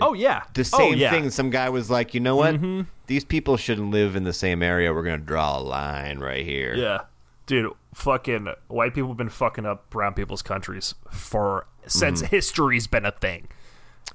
oh 0.00 0.14
yeah, 0.14 0.42
The 0.54 0.60
oh, 0.72 0.78
same 0.78 0.94
yeah. 0.98 1.10
thing. 1.10 1.28
Some 1.30 1.50
guy 1.50 1.68
was 1.68 1.90
like, 1.90 2.14
you 2.14 2.20
know 2.20 2.36
what? 2.36 2.54
Mm-hmm. 2.54 2.82
These 3.08 3.24
people 3.24 3.56
shouldn't 3.58 3.90
live 3.90 4.16
in 4.16 4.24
the 4.24 4.32
same 4.32 4.62
area. 4.62 4.92
We're 4.94 5.02
gonna 5.02 5.18
draw 5.18 5.58
a 5.58 5.60
line 5.60 6.18
right 6.18 6.44
here. 6.46 6.74
Yeah, 6.74 7.00
dude, 7.46 7.72
fucking 7.94 8.48
white 8.68 8.94
people 8.94 9.08
have 9.08 9.16
been 9.16 9.28
fucking 9.28 9.64
up 9.64 9.88
brown 9.90 10.14
people's 10.14 10.42
countries 10.42 10.94
for 11.10 11.66
since 11.86 12.20
history's 12.20 12.86
been 12.86 13.06
a 13.06 13.12
thing. 13.12 13.48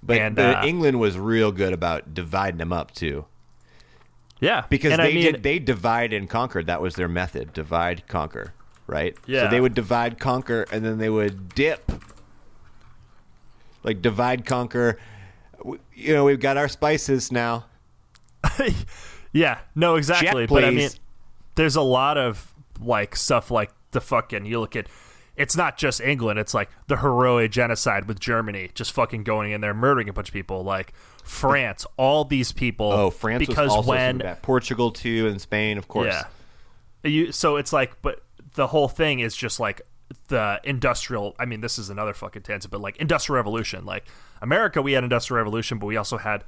But, 0.03 0.17
And, 0.19 0.35
but 0.35 0.57
uh, 0.57 0.65
England 0.65 0.99
was 0.99 1.17
real 1.17 1.51
good 1.51 1.73
about 1.73 2.13
dividing 2.13 2.57
them 2.57 2.73
up 2.73 2.91
too, 2.91 3.25
Yeah, 4.39 4.65
because 4.69 4.93
and 4.93 5.01
they 5.01 5.11
I 5.11 5.13
mean, 5.13 5.23
did 5.33 5.43
they 5.43 5.59
divide 5.59 6.11
and 6.13 6.29
conquer. 6.29 6.63
That 6.63 6.81
was 6.81 6.95
their 6.95 7.07
method: 7.07 7.53
divide, 7.53 8.07
conquer. 8.07 8.53
Right. 8.87 9.15
So 9.17 9.21
Yeah. 9.27 9.47
they 9.47 9.61
would 9.61 9.73
divide, 9.73 10.19
conquer, 10.19 10.65
and 10.71 10.83
then 10.83 10.97
they 10.97 11.09
would 11.09 11.49
dip. 11.55 11.91
Like 13.83 14.01
divide, 14.01 14.45
conquer. 14.45 14.99
You 15.93 16.13
know, 16.13 16.25
we've 16.25 16.39
got 16.39 16.57
our 16.57 16.67
spices 16.67 17.31
now. 17.31 17.65
yeah, 19.31 19.59
no, 19.75 19.95
exactly. 19.95 20.43
Check, 20.43 20.49
but 20.49 20.63
I 20.65 20.71
mean, 20.71 20.89
there's 21.55 21.75
a 21.75 21.81
lot 21.81 22.17
of 22.17 22.50
like 22.81 23.15
stuff 23.15 23.51
like 23.51 23.71
the 23.91 24.01
fucking 24.01 24.45
you 24.45 24.59
look 24.59 24.75
at. 24.75 24.87
It's 25.37 25.55
not 25.55 25.77
just 25.77 26.01
England. 26.01 26.39
It's 26.39 26.53
like 26.53 26.69
the 26.87 26.97
heroic 26.97 27.51
genocide 27.51 28.05
with 28.05 28.19
Germany, 28.19 28.69
just 28.73 28.91
fucking 28.91 29.23
going 29.23 29.51
in 29.51 29.61
there 29.61 29.73
murdering 29.73 30.09
a 30.09 30.13
bunch 30.13 30.27
of 30.27 30.33
people. 30.33 30.63
Like 30.63 30.93
France, 31.23 31.85
all 31.97 32.25
these 32.25 32.51
people. 32.51 32.91
Oh, 32.91 33.09
France 33.09 33.45
because 33.45 33.85
when. 33.85 34.19
Portugal 34.41 34.91
too, 34.91 35.27
and 35.27 35.39
Spain, 35.41 35.77
of 35.77 35.87
course. 35.87 36.13
Yeah. 36.13 37.09
You 37.09 37.31
so 37.31 37.55
it's 37.55 37.73
like 37.73 38.01
but 38.01 38.23
the 38.53 38.67
whole 38.67 38.87
thing 38.87 39.19
is 39.21 39.35
just 39.35 39.59
like 39.59 39.81
the 40.27 40.59
industrial 40.63 41.35
I 41.39 41.45
mean 41.45 41.61
this 41.61 41.79
is 41.79 41.89
another 41.89 42.13
fucking 42.13 42.43
tangent 42.43 42.71
but 42.71 42.81
like 42.81 42.97
industrial 42.97 43.37
revolution 43.37 43.85
like 43.85 44.05
America 44.41 44.81
we 44.81 44.91
had 44.93 45.03
industrial 45.03 45.37
revolution 45.37 45.79
but 45.79 45.87
we 45.87 45.97
also 45.97 46.17
had 46.17 46.43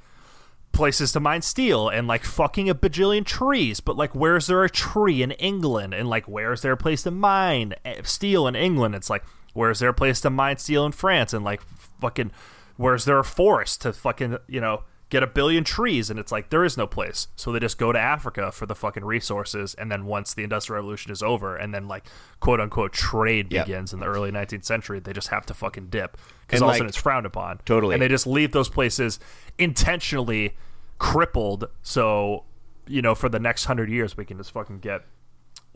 places 0.74 1.12
to 1.12 1.20
mine 1.20 1.40
steel 1.42 1.88
and 1.88 2.06
like 2.06 2.24
fucking 2.24 2.68
a 2.68 2.74
bajillion 2.74 3.24
trees. 3.24 3.80
But 3.80 3.96
like, 3.96 4.14
where's 4.14 4.46
there 4.48 4.64
a 4.64 4.68
tree 4.70 5.22
in 5.22 5.30
England? 5.32 5.94
And 5.94 6.08
like, 6.08 6.26
where's 6.26 6.60
there 6.62 6.72
a 6.72 6.76
place 6.76 7.02
to 7.04 7.10
mine 7.10 7.74
eh, 7.84 8.00
steel 8.04 8.46
in 8.46 8.54
England? 8.54 8.94
It's 8.94 9.08
like, 9.08 9.24
where's 9.54 9.78
there 9.78 9.90
a 9.90 9.94
place 9.94 10.20
to 10.22 10.30
mine 10.30 10.58
steel 10.58 10.84
in 10.84 10.92
France? 10.92 11.32
And 11.32 11.44
like, 11.44 11.62
fucking, 12.00 12.32
where's 12.76 13.04
there 13.06 13.18
a 13.18 13.24
forest 13.24 13.82
to 13.82 13.92
fucking 13.92 14.36
you 14.48 14.60
know 14.60 14.82
get 15.10 15.22
a 15.22 15.26
billion 15.28 15.62
trees 15.62 16.10
and 16.10 16.18
it's 16.18 16.32
like 16.32 16.50
there 16.50 16.64
is 16.64 16.76
no 16.76 16.88
place 16.88 17.28
so 17.36 17.52
they 17.52 17.60
just 17.60 17.78
go 17.78 17.92
to 17.92 17.98
africa 17.98 18.50
for 18.50 18.66
the 18.66 18.74
fucking 18.74 19.04
resources 19.04 19.72
and 19.74 19.92
then 19.92 20.06
once 20.06 20.34
the 20.34 20.42
industrial 20.42 20.78
revolution 20.80 21.12
is 21.12 21.22
over 21.22 21.54
and 21.56 21.72
then 21.72 21.86
like 21.86 22.04
quote 22.40 22.58
unquote 22.58 22.92
trade 22.92 23.52
Yep. 23.52 23.66
begins 23.66 23.92
in 23.92 24.00
the 24.00 24.06
early 24.06 24.32
19th 24.32 24.64
century 24.64 24.98
they 24.98 25.12
just 25.12 25.28
have 25.28 25.46
to 25.46 25.54
fucking 25.54 25.86
dip 25.86 26.16
because 26.48 26.60
all 26.62 26.70
of 26.70 26.74
a 26.74 26.78
sudden 26.78 26.88
it's 26.88 26.96
frowned 26.96 27.26
upon 27.26 27.60
Totally. 27.64 27.94
and 27.94 28.02
they 28.02 28.08
just 28.08 28.26
leave 28.26 28.50
those 28.50 28.68
places 28.68 29.20
intentionally 29.56 30.56
crippled 30.98 31.66
so 31.82 32.44
you 32.86 33.02
know 33.02 33.14
for 33.14 33.28
the 33.28 33.38
next 33.38 33.64
hundred 33.64 33.90
years 33.90 34.16
we 34.16 34.24
can 34.24 34.36
just 34.38 34.52
fucking 34.52 34.78
get 34.78 35.02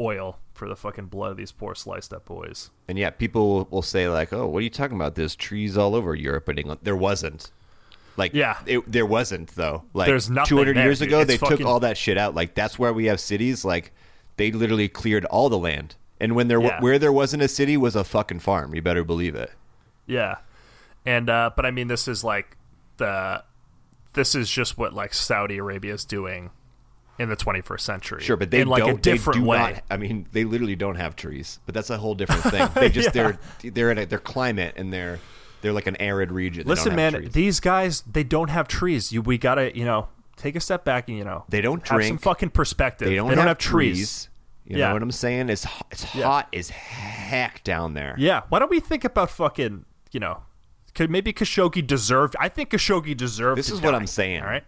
oil 0.01 0.39
for 0.55 0.69
the 0.69 0.77
fucking 0.77 1.07
blood 1.07 1.33
of 1.33 1.37
these 1.37 1.51
poor 1.53 1.75
sliced 1.75 2.13
up 2.13 2.25
boys 2.27 2.71
And 2.87 2.97
yeah, 2.99 3.11
people 3.11 3.67
will- 3.71 3.83
say 3.83 4.09
like, 4.09 4.33
"Oh, 4.33 4.47
what 4.47 4.59
are 4.59 4.63
you 4.63 4.71
talking 4.71 4.97
about? 4.97 5.15
There's 5.17 5.35
trees 5.35 5.77
all 5.77 5.95
over 5.95 6.15
Europe 6.15 6.49
and 6.49 6.59
England." 6.59 6.81
There 6.85 6.97
wasn't. 6.97 7.51
Like, 8.17 8.33
Yeah. 8.35 8.59
it, 8.67 8.91
there 8.91 9.07
wasn't 9.07 9.55
though. 9.55 9.85
Like, 9.95 10.07
There's 10.09 10.29
nothing 10.31 10.49
200 10.49 10.77
there, 10.77 10.85
years 10.85 10.99
dude. 11.01 11.09
ago, 11.09 11.21
It's 11.21 11.29
they 11.29 11.37
took 11.39 11.61
all 11.63 11.81
that 11.81 11.97
shit 11.97 12.17
out. 12.19 12.35
Like, 12.35 12.55
that's 12.55 12.79
where 12.79 12.93
we 12.93 13.05
have 13.07 13.21
cities. 13.21 13.65
Like, 13.65 13.93
they 14.37 14.51
literally 14.51 14.89
cleared 14.89 15.25
all 15.27 15.49
the 15.49 15.59
land. 15.59 15.95
And 16.21 16.35
when 16.35 16.49
there 16.49 16.61
Yeah. 16.61 16.81
where 16.81 16.99
there 16.99 17.13
wasn't 17.13 17.43
a 17.45 17.49
city 17.49 17.77
was 17.77 17.95
a 17.95 18.03
fucking 18.05 18.41
farm. 18.41 18.75
You 18.75 18.83
better 18.83 19.05
believe 19.05 19.35
it. 19.37 19.53
Yeah, 20.07 20.37
and 21.07 21.29
uh, 21.31 21.51
but 21.55 21.65
I 21.67 21.71
mean, 21.71 21.87
this 21.89 22.09
is 22.09 22.25
like 22.25 22.57
the 22.97 23.45
this 24.19 24.35
is 24.35 24.51
just 24.51 24.77
what 24.77 24.93
like 24.93 25.15
Saudi 25.15 25.59
Arabia 25.59 25.95
is 25.95 26.05
doing 26.05 26.51
in 27.19 27.29
the 27.29 27.37
21st 27.37 27.81
century. 27.81 28.23
Sure, 28.23 28.37
but 28.37 28.51
they 28.51 28.61
in 28.61 28.69
like 28.69 28.83
don't. 28.85 28.99
a 28.99 29.01
different 29.01 29.39
they 29.39 29.43
do 29.45 29.49
way. 29.49 29.59
Not, 29.59 29.83
I 29.91 29.97
mean, 29.97 30.27
they 30.33 30.45
literally 30.45 30.77
don't 30.77 30.95
have 30.97 31.17
trees. 31.17 31.59
But 31.67 31.75
that's 31.75 31.91
a 31.91 31.99
whole 31.99 32.15
different 32.15 32.43
thing. 32.45 32.69
They 32.75 32.89
just 32.91 33.13
they're 33.13 33.39
they're 33.63 33.91
in 33.91 33.99
a, 33.99 34.07
their 34.07 34.19
climate 34.19 34.75
and 34.77 34.93
they're 34.93 35.19
they're 35.61 35.73
like 35.73 35.87
an 35.87 35.97
arid 35.97 36.31
region. 36.31 36.65
They 36.65 36.69
Listen, 36.71 36.95
man, 36.95 37.15
trees. 37.15 37.33
these 37.33 37.61
guys 37.61 38.03
they 38.03 38.25
don't 38.25 38.51
have 38.51 38.69
trees. 38.69 39.13
You 39.13 39.23
we 39.23 39.39
gotta 39.39 39.77
you 39.77 39.85
know 39.85 40.09
take 40.37 40.55
a 40.55 40.61
step 40.61 40.85
back 40.85 41.09
and 41.09 41.19
you 41.19 41.25
know 41.25 41.45
They 41.49 41.61
don't 41.61 41.87
have 41.89 42.05
some 42.05 42.19
fucking 42.19 42.51
perspective. 42.51 43.09
They 43.09 43.17
don't, 43.17 43.31
have, 43.37 43.59
trees. 43.59 43.97
trees. 43.97 44.29
You 44.67 44.77
Yeah. 44.79 44.89
know 44.89 44.95
what 44.95 45.03
I'm 45.03 45.11
saying? 45.11 45.49
It's 45.51 45.67
it's 45.91 46.15
Yeah. 46.15 46.25
hot 46.27 46.49
as 46.55 46.71
heck 46.71 47.65
down 47.65 47.95
there. 47.95 48.15
Yeah, 48.19 48.43
why 48.49 48.59
don't 48.61 48.71
we 48.71 48.81
think 48.81 49.05
about 49.05 49.31
fucking 49.31 49.85
you 50.13 50.21
know? 50.21 50.43
Could 50.99 51.13
maybe 51.13 51.33
Khashoggi 51.33 51.87
deserved? 51.87 52.35
I 52.41 52.49
think 52.49 52.71
Khashoggi 52.71 53.17
deserved. 53.17 53.57
This 53.57 53.71
is 53.71 53.81
what 53.81 53.95
I'm 53.95 54.09
saying. 54.09 54.41
All 54.41 54.49
right. 54.49 54.65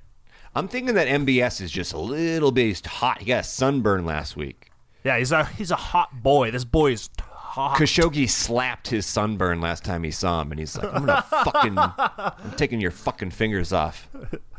I'm 0.54 0.68
thinking 0.68 0.94
that 0.94 1.08
MBS 1.08 1.60
is 1.60 1.72
just 1.72 1.92
a 1.92 1.98
little 1.98 2.52
bit 2.52 2.86
hot. 2.86 3.18
He 3.18 3.24
got 3.24 3.40
a 3.40 3.42
sunburn 3.42 4.04
last 4.04 4.36
week. 4.36 4.70
Yeah, 5.02 5.18
he's 5.18 5.32
a 5.32 5.44
he's 5.46 5.72
a 5.72 5.76
hot 5.76 6.22
boy. 6.22 6.52
This 6.52 6.64
boy 6.64 6.92
is 6.92 7.10
hot. 7.18 7.76
Khashoggi 7.76 8.30
slapped 8.30 8.90
his 8.90 9.06
sunburn 9.06 9.60
last 9.60 9.84
time 9.84 10.04
he 10.04 10.12
saw 10.12 10.40
him, 10.40 10.52
and 10.52 10.60
he's 10.60 10.78
like, 10.78 10.94
"I'm 10.94 11.04
gonna 11.04 11.20
fucking, 11.30 11.76
I'm 11.76 12.52
taking 12.56 12.80
your 12.80 12.92
fucking 12.92 13.32
fingers 13.32 13.72
off." 13.72 14.08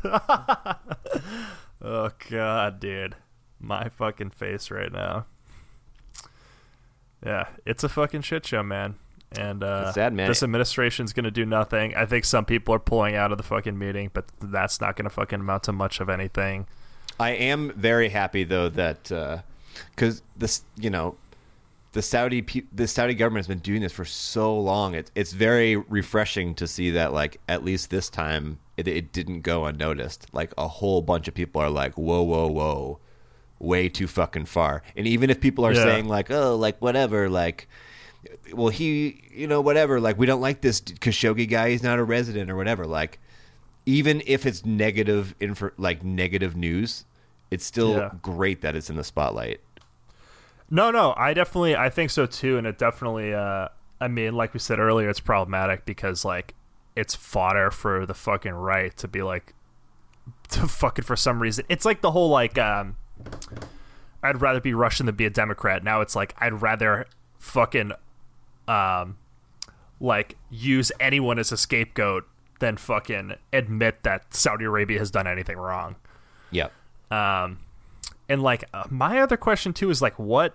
Oh 1.84 2.10
god, 2.28 2.80
dude. 2.80 3.16
My 3.58 3.88
fucking 3.88 4.30
face 4.30 4.70
right 4.70 4.92
now. 4.92 5.24
Yeah, 7.24 7.48
it's 7.66 7.82
a 7.82 7.88
fucking 7.88 8.22
shit 8.22 8.46
show, 8.46 8.62
man. 8.62 8.96
And 9.38 9.62
uh 9.62 9.92
sad, 9.92 10.16
this 10.16 10.42
administration's 10.42 11.12
going 11.12 11.24
to 11.24 11.30
do 11.30 11.44
nothing. 11.44 11.94
I 11.96 12.06
think 12.06 12.24
some 12.24 12.44
people 12.44 12.74
are 12.74 12.78
pulling 12.78 13.14
out 13.14 13.32
of 13.32 13.38
the 13.38 13.44
fucking 13.44 13.78
meeting, 13.78 14.10
but 14.12 14.24
that's 14.40 14.80
not 14.80 14.96
going 14.96 15.04
to 15.04 15.10
fucking 15.10 15.40
amount 15.40 15.64
to 15.64 15.72
much 15.72 16.00
of 16.00 16.08
anything. 16.08 16.66
I 17.20 17.30
am 17.30 17.72
very 17.76 18.08
happy 18.08 18.44
though 18.44 18.68
that 18.70 19.04
because 19.94 20.22
this, 20.36 20.62
you 20.76 20.90
know, 20.90 21.16
the 21.92 22.02
Saudi 22.02 22.44
the 22.72 22.88
Saudi 22.88 23.14
government 23.14 23.46
has 23.46 23.48
been 23.48 23.58
doing 23.58 23.82
this 23.82 23.92
for 23.92 24.04
so 24.04 24.58
long. 24.58 24.94
It's 24.94 25.10
it's 25.14 25.32
very 25.32 25.76
refreshing 25.76 26.54
to 26.56 26.66
see 26.66 26.90
that 26.92 27.12
like 27.12 27.38
at 27.48 27.64
least 27.64 27.90
this 27.90 28.08
time 28.08 28.58
it, 28.78 28.88
it 28.88 29.12
didn't 29.12 29.42
go 29.42 29.66
unnoticed. 29.66 30.26
Like 30.32 30.52
a 30.56 30.68
whole 30.68 31.02
bunch 31.02 31.28
of 31.28 31.34
people 31.34 31.60
are 31.60 31.68
like, 31.70 31.94
whoa, 31.98 32.22
whoa, 32.22 32.46
whoa, 32.48 32.98
way 33.58 33.90
too 33.90 34.06
fucking 34.06 34.46
far. 34.46 34.82
And 34.96 35.06
even 35.06 35.28
if 35.28 35.40
people 35.40 35.66
are 35.66 35.74
Yeah. 35.74 35.84
saying 35.84 36.08
like, 36.08 36.30
oh, 36.30 36.56
like 36.56 36.80
whatever, 36.80 37.28
like. 37.28 37.68
Well, 38.52 38.68
he, 38.68 39.22
you 39.32 39.46
know, 39.46 39.60
whatever. 39.60 40.00
Like, 40.00 40.18
we 40.18 40.26
don't 40.26 40.40
like 40.40 40.60
this 40.60 40.80
Khashoggi 40.80 41.48
guy. 41.48 41.70
He's 41.70 41.82
not 41.82 41.98
a 41.98 42.04
resident 42.04 42.50
or 42.50 42.56
whatever. 42.56 42.86
Like, 42.86 43.18
even 43.86 44.22
if 44.26 44.46
it's 44.46 44.64
negative, 44.64 45.34
like 45.76 46.04
negative 46.04 46.54
news, 46.56 47.04
it's 47.50 47.64
still 47.64 47.92
Yeah. 47.96 48.10
great 48.22 48.60
that 48.62 48.76
it's 48.76 48.88
in 48.88 48.96
the 48.96 49.04
spotlight. 49.04 49.60
No, 50.70 50.90
no, 50.90 51.12
I 51.18 51.34
definitely 51.34 51.76
I 51.76 51.90
think 51.90 52.10
so 52.10 52.24
too 52.24 52.56
and 52.56 52.66
it 52.66 52.78
definitely 52.78 53.34
uh 53.34 53.68
I 54.00 54.08
mean, 54.08 54.34
like 54.34 54.54
we 54.54 54.58
said 54.60 54.78
earlier, 54.78 55.10
it's 55.10 55.20
problematic 55.20 55.84
because 55.84 56.24
like 56.24 56.54
it's 56.96 57.14
fodder 57.14 57.70
for 57.70 58.06
the 58.06 58.14
fucking 58.14 58.52
right 58.54 58.96
to 58.96 59.06
be 59.08 59.22
like 59.22 59.52
to 60.50 60.66
fucking 60.66 61.04
for 61.04 61.16
some 61.16 61.42
reason. 61.42 61.64
It's 61.68 61.84
like 61.84 62.00
the 62.00 62.12
whole 62.12 62.30
like 62.30 62.56
um 62.56 62.96
I'd 64.22 64.40
rather 64.40 64.60
be 64.60 64.72
Russian 64.72 65.06
than 65.06 65.14
be 65.16 65.26
a 65.26 65.30
Democrat. 65.30 65.84
Now 65.84 66.00
it's 66.00 66.16
like 66.16 66.34
I'd 66.38 66.62
rather 66.62 67.06
fucking 67.36 67.92
um 68.68 69.16
like 70.00 70.36
use 70.50 70.90
anyone 71.00 71.38
as 71.38 71.52
a 71.52 71.56
scapegoat 71.56 72.24
than 72.58 72.76
fucking 72.76 73.34
admit 73.52 74.02
that 74.02 74.34
Saudi 74.34 74.64
Arabia 74.64 74.98
has 74.98 75.10
done 75.10 75.26
anything 75.26 75.56
wrong. 75.56 75.96
Yeah. 76.50 76.68
Um, 77.10 77.58
and 78.28 78.42
like 78.42 78.64
uh, 78.74 78.84
my 78.90 79.20
other 79.20 79.36
question 79.36 79.72
too 79.72 79.90
is 79.90 80.02
like 80.02 80.18
what 80.18 80.54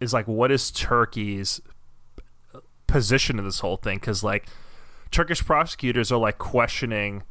is 0.00 0.12
like 0.12 0.26
what 0.28 0.50
is 0.50 0.70
Turkey's 0.70 1.60
position 2.86 3.38
in 3.38 3.44
this 3.44 3.60
whole 3.60 3.76
thing? 3.76 3.98
Because 3.98 4.22
like 4.22 4.46
Turkish 5.10 5.44
prosecutors 5.44 6.12
are 6.12 6.18
like 6.18 6.38
questioning 6.38 7.22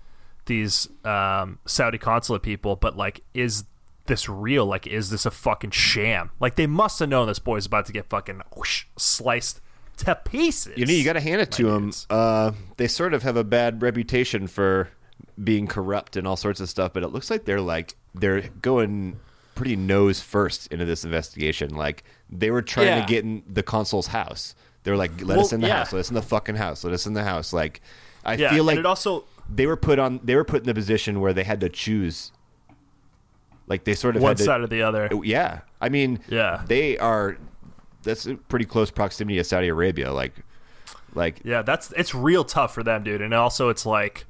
these 0.45 0.89
um, 1.05 1.59
Saudi 1.65 1.97
consulate 1.97 2.41
people, 2.41 2.75
but 2.75 2.97
like 2.97 3.21
is 3.33 3.65
this 4.09 4.27
real? 4.27 4.65
Like 4.65 4.85
is 4.85 5.09
this 5.09 5.25
a 5.25 5.31
fucking 5.31 5.71
sham? 5.71 6.31
Like 6.41 6.55
they 6.55 6.67
must 6.67 6.99
have 6.99 7.07
known 7.07 7.27
this 7.27 7.39
boy's 7.39 7.65
about 7.65 7.85
to 7.85 7.93
get 7.93 8.09
fucking 8.09 8.41
whoosh, 8.55 8.85
sliced 8.97 9.61
to 9.97 10.15
pieces. 10.15 10.73
You 10.77 10.85
know, 10.85 10.91
you 10.93 11.05
got 11.05 11.13
to 11.13 11.21
hand 11.21 11.39
it 11.41 11.51
to 11.53 11.63
them. 11.71 11.91
Uh, 12.09 12.51
they 12.75 12.87
sort 12.87 13.13
of 13.13 13.23
have 13.23 13.37
a 13.37 13.43
bad 13.45 13.81
reputation 13.81 14.47
for 14.47 14.89
being 15.41 15.67
corrupt 15.67 16.17
and 16.17 16.27
all 16.27 16.35
sorts 16.35 16.59
of 16.59 16.67
stuff, 16.69 16.91
but 16.93 17.03
it 17.03 17.07
looks 17.09 17.29
like 17.29 17.45
they're 17.45 17.61
like 17.61 17.95
they're 18.13 18.41
going 18.61 19.17
pretty 19.55 19.75
nose 19.75 20.21
first 20.21 20.67
into 20.67 20.83
this 20.85 21.03
investigation. 21.05 21.75
Like 21.75 22.03
they 22.29 22.51
were 22.51 22.61
trying 22.61 22.87
Yeah. 22.87 23.01
to 23.01 23.07
get 23.07 23.23
in 23.23 23.43
the 23.47 23.63
consul's 23.63 24.07
house. 24.07 24.55
They're 24.83 24.97
like, 24.97 25.11
"Let 25.19 25.37
Well, 25.37 25.41
us 25.41 25.53
in 25.53 25.61
the 25.61 25.67
yeah. 25.67 25.77
house. 25.79 25.93
Let 25.93 25.99
us 25.99 26.09
in 26.09 26.15
the 26.15 26.21
fucking 26.21 26.55
house. 26.55 26.83
Let 26.83 26.93
us 26.93 27.05
in 27.05 27.13
the 27.13 27.23
house." 27.23 27.51
Like, 27.51 27.81
I 28.23 28.35
yeah, 28.35 28.49
feel 28.51 28.63
like 28.63 28.77
and 28.77 28.85
it 28.85 28.85
also 28.85 29.25
they 29.53 29.65
were 29.67 29.75
put 29.75 29.99
on. 29.99 30.21
They 30.23 30.35
were 30.35 30.45
put 30.45 30.61
in 30.61 30.67
the 30.67 30.73
position 30.73 31.19
where 31.19 31.33
they 31.33 31.43
had 31.43 31.59
to 31.61 31.69
choose. 31.69 32.31
Like 33.69 33.85
they 33.85 33.93
sort 33.93 34.15
of 34.17 34.21
one 34.21 34.35
to, 34.35 34.43
side 34.43 34.59
or 34.61 34.67
the 34.67 34.81
other. 34.81 35.07
Oh, 35.11 35.21
yeah, 35.23 35.61
I 35.79 35.87
mean, 35.89 36.19
Yeah. 36.27 36.63
they 36.67 36.97
are. 36.97 37.37
That's 38.03 38.25
a 38.25 38.35
pretty 38.35 38.65
close 38.65 38.91
proximity 38.91 39.37
to 39.37 39.43
Saudi 39.43 39.67
Arabia. 39.67 40.11
Like, 40.11 40.33
like 41.13 41.39
Yeah, 41.43 41.61
that's 41.61 41.91
it's 41.95 42.13
real 42.15 42.43
tough 42.43 42.73
for 42.73 42.81
them, 42.83 43.03
dude. 43.03 43.21
And 43.21 43.33
also, 43.33 43.69
it's 43.69 43.85
like 43.85 44.25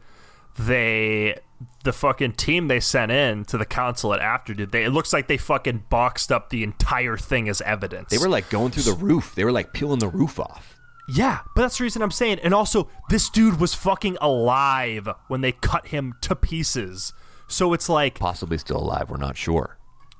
they 0.57 1.37
the 1.83 1.91
fucking 1.93 2.33
team 2.33 2.67
they 2.67 2.79
sent 2.79 3.11
in 3.11 3.43
to 3.45 3.57
the 3.57 3.65
consulate 3.65 4.21
after, 4.21 4.53
dude. 4.53 4.71
They 4.71 4.83
it 4.85 4.89
looks 4.91 5.13
like 5.13 5.27
they 5.27 5.37
fucking 5.37 5.85
boxed 5.89 6.31
up 6.31 6.49
the 6.49 6.63
entire 6.63 7.17
thing 7.17 7.47
as 7.49 7.61
evidence. 7.61 8.09
they 8.09 8.17
were 8.17 8.29
like 8.29 8.49
going 8.49 8.71
through 8.71 8.83
the 8.83 8.93
roof. 8.93 9.35
They 9.35 9.43
were 9.45 9.51
like 9.51 9.73
peeling 9.73 9.99
the 9.99 10.07
roof 10.09 10.39
off. 10.39 10.77
yeah, 11.07 11.39
but 11.55 11.61
that's 11.63 11.77
the 11.77 11.83
reason 11.83 12.01
I'm 12.01 12.11
saying. 12.11 12.39
And 12.43 12.53
also, 12.53 12.89
this 13.09 13.29
dude 13.29 13.59
was 13.59 13.73
fucking 13.73 14.17
alive 14.21 15.07
when 15.27 15.41
they 15.41 15.51
cut 15.51 15.87
him 15.87 16.13
to 16.21 16.35
pieces. 16.35 17.13
So 17.49 17.73
it's 17.73 17.89
like, 17.89 18.17
Possibly 18.19 18.57
still 18.57 18.77
alive. 18.77 19.09
We're 19.09 19.17
not 19.17 19.35
sure. 19.35 19.77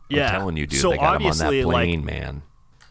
yeah, 0.10 0.26
I'm 0.26 0.32
telling 0.40 0.58
you, 0.58 0.68
dude. 0.68 0.82
So 0.82 0.90
they 0.90 0.98
got 0.98 1.22
him 1.22 1.28
on 1.28 1.38
that 1.38 1.46
obviously, 1.46 1.64
plane, 1.64 2.00
like, 2.04 2.14
man. 2.14 2.42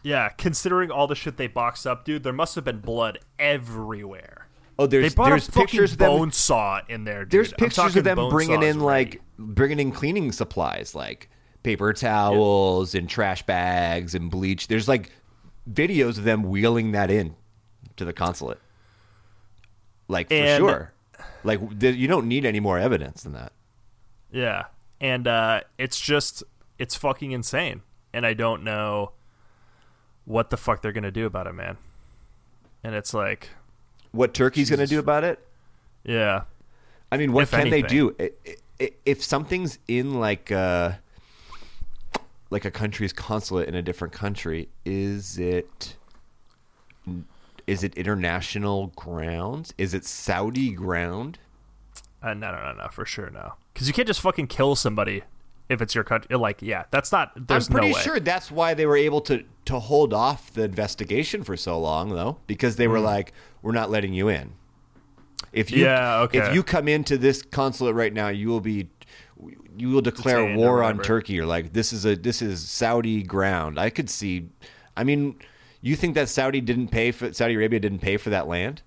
yeah, 0.01 0.29
considering 0.29 0.89
all 0.91 1.05
the 1.07 1.15
shit 1.15 1.37
they 1.37 1.47
boxed 1.47 1.85
up, 1.85 2.05
dude, 2.05 2.23
there 2.23 2.33
must 2.33 2.55
have 2.55 2.63
been 2.63 2.79
blood 2.79 3.19
everywhere. 3.37 4.47
Oh, 4.79 4.87
there's 4.87 5.13
there's 5.13 5.49
pictures 5.49 5.91
of 5.91 5.97
them. 5.97 6.09
bone 6.09 6.31
saw 6.31 6.79
in 6.87 7.03
there. 7.03 7.25
Dude. 7.25 7.31
There's 7.31 7.53
pictures 7.53 7.97
of 7.97 8.05
them 8.05 8.29
bringing 8.29 8.63
in 8.63 8.79
like 8.79 9.21
bringing 9.37 9.77
in 9.79 9.91
cleaning 9.91 10.31
supplies, 10.31 10.95
like 10.95 11.29
paper 11.63 11.91
towels 11.91 12.95
and 12.95 13.09
trash 13.09 13.43
bags 13.45 14.15
and 14.15 14.31
bleach. 14.31 14.69
There's 14.69 14.87
like 14.87 15.11
videos 15.69 16.17
of 16.17 16.23
them 16.23 16.43
wheeling 16.43 16.93
that 16.93 17.11
in 17.11 17.35
to 17.97 18.05
the 18.05 18.13
consulate. 18.13 18.59
Like 20.07 20.29
for 20.29 20.35
And- 20.35 20.61
sure. 20.61 20.93
Like 21.43 21.59
you 21.81 22.07
don't 22.07 22.29
need 22.29 22.45
any 22.45 22.61
more 22.61 22.79
evidence 22.79 23.23
than 23.23 23.33
that. 23.33 23.51
Yeah. 24.31 24.65
And 25.01 25.27
uh, 25.27 25.61
it's 25.77 25.99
just 25.99 26.43
it's 26.77 26.95
fucking 26.95 27.31
insane. 27.31 27.81
And 28.13 28.25
I 28.25 28.33
don't 28.33 28.63
know 28.63 29.11
what 30.25 30.49
the 30.49 30.57
fuck 30.57 30.81
they're 30.81 30.91
gonna 30.91 31.11
do 31.11 31.25
about 31.25 31.47
it, 31.47 31.53
man. 31.53 31.77
And 32.83 32.95
it's 32.95 33.13
like 33.13 33.49
What 34.11 34.33
Turkey's 34.33 34.69
going 34.69 34.79
to 34.79 34.87
do 34.87 34.99
about 34.99 35.23
it? 35.23 35.39
yeah. 36.03 36.43
I 37.11 37.17
mean, 37.17 37.33
what 37.33 37.43
If 37.43 37.51
can 37.51 37.69
they 37.69 37.81
do? 37.81 38.15
If 39.05 39.23
something's 39.23 39.79
in 39.87 40.19
like 40.19 40.51
a 40.51 40.99
like 42.51 42.65
a 42.65 42.71
country's 42.71 43.11
consulate 43.13 43.67
in 43.67 43.75
a 43.75 43.81
different 43.81 44.13
country, 44.13 44.69
is 44.85 45.37
it 45.39 45.95
is 47.67 47.83
it 47.83 47.95
international 47.95 48.87
grounds? 48.95 49.73
Is 49.77 49.93
it 49.93 50.05
Saudi 50.05 50.71
ground? 50.71 51.39
Uh, 52.21 52.33
no, 52.33 52.51
no, 52.51 52.63
no, 52.63 52.73
no, 52.73 52.87
for 52.89 53.05
sure, 53.05 53.29
no. 53.29 53.53
Because 53.79 53.87
you 53.87 53.93
can't 53.93 54.07
just 54.07 54.19
fucking 54.19 54.47
kill 54.47 54.75
somebody 54.75 55.23
if 55.69 55.81
it's 55.81 55.95
your 55.95 56.03
country. 56.03 56.35
Like, 56.35 56.61
yeah, 56.61 56.83
that's 56.91 57.13
not. 57.13 57.47
There's 57.47 57.69
I'm 57.69 57.71
pretty 57.71 57.91
no 57.93 57.97
sure 57.97 58.19
that's 58.19 58.51
why 58.51 58.73
they 58.73 58.85
were 58.85 58.97
able 58.97 59.21
to 59.21 59.45
to 59.63 59.79
hold 59.79 60.13
off 60.13 60.51
the 60.51 60.63
investigation 60.63 61.45
for 61.45 61.55
so 61.55 61.79
long, 61.79 62.09
though, 62.09 62.39
because 62.45 62.75
they 62.75 62.89
were 62.89 62.97
hmm. 62.97 63.05
like, 63.05 63.31
"We're 63.61 63.71
not 63.71 63.89
letting 63.89 64.11
you 64.11 64.27
in." 64.27 64.51
If 65.53 65.71
you. 65.71 65.85
Yeah, 65.85 66.23
okay. 66.23 66.39
if 66.39 66.53
you 66.53 66.61
come 66.61 66.89
into 66.89 67.17
this 67.17 67.41
consulate 67.41 67.95
right 67.95 68.11
now, 68.11 68.27
you 68.27 68.49
will 68.49 68.59
be 68.59 68.89
you 69.77 69.91
will 69.91 70.01
declare 70.01 70.41
Detained 70.41 70.57
war 70.57 70.83
on. 70.83 70.99
Turkey 70.99 71.39
or 71.39 71.45
like 71.45 71.71
this 71.71 71.93
is 71.93 72.05
a 72.05 72.17
this 72.17 72.41
is 72.41 72.67
Saudi 72.67 73.23
ground. 73.23 73.79
I 73.79 73.91
could 73.91 74.09
see. 74.09 74.49
I 74.97 75.05
mean, 75.05 75.39
you 75.79 75.95
think 75.95 76.15
that 76.15 76.27
Saudi 76.27 76.59
didn't 76.59 76.89
pay 76.89 77.11
for 77.11 77.31
Saudi 77.31 77.55
Arabia 77.55 77.79
didn't 77.79 77.99
pay 77.99 78.17
for 78.17 78.29
that 78.31 78.45
land? 78.45 78.81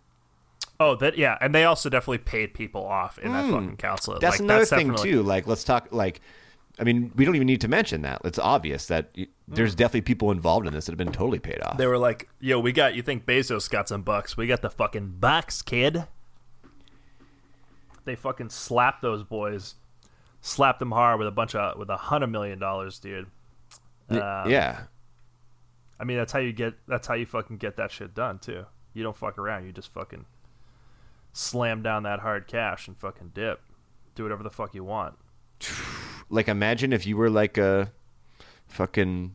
Oh, 0.81 0.97
that 0.97 1.17
yeah, 1.17 1.39
and 1.41 1.55
they 1.55 1.65
also 1.65 1.89
definitely 1.89 2.19
paid 2.19 2.55
people 2.55 2.85
off 2.85 3.19
in 3.19 3.33
that 3.33 3.51
fucking 3.51 3.77
consulate. 3.77 4.19
Hmm. 4.19 4.21
That's 4.23 4.35
like, 4.35 4.41
another 4.41 4.59
that's 4.61 4.71
thing 4.71 4.89
definitely- 4.89 5.11
too. 5.13 5.23
Like, 5.23 5.47
let's 5.47 5.63
talk. 5.65 5.89
Like, 5.93 6.21
I 6.79 6.85
mean, 6.85 7.13
we 7.15 7.25
don't 7.25 7.37
even 7.37 7.47
need 7.47 7.61
to 7.61 7.69
mention 7.69 8.03
that. 8.03 8.21
It's 8.25 8.39
obvious 8.39 8.87
that 8.87 9.11
y- 9.17 9.29
there's 9.47 9.75
definitely 9.75 10.01
people 10.01 10.31
involved 10.33 10.67
in 10.67 10.73
this 10.73 10.87
that 10.87 10.93
have 10.93 10.99
been 10.99 11.13
totally 11.13 11.39
paid 11.39 11.61
off. 11.63 11.77
They 11.77 11.87
were 11.87 11.99
like, 11.99 12.29
"Yo, 12.41 12.59
we 12.59 12.73
got. 12.73 12.95
You 12.95 13.03
think 13.03 13.27
Bezos 13.27 13.71
got 13.71 13.89
some 13.89 14.03
bucks? 14.03 14.37
We 14.37 14.47
got 14.47 14.63
the 14.63 14.71
fucking 14.71 15.17
bucks, 15.21 15.63
kid." 15.63 16.07
They 18.05 18.17
fucking 18.17 18.49
slapped 18.51 19.03
those 19.03 19.23
boys, 19.23 19.77
slapped 20.41 20.81
them 20.81 20.91
hard 20.91 21.19
with 21.21 21.29
a 21.29 21.33
bunch 21.33 21.55
of 21.55 21.79
with 21.79 21.89
a 21.91 21.97
hundred 21.97 22.29
million 22.29 22.59
dollars, 22.59 22.99
dude. 22.99 23.27
Um, 24.09 24.51
yeah. 24.51 24.81
I 26.01 26.05
mean, 26.05 26.17
that's 26.17 26.33
how 26.33 26.41
you 26.41 26.53
get. 26.53 26.75
That's 26.89 27.07
how 27.07 27.15
you 27.15 27.27
fucking 27.27 27.59
get 27.59 27.77
that 27.77 27.93
shit 27.93 28.15
done 28.15 28.41
too. 28.41 28.65
You 28.95 29.05
don't 29.05 29.17
fuck 29.17 29.39
around. 29.39 29.67
You 29.67 29.73
just 29.73 29.93
fucking 29.93 30.25
slam 31.33 31.83
down 31.83 32.03
that 32.05 32.21
hard 32.21 32.47
cash 32.47 32.87
and 32.89 32.97
fucking 32.97 33.33
dip. 33.35 33.61
Do 34.15 34.23
whatever 34.23 34.43
the 34.43 34.51
fuck 34.51 34.75
you 34.75 34.85
want. 34.85 35.15
like 36.31 36.49
imagine 36.49 36.93
if 36.93 37.07
you 37.07 37.17
were 37.17 37.31
like 37.31 37.59
a 37.59 37.93
fucking 38.67 39.35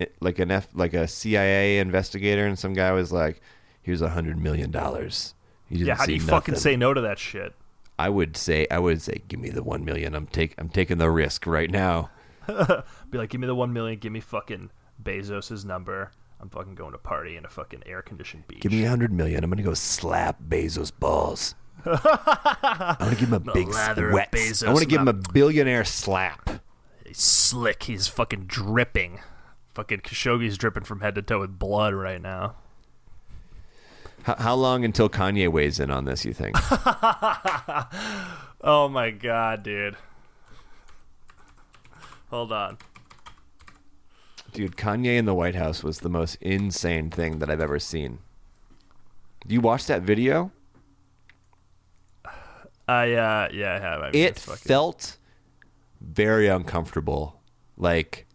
eh, 0.00 0.06
like 0.20 0.38
an 0.38 0.50
F 0.50 0.68
like 0.74 0.94
a 0.94 1.06
CIA 1.06 1.78
investigator 1.78 2.46
and 2.46 2.58
some 2.58 2.72
guy 2.72 2.92
was 2.92 3.12
like, 3.12 3.40
"Here's 3.82 4.02
a 4.02 4.10
hundred 4.10 4.38
million 4.38 4.70
dollars." 4.70 5.34
Yeah, 5.70 5.96
how 5.96 6.06
do 6.06 6.14
you 6.14 6.20
fucking 6.20 6.54
say 6.54 6.76
no 6.76 6.94
to 6.94 7.00
that 7.02 7.18
shit? 7.18 7.54
I 7.98 8.08
would 8.08 8.36
say, 8.36 8.66
I 8.70 8.78
would 8.78 9.02
say, 9.02 9.22
give 9.26 9.40
me 9.40 9.50
the 9.50 9.62
one 9.62 9.84
million. 9.84 10.14
I'm 10.14 10.26
take, 10.26 10.54
I'm 10.56 10.68
taking 10.68 10.98
the 10.98 11.10
risk 11.10 11.46
right 11.46 11.70
now. 11.70 12.10
Be 13.10 13.18
like, 13.18 13.30
give 13.30 13.40
me 13.40 13.46
the 13.46 13.56
one 13.56 13.72
million. 13.72 13.98
Give 13.98 14.12
me 14.12 14.20
fucking 14.20 14.70
Bezos's 15.02 15.64
number. 15.64 16.12
I'm 16.40 16.48
fucking 16.50 16.74
going 16.74 16.92
to 16.92 16.98
party 16.98 17.36
in 17.36 17.44
a 17.44 17.48
fucking 17.48 17.82
air 17.86 18.02
conditioned 18.02 18.46
beach. 18.46 18.60
Give 18.60 18.72
me 18.72 18.84
a 18.84 18.88
hundred 18.88 19.12
million. 19.12 19.42
I'm 19.42 19.50
gonna 19.50 19.62
go 19.62 19.74
slap 19.74 20.40
Bezos 20.48 20.92
balls. 20.96 21.54
I 21.84 22.96
want 23.00 23.12
to 23.12 23.18
give 23.18 23.28
him 23.28 23.34
a 23.34 23.40
big 23.40 23.68
of 23.68 23.74
sweat. 23.74 24.32
Bezos 24.32 24.66
I 24.66 24.72
want 24.72 24.80
to 24.80 24.88
give 24.88 25.00
him 25.00 25.08
a 25.08 25.12
billionaire 25.12 25.84
slap. 25.84 26.62
He's 27.06 27.18
slick. 27.18 27.84
He's 27.84 28.08
fucking 28.08 28.44
dripping. 28.46 29.20
Fucking 29.74 30.00
Khashoggi's 30.00 30.58
dripping 30.58 30.84
from 30.84 31.00
head 31.00 31.14
to 31.14 31.22
toe 31.22 31.40
with 31.40 31.58
blood 31.58 31.94
right 31.94 32.20
now. 32.20 32.56
How, 34.24 34.34
how 34.36 34.54
long 34.54 34.84
until 34.84 35.08
Kanye 35.08 35.48
weighs 35.48 35.78
in 35.78 35.90
on 35.90 36.04
this? 36.04 36.24
You 36.24 36.32
think? 36.34 36.56
Oh 38.60 38.88
my 38.88 39.10
god, 39.10 39.62
dude. 39.62 39.96
Hold 42.30 42.52
on. 42.52 42.76
Dude, 44.58 44.74
Kanye 44.76 45.16
in 45.16 45.24
the 45.24 45.36
White 45.36 45.54
House 45.54 45.84
was 45.84 46.00
the 46.00 46.08
most 46.08 46.34
insane 46.40 47.10
thing 47.10 47.38
that 47.38 47.48
I've 47.48 47.60
ever 47.60 47.78
seen. 47.78 48.18
You 49.46 49.60
watch 49.60 49.86
that 49.86 50.02
video? 50.02 50.50
I 52.88 53.12
uh 53.12 53.50
yeah, 53.52 53.76
I 53.76 53.78
have. 53.78 54.00
I 54.00 54.10
mean, 54.10 54.20
It 54.20 54.36
felt 54.36 55.16
very 56.00 56.48
uncomfortable. 56.48 57.40
Like, 57.76 58.26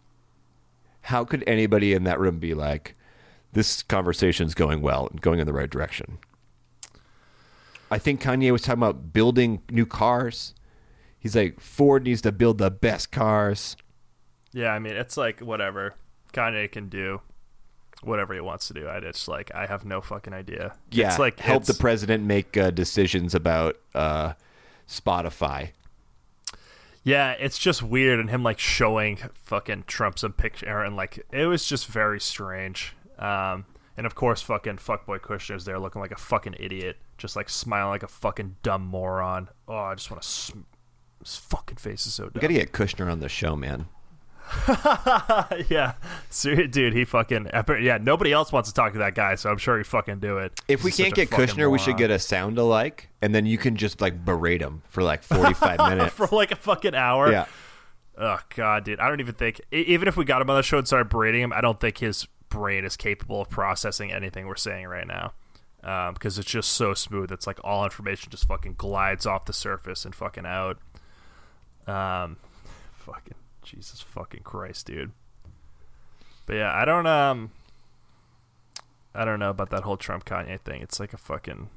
how 1.02 1.26
could 1.26 1.44
anybody 1.46 1.92
in 1.92 2.04
that 2.04 2.18
room 2.18 2.38
be 2.38 2.54
like, 2.54 2.96
this 3.52 3.82
conversation's 3.82 4.54
going 4.54 4.80
well 4.80 5.08
and 5.08 5.20
going 5.20 5.40
in 5.40 5.46
the 5.46 5.52
right 5.52 5.68
direction? 5.68 6.16
I 7.90 7.98
think 7.98 8.22
Kanye 8.22 8.50
was 8.50 8.62
talking 8.62 8.82
about 8.82 9.12
building 9.12 9.60
new 9.68 9.84
cars. 9.84 10.54
He's 11.18 11.36
like, 11.36 11.60
Ford 11.60 12.04
needs 12.04 12.22
to 12.22 12.32
build 12.32 12.56
the 12.56 12.70
best 12.70 13.12
cars. 13.12 13.76
Yeah, 14.54 14.70
I 14.70 14.78
mean, 14.78 14.94
it's 14.94 15.18
like 15.18 15.40
whatever 15.40 15.96
Kanye 16.34 16.70
can 16.70 16.88
do, 16.88 17.20
whatever 18.02 18.34
he 18.34 18.40
wants 18.40 18.68
to 18.68 18.74
do. 18.74 18.88
I 18.88 19.00
just 19.00 19.28
like 19.28 19.50
I 19.54 19.66
have 19.66 19.84
no 19.84 20.00
fucking 20.00 20.34
idea. 20.34 20.74
Yeah, 20.90 21.08
it's 21.08 21.18
like 21.18 21.40
help 21.40 21.64
the 21.64 21.74
president 21.74 22.24
make 22.24 22.56
uh, 22.56 22.70
decisions 22.70 23.34
about 23.34 23.76
uh, 23.94 24.34
Spotify. 24.88 25.70
Yeah, 27.02 27.32
it's 27.32 27.58
just 27.58 27.82
weird, 27.82 28.18
and 28.18 28.30
him 28.30 28.42
like 28.42 28.58
showing 28.58 29.18
fucking 29.34 29.84
Trump 29.86 30.18
some 30.18 30.32
picture, 30.32 30.82
and 30.82 30.96
like 30.96 31.24
it 31.32 31.46
was 31.46 31.66
just 31.66 31.86
very 31.86 32.18
strange. 32.20 32.94
Um, 33.18 33.66
and 33.96 34.06
of 34.06 34.14
course, 34.14 34.40
fucking 34.42 34.76
fuckboy 34.78 35.20
Kushner's 35.20 35.64
there 35.66 35.78
looking 35.78 36.00
like 36.00 36.12
a 36.12 36.16
fucking 36.16 36.56
idiot, 36.58 36.96
just 37.18 37.36
like 37.36 37.48
smiling 37.50 37.90
like 37.90 38.02
a 38.02 38.08
fucking 38.08 38.56
dumb 38.62 38.82
moron. 38.86 39.48
Oh, 39.68 39.76
I 39.76 39.94
just 39.94 40.10
want 40.10 40.22
to. 40.22 40.28
Sm- 40.28 40.60
his 41.22 41.36
fucking 41.36 41.76
face 41.76 42.06
is 42.06 42.14
so 42.14 42.24
We 42.24 42.30
dumb. 42.30 42.40
got 42.40 42.48
to 42.48 42.54
get 42.54 42.72
Kushner 42.72 43.10
on 43.10 43.20
the 43.20 43.28
show, 43.28 43.54
man. 43.56 43.86
yeah, 45.68 45.94
Ser- 46.30 46.66
dude, 46.66 46.92
he 46.92 47.04
fucking 47.04 47.48
yeah. 47.80 47.98
Nobody 48.00 48.32
else 48.32 48.52
wants 48.52 48.68
to 48.68 48.74
talk 48.74 48.92
to 48.92 48.98
that 49.00 49.14
guy, 49.14 49.34
so 49.36 49.50
I'm 49.50 49.58
sure 49.58 49.78
he 49.78 49.84
fucking 49.84 50.18
do 50.20 50.38
it. 50.38 50.60
If 50.68 50.84
we 50.84 50.90
He's 50.90 50.98
can't 50.98 51.14
get 51.14 51.28
fucking 51.30 51.46
Kushner, 51.46 51.70
we 51.70 51.78
should 51.78 51.96
get 51.96 52.10
a 52.10 52.18
sound 52.18 52.58
alike, 52.58 53.08
and 53.22 53.34
then 53.34 53.46
you 53.46 53.58
can 53.58 53.76
just 53.76 54.00
like 54.00 54.24
berate 54.24 54.60
him 54.60 54.82
for 54.88 55.02
like 55.02 55.22
forty-five 55.22 55.78
minutes. 55.90 56.14
for 56.14 56.26
like 56.30 56.50
a 56.52 56.56
fucking 56.56 56.94
hour. 56.94 57.30
yeah, 57.30 57.46
Oh 58.18 58.38
god, 58.54 58.84
dude. 58.84 59.00
I 59.00 59.08
don't 59.08 59.20
even 59.20 59.34
think 59.34 59.60
e- 59.72 59.78
even 59.88 60.08
if 60.08 60.16
we 60.16 60.24
got 60.24 60.40
him 60.42 60.50
on 60.50 60.56
the 60.56 60.62
show 60.62 60.78
and 60.78 60.86
started 60.86 61.08
berating 61.08 61.42
him, 61.42 61.52
I 61.52 61.60
don't 61.60 61.80
think 61.80 61.98
his 61.98 62.26
brain 62.48 62.84
is 62.84 62.96
capable 62.96 63.40
of 63.40 63.48
processing 63.50 64.12
anything 64.12 64.46
we're 64.46 64.56
saying 64.56 64.86
right 64.86 65.06
now. 65.06 65.32
Um, 65.82 66.14
because 66.14 66.38
it's 66.38 66.50
just 66.50 66.70
so 66.70 66.94
smooth. 66.94 67.30
It's 67.30 67.46
like 67.46 67.58
all 67.62 67.84
information 67.84 68.30
just 68.30 68.46
fucking 68.48 68.74
glides 68.78 69.26
off 69.26 69.44
the 69.44 69.52
surface 69.52 70.06
and 70.06 70.14
fucking 70.14 70.46
out. 70.46 70.78
Um, 71.86 72.38
fucking 72.94 73.34
Jesus 73.64 74.00
fucking 74.00 74.42
Christ, 74.42 74.86
dude. 74.86 75.12
But 76.46 76.56
yeah, 76.56 76.72
I 76.74 76.84
don't 76.84 77.06
um, 77.06 77.50
I 79.14 79.24
don't 79.24 79.38
know 79.38 79.50
about 79.50 79.70
that 79.70 79.82
whole 79.82 79.96
Trump 79.96 80.24
Kanye 80.24 80.60
thing. 80.60 80.82
It's 80.82 81.00
like 81.00 81.12
a 81.12 81.16
fucking 81.18 81.68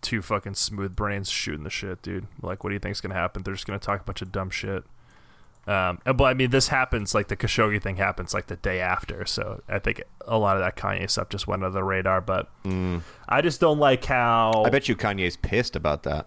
two 0.00 0.22
fucking 0.22 0.54
smooth 0.54 0.94
brains 0.94 1.28
shooting 1.28 1.64
the 1.64 1.70
shit, 1.70 2.02
dude. 2.02 2.26
Like, 2.40 2.62
what 2.62 2.70
do 2.70 2.74
you 2.74 2.80
think's 2.80 3.00
gonna 3.00 3.14
happen? 3.14 3.42
They're 3.42 3.54
just 3.54 3.66
gonna 3.66 3.78
talk 3.78 4.00
a 4.00 4.04
bunch 4.04 4.22
of 4.22 4.32
dumb 4.32 4.50
shit. 4.50 4.84
Um, 5.66 6.00
and- 6.06 6.16
but 6.16 6.24
I 6.24 6.34
mean, 6.34 6.50
this 6.50 6.68
happens 6.68 7.14
like 7.14 7.28
the 7.28 7.36
Khashoggi 7.36 7.82
thing 7.82 7.96
happens 7.96 8.32
like 8.32 8.46
the 8.46 8.56
day 8.56 8.80
after, 8.80 9.26
so 9.26 9.62
I 9.68 9.78
think 9.78 10.02
a 10.26 10.38
lot 10.38 10.56
of 10.56 10.62
that 10.62 10.76
Kanye 10.76 11.10
stuff 11.10 11.28
just 11.28 11.46
went 11.46 11.62
under 11.62 11.74
the 11.74 11.84
radar. 11.84 12.20
But 12.22 12.48
mm. 12.64 13.02
I 13.28 13.42
just 13.42 13.60
don't 13.60 13.78
like 13.78 14.04
how 14.06 14.62
I 14.64 14.70
bet 14.70 14.88
you 14.88 14.96
Kanye's 14.96 15.36
pissed 15.36 15.76
about 15.76 16.04
that. 16.04 16.26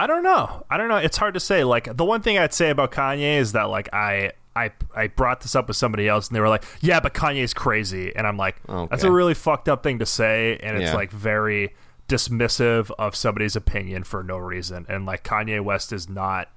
I 0.00 0.06
don't 0.06 0.22
know. 0.22 0.64
I 0.70 0.76
don't 0.76 0.88
know. 0.88 0.96
It's 0.96 1.16
hard 1.18 1.34
to 1.34 1.40
say. 1.40 1.62
Like 1.64 1.96
the 1.96 2.04
one 2.04 2.22
thing 2.22 2.38
I'd 2.38 2.54
say 2.54 2.70
about 2.70 2.90
Kanye 2.90 3.38
is 3.38 3.52
that 3.52 3.64
like 3.64 3.88
I 3.92 4.32
I 4.56 4.72
I 4.96 5.08
brought 5.08 5.40
this 5.42 5.54
up 5.54 5.68
with 5.68 5.76
somebody 5.76 6.08
else 6.08 6.28
and 6.28 6.36
they 6.36 6.40
were 6.40 6.48
like, 6.48 6.64
"Yeah, 6.80 7.00
but 7.00 7.14
Kanye's 7.14 7.52
crazy." 7.54 8.14
And 8.16 8.26
I'm 8.26 8.36
like, 8.36 8.56
"That's 8.66 9.04
a 9.04 9.10
really 9.10 9.34
fucked 9.34 9.68
up 9.68 9.82
thing 9.82 9.98
to 10.00 10.06
say." 10.06 10.58
And 10.62 10.76
it's 10.76 10.90
Yeah. 10.90 10.96
like 10.96 11.10
very 11.10 11.74
dismissive 12.08 12.90
of 12.98 13.14
somebody's 13.14 13.54
opinion 13.56 14.02
for 14.04 14.22
no 14.22 14.36
reason. 14.36 14.86
And 14.88 15.06
like 15.06 15.22
Kanye 15.22 15.62
West 15.62 15.92
is 15.92 16.08
not 16.08 16.48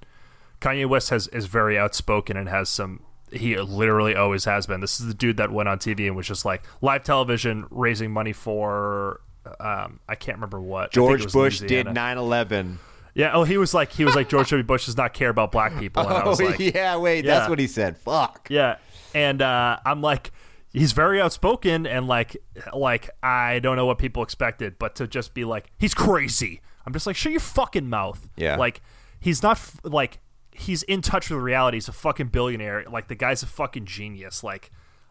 Kanye 0.60 0.86
West 0.88 1.10
has 1.10 1.28
is 1.28 1.46
very 1.46 1.78
outspoken 1.78 2.36
and 2.36 2.48
has 2.48 2.68
some 2.68 3.00
he 3.32 3.56
literally 3.56 4.14
always 4.14 4.44
has 4.46 4.66
been. 4.66 4.80
This 4.80 5.00
is 5.00 5.06
the 5.06 5.14
dude 5.14 5.36
that 5.38 5.50
went 5.52 5.68
on 5.68 5.78
TV 5.78 6.06
and 6.06 6.16
was 6.16 6.26
just 6.26 6.44
like 6.44 6.62
live 6.80 7.02
television 7.04 7.66
raising 7.70 8.10
money 8.10 8.32
for 8.32 9.20
um 9.60 10.00
I 10.08 10.14
can't 10.14 10.38
remember 10.38 10.60
what. 10.60 10.80
I 10.80 10.82
think 10.84 10.92
it 10.92 10.94
George 10.94 11.32
Bush 11.32 11.60
Louisiana. 11.60 11.84
did 11.92 11.94
9/11. 11.96 12.76
Yeah. 13.14 13.30
Oh, 13.32 13.44
he 13.44 13.56
was 13.56 13.72
like 13.74 13.92
he 13.92 14.04
was 14.04 14.14
like 14.14 14.28
George 14.28 14.50
W. 14.50 14.62
Bush 14.64 14.86
does 14.86 14.96
not 14.96 15.14
care 15.14 15.30
about 15.30 15.52
black 15.52 15.78
people. 15.78 16.02
And 16.02 16.12
I 16.12 16.22
Oh 16.24 16.30
was 16.30 16.40
like, 16.42 16.58
yeah, 16.74 16.96
wait, 16.96 17.24
Yeah. 17.24 17.38
that's 17.38 17.48
what 17.48 17.58
he 17.58 17.66
said. 17.66 17.96
Fuck. 17.96 18.48
yeah. 18.50 18.76
And 19.14 19.40
uh, 19.40 19.78
I'm 19.86 20.00
like, 20.02 20.32
he's 20.72 20.90
very 20.92 21.20
outspoken 21.20 21.86
and 21.86 22.08
like 22.08 22.36
like 22.72 23.08
I 23.22 23.60
don't 23.60 23.76
know 23.76 23.86
what 23.86 23.98
people 23.98 24.22
expected, 24.22 24.78
but 24.78 24.96
to 24.96 25.06
just 25.06 25.32
be 25.34 25.44
like 25.44 25.70
he's 25.78 25.94
crazy. 25.94 26.60
I'm 26.86 26.92
just 26.92 27.06
like 27.06 27.16
shut 27.16 27.32
your 27.32 27.40
fucking 27.40 27.88
mouth. 27.88 28.28
Yeah. 28.36 28.56
Like 28.56 28.82
he's 29.20 29.42
not 29.42 29.56
f- 29.58 29.80
like 29.84 30.18
he's 30.52 30.82
in 30.84 31.00
touch 31.00 31.30
with 31.30 31.38
reality. 31.40 31.76
He's 31.76 31.88
a 31.88 31.92
fucking 31.92 32.28
billionaire. 32.28 32.84
Like 32.90 33.08
the 33.08 33.14
guy's 33.14 33.42
a 33.42 33.46
fucking 33.46 33.84
genius. 33.86 34.42
Like 34.44 34.70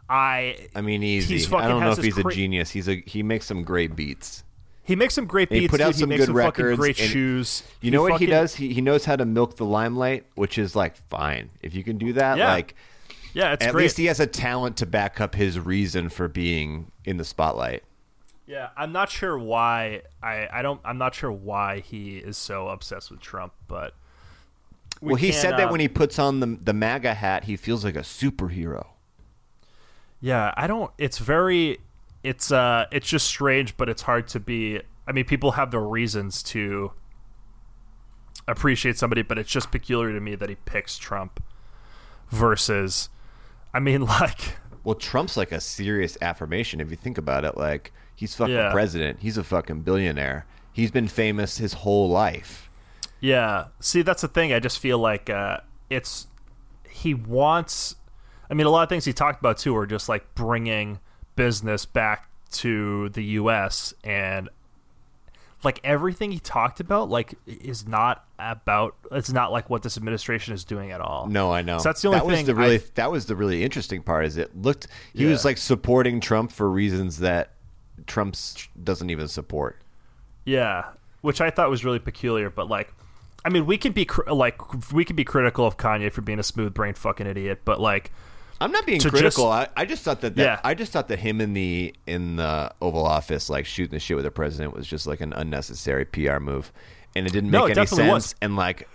I. 0.09 0.67
I 0.75 0.81
mean, 0.81 1.01
easy. 1.03 1.35
He's 1.35 1.47
I 1.47 1.49
fucking 1.51 1.69
don't 1.69 1.79
know 1.79 1.89
has 1.89 1.97
if 1.99 2.03
this 2.05 2.15
he's 2.15 2.21
cra- 2.21 2.31
a 2.31 2.35
genius. 2.35 2.71
He's 2.71 2.89
a 2.89 3.01
he 3.07 3.23
makes 3.23 3.45
some 3.45 3.63
great 3.63 3.95
beats. 3.95 4.43
He 4.83 4.95
makes 4.95 5.13
some 5.13 5.25
great 5.25 5.49
And 5.49 5.61
he 5.61 5.67
put 5.67 5.81
out 5.81 5.93
dude. 5.93 5.99
some 6.01 6.09
he 6.09 6.17
makes 6.17 6.21
good 6.21 6.27
some 6.27 6.35
records, 6.35 6.77
great 6.77 6.97
shoes. 6.97 7.63
You 7.81 7.91
know 7.91 8.01
what 8.01 8.19
he 8.19 8.25
does? 8.25 8.55
He 8.55 8.73
he 8.73 8.81
knows 8.81 9.05
how 9.05 9.15
to 9.15 9.25
milk 9.25 9.55
the 9.57 9.65
limelight, 9.65 10.25
which 10.35 10.57
is 10.57 10.75
like 10.75 10.95
fine. 10.95 11.49
If 11.61 11.73
you 11.73 11.83
can 11.83 11.97
do 11.97 12.13
that, 12.13 12.37
Yeah. 12.37 12.51
like 12.51 12.75
Yeah, 13.33 13.53
it's 13.53 13.65
at 13.65 13.71
great. 13.71 13.83
least 13.83 13.97
he 13.97 14.05
has 14.05 14.19
a 14.19 14.27
talent 14.27 14.77
to 14.77 14.85
back 14.85 15.19
up 15.21 15.35
his 15.35 15.59
reason 15.59 16.09
for 16.09 16.27
being 16.27 16.91
in 17.05 17.17
the 17.17 17.25
spotlight. 17.25 17.83
Yeah, 18.45 18.69
I'm 18.75 18.91
not 18.91 19.09
sure 19.09 19.37
why. 19.39 20.01
I, 20.21 20.49
I 20.51 20.61
don't. 20.61 20.81
I'm 20.83 20.97
not 20.97 21.15
sure 21.15 21.31
why 21.31 21.79
he 21.79 22.17
is 22.17 22.35
so 22.37 22.67
obsessed 22.67 23.09
with 23.09 23.21
Trump, 23.21 23.53
but 23.69 23.93
we 24.99 25.07
well, 25.13 25.15
he 25.15 25.31
can, 25.31 25.39
said 25.39 25.51
that 25.53 25.69
uh, 25.69 25.71
when 25.71 25.79
he 25.79 25.87
puts 25.87 26.19
on 26.19 26.41
the 26.41 26.57
the 26.61 26.73
MAGA 26.73 27.13
hat, 27.13 27.45
he 27.45 27.55
feels 27.55 27.85
like 27.85 27.95
a 27.95 27.99
superhero. 28.01 28.87
Yeah, 30.19 30.53
I 30.57 30.67
don't. 30.67 30.91
It's 30.97 31.19
very. 31.19 31.79
It's 32.23 32.51
uh. 32.51 32.85
It's 32.91 33.07
just 33.07 33.27
strange, 33.27 33.75
but 33.77 33.89
it's 33.89 34.03
hard 34.03 34.27
to 34.29 34.39
be. 34.39 34.81
I 35.07 35.11
mean, 35.11 35.25
people 35.25 35.51
have 35.53 35.71
their 35.71 35.81
reasons 35.81 36.41
to 36.43 36.93
appreciate 38.47 38.97
somebody, 38.97 39.21
but 39.21 39.37
it's 39.37 39.49
just 39.49 39.71
peculiar 39.71 40.13
to 40.13 40.19
me 40.19 40.35
that 40.35 40.49
he 40.49 40.55
picks 40.55 40.97
Trump 40.97 41.43
versus. 42.29 43.09
I 43.73 43.79
mean, 43.79 44.01
like. 44.05 44.57
Well, 44.83 44.95
Trump's 44.95 45.37
like 45.37 45.51
a 45.53 45.61
serious 45.61 46.17
affirmation 46.21 46.81
if 46.81 46.89
you 46.89 46.97
think 46.97 47.17
about 47.17 47.45
it. 47.45 47.57
Like 47.57 47.93
he's 48.15 48.35
fucking 48.35 48.53
Yeah. 48.55 48.71
president. 48.71 49.19
He's 49.21 49.37
a 49.37 49.43
fucking 49.43 49.81
billionaire. 49.81 50.45
He's 50.73 50.91
been 50.91 51.07
famous 51.07 51.57
his 51.57 51.73
whole 51.73 52.09
life. 52.09 52.69
Yeah. 53.21 53.67
See, 53.79 54.01
that's 54.01 54.21
the 54.23 54.27
thing. 54.27 54.51
I 54.51 54.59
just 54.59 54.79
feel 54.79 54.97
like 54.97 55.29
uh, 55.29 55.59
it's 55.89 56.27
he 56.89 57.13
wants. 57.13 57.95
I 58.49 58.55
mean, 58.55 58.67
a 58.67 58.69
lot 58.69 58.83
of 58.83 58.89
things 58.89 59.05
he 59.05 59.13
talked 59.13 59.39
about 59.39 59.57
too 59.57 59.75
are 59.77 59.87
just 59.87 60.09
like 60.09 60.35
bringing 60.35 60.99
business 61.35 61.85
back 61.85 62.29
to 62.51 63.09
the 63.09 63.23
U.S. 63.23 63.93
and 64.03 64.49
like 65.63 65.79
everything 65.83 66.31
he 66.31 66.39
talked 66.39 66.79
about, 66.79 67.09
like 67.09 67.35
is 67.47 67.87
not 67.87 68.25
about. 68.37 68.95
It's 69.11 69.31
not 69.31 69.51
like 69.51 69.69
what 69.69 69.81
this 69.81 69.95
administration 69.97 70.53
is 70.53 70.63
doing 70.65 70.91
at 70.91 70.99
all. 70.99 71.25
No, 71.27 71.51
I 71.51 71.61
know. 71.61 71.77
So 71.77 71.83
that's 71.89 72.01
the 72.01 72.09
only 72.09 72.19
that 72.19 72.25
was 72.25 72.35
thing 72.35 72.45
the 72.47 72.55
really 72.55 72.79
I- 72.79 72.83
that 72.95 73.11
was 73.11 73.25
the 73.27 73.35
really 73.35 73.63
interesting 73.63 74.03
part. 74.03 74.25
Is 74.25 74.35
it 74.37 74.55
looked 74.61 74.87
he 75.13 75.23
Yeah. 75.23 75.29
was 75.29 75.45
like 75.45 75.57
supporting 75.57 76.19
Trump 76.19 76.51
for 76.51 76.69
reasons 76.69 77.19
that 77.19 77.51
Trump's 78.07 78.67
doesn't 78.83 79.09
even 79.09 79.27
support. 79.29 79.81
Yeah, 80.45 80.83
which 81.21 81.39
I 81.39 81.49
thought 81.49 81.69
was 81.69 81.85
really 81.85 81.99
peculiar. 81.99 82.49
But 82.49 82.67
like, 82.67 82.93
I 83.45 83.49
mean, 83.49 83.65
we 83.65 83.77
can 83.77 83.93
be 83.93 84.03
cr- 84.03 84.29
like 84.31 84.91
we 84.91 85.05
can 85.05 85.15
be 85.15 85.23
critical 85.23 85.65
of 85.65 85.77
Kanye 85.77 86.11
for 86.11 86.19
being 86.21 86.39
a 86.39 86.43
smooth 86.43 86.73
brain 86.73 86.93
fucking 86.93 87.25
idiot, 87.25 87.61
but 87.63 87.79
like. 87.79 88.11
I'm 88.61 88.71
not 88.71 88.85
being 88.85 88.99
critical. 88.99 89.49
just- 89.51 89.71
I, 89.75 89.81
I 89.81 89.85
just 89.85 90.03
thought 90.03 90.21
that, 90.21 90.35
that 90.35 90.43
Yeah. 90.43 90.59
I 90.63 90.73
just 90.73 90.91
thought 90.91 91.07
that 91.09 91.19
him 91.19 91.41
in 91.41 91.53
the 91.53 91.93
in 92.07 92.37
the 92.37 92.71
Oval 92.81 93.05
Office, 93.05 93.49
like 93.49 93.65
shooting 93.65 93.91
the 93.91 93.99
shit 93.99 94.15
with 94.15 94.25
the 94.25 94.31
president, 94.31 94.73
was 94.75 94.87
just 94.87 95.05
like 95.07 95.21
an 95.21 95.33
unnecessary 95.33 96.05
PR 96.05 96.39
move, 96.39 96.71
and 97.15 97.25
it 97.27 97.33
didn't 97.33 97.51
make 97.51 97.59
No, 97.59 97.65
it 97.65 97.77
any 97.77 97.85
sense. 97.87 98.09
was. 98.11 98.35
And 98.41 98.55
like, 98.55 98.87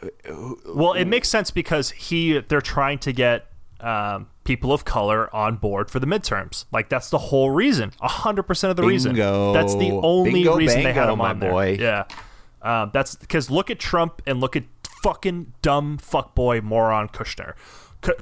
Well, 0.67 0.93
it 0.95 1.05
makes 1.07 1.29
sense 1.29 1.51
because 1.51 1.91
he 1.91 2.39
they're 2.41 2.61
trying 2.61 2.99
to 3.01 3.13
get 3.13 3.47
um, 3.81 4.29
people 4.45 4.73
of 4.73 4.85
color 4.85 5.33
on 5.35 5.57
board 5.57 5.91
for 5.91 6.01
the 6.01 6.07
midterms. 6.07 6.65
Like 6.73 6.89
that's 6.89 7.11
the 7.11 7.19
whole 7.19 7.51
reason. 7.51 7.93
hundred 8.01 8.45
percent 8.45 8.71
of 8.71 8.77
the 8.77 8.83
reason. 8.85 9.13
Bingo. 9.13 9.53
That's 9.53 9.75
the 9.75 9.91
only 9.93 10.33
Bingo 10.33 10.57
reason 10.57 10.83
they 10.83 10.93
had 10.93 11.07
bango, 11.07 11.13
him 11.13 11.19
my 11.19 11.31
on 11.31 11.39
there. 11.41 11.69
Yeah, 11.75 12.05
um, 12.63 12.91
that's 12.93 13.15
because 13.17 13.51
look 13.51 13.71
at 13.71 13.79
Trump 13.79 14.21
and 14.27 14.41
look 14.41 14.57
at 14.57 14.65
fucking 15.03 15.53
dumb 15.63 15.99
fuckboy 15.99 16.63
moron 16.63 17.09
Kushner. 17.09 17.55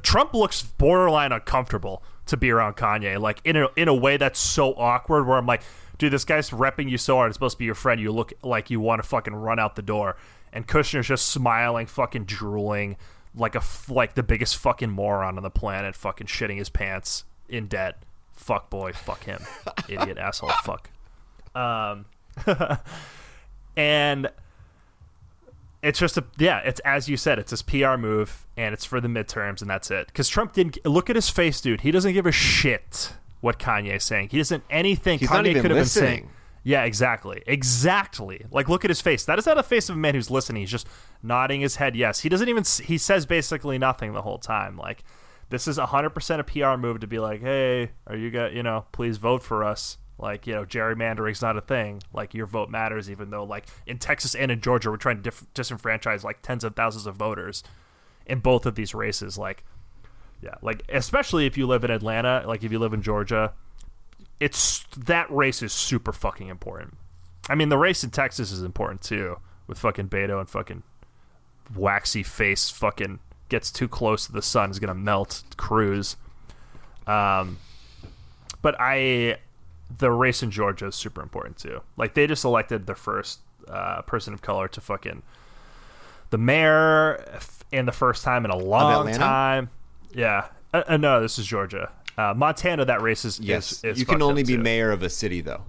Trump 0.02 0.34
looks 0.34 0.62
borderline 0.62 1.32
uncomfortable 1.32 2.02
to 2.26 2.36
be 2.36 2.50
around 2.50 2.76
Kanye, 2.76 3.20
like 3.20 3.40
in 3.44 3.56
a 3.56 3.68
in 3.76 3.88
a 3.88 3.94
way 3.94 4.16
that's 4.16 4.38
so 4.38 4.74
awkward. 4.74 5.26
Where 5.26 5.36
I'm 5.36 5.46
like, 5.46 5.62
dude, 5.98 6.12
this 6.12 6.24
guy's 6.24 6.50
repping 6.50 6.88
you 6.90 6.98
so 6.98 7.16
hard. 7.16 7.28
It's 7.28 7.36
supposed 7.36 7.56
to 7.56 7.58
be 7.58 7.64
your 7.64 7.74
friend. 7.74 8.00
You 8.00 8.12
look 8.12 8.32
like 8.42 8.70
you 8.70 8.80
want 8.80 9.02
to 9.02 9.08
fucking 9.08 9.34
run 9.34 9.58
out 9.58 9.76
the 9.76 9.82
door. 9.82 10.16
And 10.52 10.66
Kushner's 10.66 11.06
just 11.06 11.28
smiling, 11.28 11.86
fucking 11.86 12.24
drooling, 12.24 12.96
like 13.34 13.54
a 13.54 13.58
f- 13.58 13.90
like 13.90 14.14
the 14.14 14.22
biggest 14.22 14.56
fucking 14.56 14.90
moron 14.90 15.36
on 15.36 15.42
the 15.42 15.50
planet, 15.50 15.94
fucking 15.94 16.26
shitting 16.26 16.56
his 16.56 16.68
pants 16.70 17.24
in 17.48 17.66
debt. 17.66 18.02
Fuck 18.32 18.70
boy, 18.70 18.92
fuck 18.92 19.24
him, 19.24 19.42
idiot 19.88 20.18
asshole, 20.18 20.50
fuck. 20.62 20.90
Um, 21.54 22.06
and 23.76 24.30
it's 25.82 25.98
just 25.98 26.16
a 26.16 26.24
yeah 26.38 26.58
it's 26.64 26.80
as 26.80 27.08
you 27.08 27.16
said 27.16 27.38
it's 27.38 27.50
this 27.50 27.62
pr 27.62 27.96
move 27.96 28.46
and 28.56 28.72
it's 28.72 28.84
for 28.84 29.00
the 29.00 29.08
midterms 29.08 29.60
and 29.60 29.70
that's 29.70 29.90
it. 29.90 30.06
Because 30.08 30.28
trump 30.28 30.52
didn't 30.52 30.84
look 30.84 31.10
at 31.10 31.16
his 31.16 31.28
face 31.28 31.60
dude. 31.60 31.82
He 31.82 31.90
doesn't 31.90 32.12
give 32.12 32.26
a 32.26 32.32
shit 32.32 33.12
what 33.40 33.58
kanye's 33.58 34.04
saying. 34.04 34.30
He 34.30 34.38
doesn't 34.38 34.64
anything 34.70 35.18
He's 35.18 35.28
kanye 35.28 35.54
could 35.60 35.70
have 35.70 35.78
been 35.78 35.84
saying. 35.84 36.30
yeah 36.64 36.84
exactly. 36.84 37.42
Exactly. 37.46 38.46
Like 38.50 38.68
look 38.68 38.84
at 38.84 38.90
his 38.90 39.00
face. 39.00 39.24
That 39.24 39.38
is 39.38 39.46
not 39.46 39.58
a 39.58 39.62
face 39.62 39.88
of 39.88 39.96
a 39.96 39.98
man 39.98 40.14
who's 40.14 40.30
listening. 40.30 40.62
He's 40.62 40.70
just 40.70 40.88
nodding 41.22 41.60
his 41.60 41.76
head 41.76 41.94
yes. 41.94 42.20
He 42.20 42.28
doesn't 42.28 42.48
even 42.48 42.64
he 42.84 42.98
says 42.98 43.26
basically 43.26 43.78
nothing 43.78 44.12
the 44.12 44.22
whole 44.22 44.38
time. 44.38 44.76
Like 44.76 45.04
this 45.48 45.68
is 45.68 45.78
100% 45.78 46.38
a 46.40 46.44
pr 46.44 46.80
move 46.80 47.00
to 47.00 47.06
be 47.06 47.18
like 47.18 47.40
hey 47.40 47.90
are 48.06 48.16
you 48.16 48.30
got 48.30 48.52
you 48.52 48.62
know 48.62 48.84
please 48.92 49.16
vote 49.16 49.42
for 49.42 49.62
us 49.62 49.98
like 50.18 50.46
you 50.46 50.54
know 50.54 50.64
gerrymandering's 50.64 51.42
not 51.42 51.56
a 51.56 51.60
thing. 51.60 52.02
Like 52.12 52.34
your 52.34 52.46
vote 52.46 52.70
matters 52.70 53.10
even 53.10 53.30
though 53.30 53.44
like 53.44 53.66
in 53.86 53.98
texas 53.98 54.34
and 54.34 54.50
in 54.50 54.60
georgia 54.60 54.90
we're 54.90 54.96
trying 54.96 55.16
to 55.16 55.22
dif- 55.22 55.46
disenfranchise 55.54 56.24
like 56.24 56.42
tens 56.42 56.64
of 56.64 56.74
thousands 56.74 57.06
of 57.06 57.16
voters 57.16 57.62
in 58.26 58.40
both 58.40 58.66
of 58.66 58.74
these 58.74 58.94
races. 58.94 59.36
Like 59.36 59.64
yeah 60.42 60.54
like 60.62 60.82
especially 60.88 61.46
if 61.46 61.56
you 61.56 61.66
live 61.66 61.84
in 61.84 61.90
atlanta 61.90 62.44
like 62.46 62.62
if 62.62 62.70
you 62.70 62.78
live 62.78 62.92
in 62.92 63.00
georgia 63.00 63.54
it's 64.38 64.84
that 64.94 65.30
race 65.30 65.62
is 65.62 65.72
super 65.72 66.12
fucking 66.12 66.48
important. 66.48 66.96
I 67.48 67.54
mean 67.54 67.68
the 67.68 67.78
race 67.78 68.04
in 68.04 68.10
texas 68.10 68.52
is 68.52 68.62
important 68.62 69.02
too 69.02 69.38
with 69.66 69.78
fucking 69.78 70.08
beto 70.08 70.38
and 70.40 70.48
fucking 70.48 70.82
waxy 71.74 72.22
face 72.22 72.70
fucking 72.70 73.18
gets 73.48 73.70
too 73.70 73.88
close 73.88 74.26
to 74.26 74.32
the 74.32 74.42
sun 74.42 74.70
is 74.70 74.78
gonna 74.78 74.94
melt 74.94 75.42
Cruz. 75.56 76.16
Um, 77.06 77.58
but 78.62 78.74
I, 78.80 79.38
the 79.98 80.10
race 80.10 80.42
in 80.42 80.50
Georgia 80.50 80.86
is 80.86 80.94
super 80.94 81.22
important 81.22 81.56
too. 81.58 81.82
Like 81.96 82.14
they 82.14 82.26
just 82.26 82.44
elected 82.44 82.86
the 82.86 82.94
first 82.94 83.40
uh, 83.68 84.02
person 84.02 84.34
of 84.34 84.42
color 84.42 84.68
to 84.68 84.80
fucking 84.80 85.22
the 86.30 86.38
mayor 86.38 87.24
f- 87.32 87.64
in 87.72 87.86
the 87.86 87.92
first 87.92 88.24
time 88.24 88.44
in 88.44 88.50
a 88.50 88.56
long 88.56 89.12
time. 89.12 89.70
Yeah, 90.12 90.48
uh, 90.72 90.82
uh, 90.88 90.96
no, 90.96 91.20
this 91.20 91.38
is 91.38 91.46
Georgia. 91.46 91.90
Uh, 92.18 92.32
Montana, 92.34 92.84
that 92.86 93.02
race 93.02 93.24
is 93.24 93.38
yes, 93.40 93.72
is, 93.72 93.84
is 93.84 94.00
you 94.00 94.06
can 94.06 94.22
only 94.22 94.42
be 94.42 94.56
too. 94.56 94.62
mayor 94.62 94.90
of 94.90 95.02
a 95.02 95.10
city 95.10 95.40
though. 95.40 95.62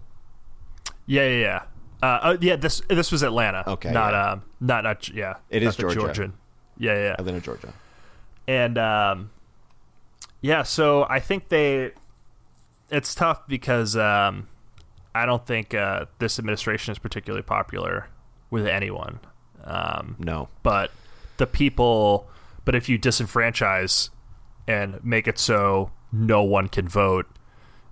Yeah, 1.06 1.28
yeah, 1.28 1.40
yeah. 1.40 1.62
Uh, 2.02 2.06
uh, 2.06 2.38
yeah, 2.42 2.56
this 2.56 2.82
this 2.90 3.12
was 3.12 3.24
Atlanta. 3.24 3.64
Okay, 3.68 3.92
not 3.92 4.14
yeah. 4.14 4.32
um, 4.32 4.44
not 4.60 4.84
not 4.84 5.10
yeah. 5.10 5.36
It 5.50 5.64
not 5.64 5.70
is 5.70 5.76
Georgia. 5.76 6.00
Georgian. 6.00 6.34
Yeah, 6.78 6.94
yeah, 6.94 7.00
yeah. 7.00 7.16
Atlanta, 7.18 7.42
Georgia. 7.42 7.74
and 8.48 8.78
um, 8.78 9.32
yeah. 10.42 10.64
So 10.64 11.06
I 11.10 11.20
think 11.20 11.50
they. 11.50 11.92
It's 12.90 13.14
tough 13.14 13.48
because 13.48 13.96
um, 13.96 14.48
I 15.14 15.26
don't 15.26 15.46
think 15.46 15.74
uh, 15.74 16.06
this 16.20 16.40
administration 16.40 16.92
is 16.92 17.00
particularly 17.00 17.44
popular 17.44 18.08
with 18.50 18.66
anyone. 18.66 19.20
Um, 19.64 20.16
No, 20.20 20.48
but 20.64 20.92
the 21.38 21.48
people 21.48 22.28
but 22.66 22.76
if 22.76 22.90
you 22.90 23.00
disenfranchise 23.00 24.10
and 24.68 25.02
make 25.04 25.28
it 25.28 25.40
so 25.40 25.92
no 26.12 26.44
one 26.44 26.68
can 26.68 26.88
vote 26.88 27.26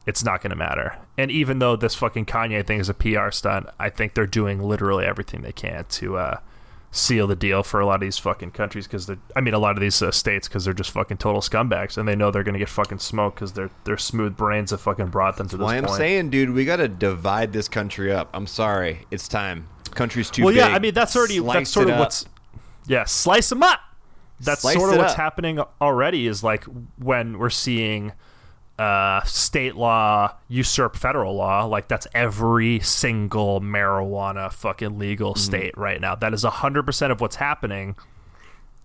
it's 0.05 0.23
not 0.23 0.41
going 0.41 0.49
to 0.49 0.55
matter 0.55 0.97
and 1.17 1.31
even 1.31 1.59
though 1.59 1.75
this 1.75 1.95
fucking 1.95 2.25
kanye 2.25 2.65
thing 2.65 2.79
is 2.79 2.89
a 2.89 2.93
pr 2.93 3.31
stunt 3.31 3.67
i 3.79 3.89
think 3.89 4.13
they're 4.13 4.27
doing 4.27 4.61
literally 4.61 5.05
everything 5.05 5.41
they 5.41 5.51
can 5.51 5.85
to 5.85 6.17
uh, 6.17 6.39
seal 6.95 7.27
the 7.27 7.35
deal 7.35 7.61
for 7.61 7.79
a 7.79 7.85
lot 7.85 7.95
of 7.95 8.01
these 8.01 8.17
fucking 8.17 8.51
countries 8.51 8.87
because 8.87 9.05
they're 9.05 9.17
i 9.35 9.41
mean 9.41 9.53
a 9.53 9.59
lot 9.59 9.75
of 9.75 9.81
these 9.81 10.01
uh, 10.01 10.11
states 10.11 10.47
because 10.47 10.63
they're 10.63 10.73
just 10.73 10.91
fucking 10.91 11.17
total 11.17 11.41
scumbags 11.41 11.97
and 11.97 12.07
they 12.07 12.15
know 12.15 12.31
they're 12.31 12.43
going 12.43 12.53
to 12.53 12.59
get 12.59 12.69
fucking 12.69 12.99
smoked 12.99 13.35
because 13.35 13.53
their 13.53 13.69
their 13.83 13.97
smooth 13.97 14.35
brains 14.35 14.71
have 14.71 14.79
fucking 14.79 15.07
brought 15.07 15.35
them 15.37 15.47
to 15.47 15.57
this 15.57 15.63
why 15.63 15.75
I'm 15.77 15.85
point 15.85 15.97
saying, 15.97 16.29
dude, 16.29 16.51
we 16.51 16.63
got 16.63 16.77
to 16.77 16.87
divide 16.87 17.51
this 17.53 17.67
country 17.67 18.11
up. 18.13 18.29
I'm 18.33 18.47
sorry, 18.47 19.05
it's 19.11 19.27
time. 19.27 19.67
Country's 19.91 20.29
too 20.29 20.43
well, 20.43 20.53
big. 20.53 20.59
yeah, 20.59 20.67
I 20.67 20.79
mean 20.79 20.93
that's 20.93 21.15
already 21.15 21.37
Slice 21.37 21.53
that's 21.53 21.69
sort 21.71 21.87
of 21.87 21.95
up. 21.95 21.99
what's 21.99 22.25
yeah, 22.87 23.03
slice 23.05 23.49
them 23.49 23.63
up. 23.63 23.79
That's 24.39 24.61
Slice 24.61 24.75
sort 24.75 24.91
of 24.91 24.97
what's 24.97 25.13
up. 25.13 25.19
happening 25.19 25.59
already. 25.81 26.27
Is 26.27 26.43
like 26.43 26.65
when 26.97 27.39
we're 27.39 27.49
seeing 27.49 28.13
uh, 28.77 29.23
state 29.23 29.75
law 29.75 30.35
usurp 30.49 30.95
federal 30.95 31.35
law. 31.35 31.63
Like 31.65 31.87
that's 31.87 32.07
every 32.13 32.79
single 32.81 33.61
marijuana 33.61 34.51
fucking 34.51 34.99
legal 34.99 35.33
Mm-hmm. 35.33 35.39
state 35.39 35.77
right 35.77 35.99
now. 36.01 36.15
That 36.15 36.33
is 36.33 36.43
hundred 36.43 36.83
percent 36.85 37.11
of 37.11 37.21
what's 37.21 37.37
happening. 37.37 37.95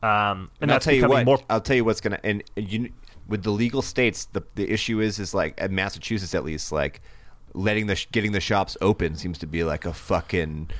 Um, 0.02 0.50
and, 0.60 0.70
And 0.70 0.72
I'll 0.72 0.80
tell 0.80 0.94
you 0.94 1.08
what. 1.08 1.24
more. 1.26 1.38
I'll 1.50 1.60
tell 1.60 1.76
you 1.76 1.84
what's 1.84 2.00
gonna 2.00 2.20
and 2.24 2.42
you 2.56 2.90
with 3.28 3.42
the 3.42 3.50
legal 3.50 3.82
states. 3.82 4.26
The 4.26 4.42
the 4.54 4.70
issue 4.70 5.00
is 5.00 5.18
is 5.18 5.34
like 5.34 5.54
at 5.60 5.70
Massachusetts 5.70 6.34
at 6.34 6.44
least 6.44 6.72
like 6.72 7.00
letting 7.52 7.86
the 7.86 7.96
sh- 7.96 8.06
getting 8.12 8.32
the 8.32 8.40
shops 8.40 8.76
open 8.80 9.16
seems 9.16 9.38
to 9.38 9.46
be 9.46 9.64
like 9.64 9.84
a 9.84 9.92
fucking 9.92 10.70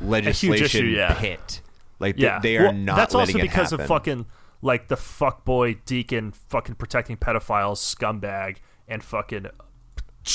legislation 0.00 0.64
issue, 0.64 0.84
yeah. 0.86 1.14
pit. 1.14 1.62
Like 1.98 2.16
yeah, 2.18 2.38
they, 2.40 2.50
they 2.50 2.58
are 2.58 2.64
Well, 2.64 2.72
not. 2.74 2.96
That's 2.96 3.14
also 3.14 3.38
because 3.38 3.72
of 3.72 3.86
fucking 3.86 4.26
like 4.66 4.88
the 4.88 4.96
fuckboy 4.96 5.78
deacon 5.84 6.32
fucking 6.32 6.74
protecting 6.74 7.16
pedophiles 7.16 7.78
scumbag 7.78 8.56
and 8.86 9.02
fucking 9.02 9.46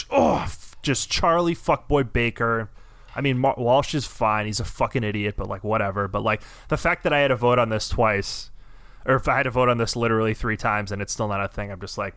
oh 0.09 0.51
just 0.81 1.11
Charlie 1.11 1.55
fuckboy 1.55 2.11
Baker 2.11 2.69
I 3.15 3.21
mean, 3.21 3.37
Mar- 3.37 3.55
Walsh 3.57 3.93
is 3.93 4.07
fine. 4.07 4.45
He's 4.45 4.59
a 4.59 4.65
fucking 4.65 5.03
idiot, 5.03 5.35
but 5.37 5.47
like 5.47 5.63
whatever. 5.63 6.07
But 6.07 6.23
like 6.23 6.41
the 6.69 6.77
fact 6.77 7.03
that 7.03 7.13
I 7.13 7.19
had 7.19 7.27
to 7.27 7.35
vote 7.35 7.59
on 7.59 7.69
this 7.69 7.89
twice, 7.89 8.51
or 9.05 9.15
if 9.15 9.27
I 9.27 9.37
had 9.37 9.43
to 9.43 9.51
vote 9.51 9.69
on 9.69 9.77
this 9.77 9.95
literally 9.95 10.33
three 10.33 10.57
times 10.57 10.91
and 10.91 11.01
it's 11.01 11.13
still 11.13 11.27
not 11.27 11.43
a 11.43 11.47
thing, 11.47 11.71
I'm 11.71 11.79
just 11.81 11.97
like, 11.97 12.15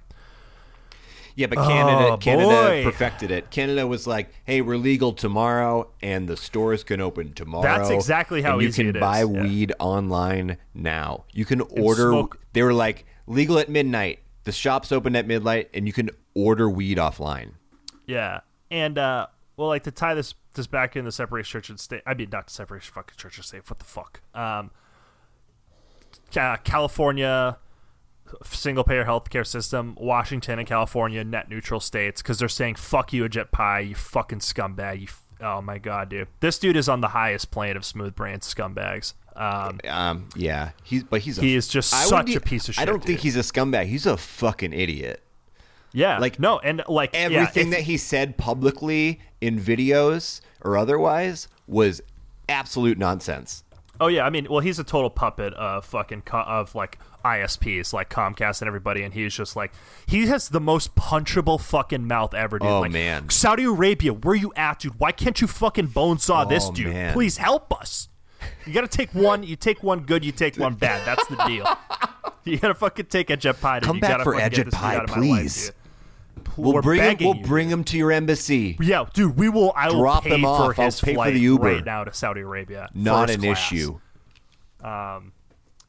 Yeah, 1.36 1.48
but 1.48 1.58
Canada 1.58 2.12
Oh, 2.12 2.16
Canada 2.16 2.48
boy. 2.48 2.84
perfected 2.84 3.30
it. 3.30 3.50
Canada 3.50 3.86
was 3.86 4.06
like, 4.06 4.30
"Hey, 4.44 4.60
we're 4.60 4.76
legal 4.76 5.12
tomorrow, 5.12 5.90
and 6.00 6.28
the 6.28 6.36
stores 6.36 6.84
can 6.84 7.00
open 7.00 7.32
tomorrow." 7.32 7.62
That's 7.64 7.90
exactly 7.90 8.42
how 8.42 8.58
you 8.60 8.70
can 8.70 8.92
buy 8.92 9.18
yeah. 9.20 9.24
weed 9.24 9.72
online 9.80 10.58
now. 10.74 11.24
You 11.32 11.44
can 11.44 11.60
order. 11.62 12.22
They 12.52 12.62
were 12.62 12.72
like 12.72 13.04
legal 13.26 13.58
at 13.58 13.68
midnight. 13.68 14.20
The 14.44 14.52
shops 14.52 14.92
open 14.92 15.16
at 15.16 15.26
midnight, 15.26 15.70
and 15.74 15.86
you 15.86 15.92
can 15.92 16.10
order 16.34 16.68
weed 16.70 16.98
offline. 16.98 17.52
yeah. 18.06 18.40
And 18.70 18.98
uh, 18.98 19.26
well, 19.56 19.68
like 19.68 19.82
to 19.84 19.90
tie 19.90 20.14
this 20.14 20.34
this 20.54 20.66
back 20.66 20.94
in 20.96 21.04
the 21.04 21.12
separation 21.12 21.50
church 21.58 21.68
and 21.70 21.78
state. 21.80 22.02
I 22.06 22.14
mean, 22.14 22.28
not 22.30 22.48
separation 22.50 22.92
fucking 22.94 23.16
church 23.16 23.36
and 23.38 23.44
state. 23.44 23.68
What 23.68 23.78
the 23.80 23.84
fuck? 23.84 24.20
Um, 24.34 24.70
California 26.32 27.58
single 28.44 28.84
payer 28.84 29.04
healthcare 29.04 29.46
system, 29.46 29.96
Washington 30.00 30.58
and 30.58 30.66
California 30.68 31.22
net 31.24 31.48
neutral 31.48 31.80
states 31.80 32.22
because 32.22 32.38
they're 32.38 32.48
saying 32.48 32.76
fuck 32.76 33.12
you, 33.12 33.24
Ajit 33.24 33.50
Pai, 33.50 33.82
you 33.82 33.94
fucking 33.94 34.40
scumbag. 34.40 35.00
You, 35.00 35.06
f- 35.08 35.22
oh 35.40 35.60
my 35.62 35.78
god, 35.78 36.08
dude, 36.10 36.28
this 36.40 36.58
dude 36.58 36.76
is 36.76 36.88
on 36.88 37.00
the 37.00 37.08
highest 37.08 37.50
plane 37.50 37.76
of 37.76 37.84
smooth 37.84 38.14
brain 38.14 38.38
scumbags. 38.38 39.14
Um, 39.36 39.80
Um, 39.88 40.28
yeah, 40.36 40.70
he's 40.84 41.02
but 41.02 41.22
he's 41.22 41.38
a, 41.38 41.40
He 41.40 41.56
is 41.56 41.66
just 41.66 41.92
I 41.92 42.04
such 42.04 42.26
wouldn't 42.28 42.36
a 42.36 42.40
piece 42.40 42.68
of 42.68 42.76
shit. 42.76 42.82
I 42.82 42.84
don't 42.84 43.02
think 43.02 43.18
dude. 43.18 43.24
he's 43.24 43.36
a 43.36 43.40
scumbag. 43.40 43.86
He's 43.86 44.06
a 44.06 44.16
fucking 44.16 44.72
idiot. 44.72 45.22
yeah, 45.92 46.18
Like, 46.18 46.38
no, 46.38 46.60
and 46.60 46.82
like 46.88 47.12
yeah, 47.14 47.20
Everything 47.22 47.68
if- 47.68 47.74
that 47.78 47.80
he 47.82 47.96
said 47.96 48.36
publicly 48.38 49.20
in 49.40 49.58
videos 49.58 50.40
or 50.60 50.76
otherwise 50.78 51.48
was 51.66 52.00
absolute 52.48 52.96
nonsense. 52.98 53.63
Oh 54.00 54.08
yeah, 54.08 54.24
I 54.26 54.30
mean, 54.30 54.46
well, 54.50 54.60
he's 54.60 54.78
a 54.78 54.84
total 54.84 55.10
puppet 55.10 55.54
of 55.54 55.84
fucking 55.84 56.22
co- 56.22 56.38
of 56.40 56.74
like 56.74 56.98
ISPs, 57.24 57.92
like 57.92 58.10
Comcast 58.10 58.60
and 58.60 58.68
everybody, 58.68 59.02
and 59.02 59.14
he's 59.14 59.34
just 59.34 59.56
like 59.56 59.72
he 60.06 60.26
has 60.26 60.48
the 60.48 60.60
most 60.60 60.94
punchable 60.94 61.60
fucking 61.60 62.06
mouth 62.06 62.34
ever, 62.34 62.58
dude. 62.58 62.68
Oh, 62.68 62.80
like, 62.80 62.92
man. 62.92 63.30
Saudi 63.30 63.64
Arabia, 63.64 64.12
where 64.12 64.34
you 64.34 64.52
at, 64.56 64.80
dude? 64.80 64.98
Why 64.98 65.12
can't 65.12 65.40
you 65.40 65.46
fucking 65.46 65.86
bone 65.88 66.18
saw 66.18 66.44
oh, 66.44 66.48
this 66.48 66.66
Oh, 66.68 66.72
dude? 66.72 66.88
man. 66.92 67.12
Please 67.12 67.36
help 67.38 67.72
us. 67.78 68.08
You 68.66 68.72
gotta 68.72 68.88
take 68.88 69.14
one. 69.14 69.42
You 69.42 69.56
take 69.56 69.82
one 69.82 70.00
good. 70.00 70.24
You 70.24 70.32
take 70.32 70.56
one 70.56 70.74
bad. 70.74 71.06
That's 71.06 71.26
the 71.26 71.36
deal. 71.46 71.66
You 72.44 72.58
gotta 72.58 72.74
fucking 72.74 73.06
take 73.06 73.30
Pai. 73.60 73.80
dude. 73.80 73.86
Come 73.86 73.96
you 73.96 74.00
back 74.02 74.10
gotta 74.10 74.24
for 74.24 74.34
fucking 74.34 74.50
get 74.50 74.52
Ajit 74.52 74.64
this 74.66 74.74
dude 74.74 74.80
Pai, 74.80 74.96
out 74.96 75.04
of 75.04 75.16
my 75.16 75.26
life, 75.26 75.70
dude. 76.56 76.64
We'll 76.64 76.74
We're 76.74 76.82
bring 76.82 77.00
him. 77.02 77.16
We'll 77.20 77.36
you. 77.36 77.44
bring 77.44 77.68
him 77.68 77.84
to 77.84 77.96
your 77.96 78.12
embassy. 78.12 78.76
Yeah, 78.80 79.04
dude, 79.12 79.36
we 79.38 79.48
will. 79.48 79.72
I 79.76 79.88
will 79.88 80.00
Drop 80.00 80.24
pay 80.24 80.34
him 80.34 80.42
for 80.42 80.46
off. 80.48 80.78
I'll 80.78 80.84
his 80.86 81.00
pay 81.00 81.12
for 81.12 81.16
flight 81.16 81.34
the 81.34 81.40
Uber. 81.40 81.64
right 81.64 81.84
now 81.84 82.04
to 82.04 82.12
Saudi 82.12 82.40
Arabia. 82.40 82.88
Not 82.94 83.28
First 83.28 83.34
an 83.38 83.44
class. 83.44 83.72
issue. 83.72 83.98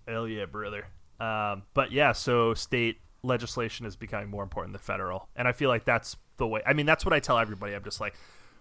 Hell 0.08 0.28
yeah, 0.28 0.46
brother. 0.46 0.88
Um, 1.20 1.64
but 1.74 1.92
yeah, 1.92 2.12
so 2.12 2.54
state 2.54 3.00
legislation 3.24 3.86
is 3.86 3.96
becoming 3.96 4.30
more 4.30 4.44
important 4.44 4.74
than 4.74 4.82
federal, 4.82 5.28
and 5.36 5.48
I 5.48 5.52
feel 5.52 5.70
like 5.70 5.86
that's 5.86 6.16
the 6.38 6.46
way. 6.48 6.62
I 6.66 6.74
mean, 6.74 6.86
that's 6.86 7.06
what 7.06 7.14
I 7.14 7.20
tell 7.20 7.40
everybody. 7.40 7.74
I'm 7.74 7.84
just 7.84 8.00
like, 8.02 8.16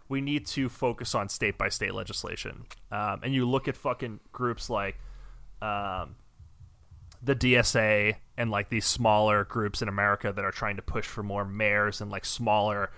we 0.09 0.21
need 0.21 0.47
to 0.49 0.69
focus 0.69 1.15
on 1.15 1.29
state 1.29 1.59
by 1.59 1.69
state 1.69 1.95
legislation. 1.95 2.65
Um, 2.91 3.21
and 3.23 3.35
you 3.35 3.49
look 3.49 3.69
at 3.69 3.77
fucking 3.77 4.21
groups 4.33 4.71
like 4.71 4.97
um, 5.61 6.15
the 7.25 7.35
DSA 7.35 8.17
and 8.37 8.51
like 8.51 8.69
these 8.69 8.85
smaller 8.85 9.45
groups 9.45 9.83
in 9.83 9.89
America 9.89 10.33
that 10.35 10.45
are 10.45 10.51
trying 10.51 10.77
to 10.77 10.83
push 10.83 11.07
for 11.07 11.23
more 11.23 11.45
mayors 11.45 12.01
and 12.01 12.11
like 12.11 12.25
smaller 12.25 12.91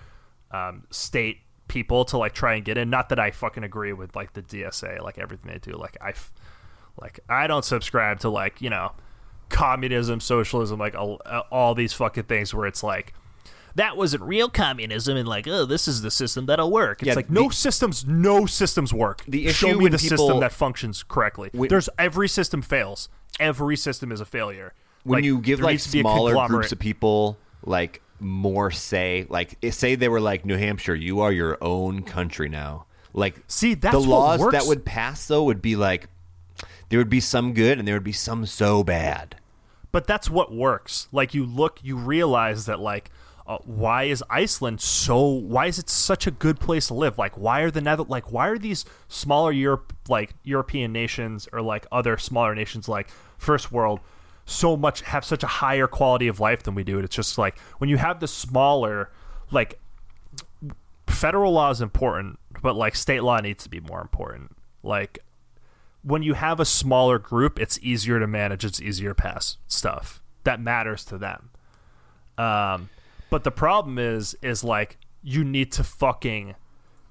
um, 0.50 0.84
state 0.90 1.38
people 1.68 2.04
to 2.06 2.18
like 2.18 2.32
try 2.32 2.54
and 2.54 2.64
get 2.64 2.78
in. 2.78 2.90
Not 2.90 3.08
that 3.10 3.18
I 3.18 3.30
fucking 3.30 3.64
agree 3.64 3.92
with 3.92 4.16
like 4.16 4.32
the 4.32 4.42
DSA, 4.42 5.02
like 5.02 5.18
everything 5.18 5.50
they 5.50 5.58
do. 5.58 5.76
Like 5.76 5.96
I, 6.00 6.14
like 7.00 7.20
I 7.28 7.46
don't 7.46 7.64
subscribe 7.64 8.20
to 8.20 8.30
like 8.30 8.60
you 8.60 8.70
know 8.70 8.92
communism, 9.48 10.20
socialism, 10.20 10.78
like 10.78 10.94
all, 10.94 11.20
all 11.50 11.74
these 11.74 11.92
fucking 11.92 12.24
things 12.24 12.54
where 12.54 12.66
it's 12.66 12.82
like. 12.82 13.14
That 13.76 13.96
wasn't 13.96 14.22
real 14.24 14.48
communism, 14.48 15.16
and 15.16 15.28
like, 15.28 15.46
oh, 15.46 15.64
this 15.64 15.86
is 15.86 16.02
the 16.02 16.10
system 16.10 16.46
that'll 16.46 16.70
work. 16.70 17.02
It's 17.02 17.08
Yeah, 17.08 17.14
like 17.14 17.30
no 17.30 17.50
systems, 17.50 18.04
no 18.06 18.44
systems 18.46 18.92
work. 18.92 19.22
The 19.28 19.48
Show 19.52 19.68
me 19.76 19.88
the 19.88 19.98
people- 19.98 20.16
system 20.18 20.40
that 20.40 20.52
functions 20.52 21.02
correctly. 21.06 21.50
When- 21.52 21.68
There's 21.68 21.88
every 21.98 22.28
system 22.28 22.62
fails. 22.62 23.08
Every 23.38 23.76
system 23.76 24.10
is 24.12 24.20
a 24.20 24.24
failure. 24.24 24.72
when 25.04 25.18
Like, 25.18 25.24
you 25.24 25.38
give 25.38 25.60
like 25.60 25.74
needs 25.74 25.84
to 25.84 25.92
be 25.92 26.00
a 26.00 26.02
smaller 26.02 26.48
groups 26.48 26.72
of 26.72 26.78
people 26.80 27.38
like 27.64 28.02
more 28.18 28.70
say, 28.72 29.26
like 29.28 29.56
say 29.70 29.94
they 29.94 30.08
were 30.08 30.20
like 30.20 30.44
New 30.44 30.56
Hampshire, 30.56 30.94
you 30.96 31.20
are 31.20 31.30
your 31.30 31.58
own 31.60 32.02
country 32.02 32.48
now. 32.48 32.86
Like, 33.12 33.36
See, 33.46 33.74
that's 33.74 33.92
the 33.94 34.00
laws 34.00 34.40
that 34.52 34.64
would 34.66 34.84
pass 34.84 35.26
though 35.28 35.44
would 35.44 35.60
be 35.62 35.76
like 35.76 36.08
there 36.88 36.98
would 36.98 37.10
be 37.10 37.20
some 37.20 37.52
good 37.52 37.78
and 37.78 37.86
there 37.86 37.94
would 37.94 38.04
be 38.04 38.12
some 38.12 38.46
so 38.46 38.82
bad. 38.82 39.36
but 39.92 40.06
that's 40.06 40.28
what 40.30 40.52
works. 40.52 41.08
Like 41.12 41.34
you 41.34 41.44
look, 41.44 41.78
you 41.82 41.96
realize 41.96 42.66
that 42.66 42.80
like, 42.80 43.10
uh, 43.46 43.58
why 43.64 44.04
is 44.04 44.24
Iceland 44.28 44.80
so? 44.80 45.24
Why 45.24 45.66
is 45.66 45.78
it 45.78 45.88
such 45.88 46.26
a 46.26 46.30
good 46.30 46.58
place 46.58 46.88
to 46.88 46.94
live? 46.94 47.16
Like, 47.16 47.36
why 47.36 47.60
are 47.60 47.70
the 47.70 47.80
Nether? 47.80 48.02
Like, 48.02 48.32
why 48.32 48.48
are 48.48 48.58
these 48.58 48.84
smaller 49.08 49.52
Europe, 49.52 49.92
like 50.08 50.34
European 50.42 50.92
nations, 50.92 51.48
or 51.52 51.62
like 51.62 51.86
other 51.92 52.16
smaller 52.16 52.54
nations, 52.54 52.88
like 52.88 53.08
first 53.38 53.70
world, 53.70 54.00
so 54.44 54.76
much 54.76 55.02
have 55.02 55.24
such 55.24 55.42
a 55.42 55.46
higher 55.46 55.86
quality 55.86 56.26
of 56.26 56.40
life 56.40 56.64
than 56.64 56.74
we 56.74 56.82
do? 56.82 56.98
It's 56.98 57.14
just 57.14 57.38
like 57.38 57.58
when 57.78 57.88
you 57.88 57.98
have 57.98 58.18
the 58.18 58.28
smaller, 58.28 59.10
like 59.52 59.78
federal 61.06 61.52
law 61.52 61.70
is 61.70 61.80
important, 61.80 62.40
but 62.62 62.74
like 62.74 62.96
state 62.96 63.22
law 63.22 63.38
needs 63.40 63.62
to 63.62 63.70
be 63.70 63.80
more 63.80 64.00
important. 64.00 64.56
Like 64.82 65.20
when 66.02 66.22
you 66.22 66.34
have 66.34 66.58
a 66.58 66.64
smaller 66.64 67.20
group, 67.20 67.60
it's 67.60 67.78
easier 67.80 68.18
to 68.18 68.26
manage. 68.26 68.64
It's 68.64 68.80
easier 68.80 69.10
to 69.10 69.14
pass 69.14 69.56
stuff 69.68 70.20
that 70.42 70.60
matters 70.60 71.04
to 71.04 71.18
them. 71.18 71.50
Um, 72.38 72.88
but 73.30 73.44
the 73.44 73.50
problem 73.50 73.98
is, 73.98 74.36
is 74.42 74.62
like 74.62 74.98
you 75.22 75.44
need 75.44 75.72
to 75.72 75.84
fucking 75.84 76.54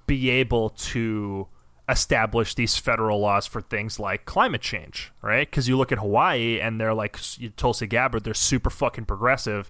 be 0.08 0.30
able 0.30 0.70
to 0.70 1.48
establish 1.88 2.56
these 2.56 2.78
federal 2.78 3.20
laws 3.20 3.46
for 3.46 3.62
things 3.62 4.00
like 4.00 4.26
climate 4.26 4.62
change, 4.62 5.12
right? 5.22 5.50
Because 5.50 5.68
you 5.68 5.78
look 5.78 5.92
at 5.92 6.00
Hawaii 6.00 6.60
and 6.60 6.80
they're 6.80 6.94
like 6.94 7.20
Tulsi 7.58 7.88
Gabbard, 7.88 8.24
they're 8.24 8.34
super 8.34 8.70
fucking 8.70 9.06
progressive 9.06 9.70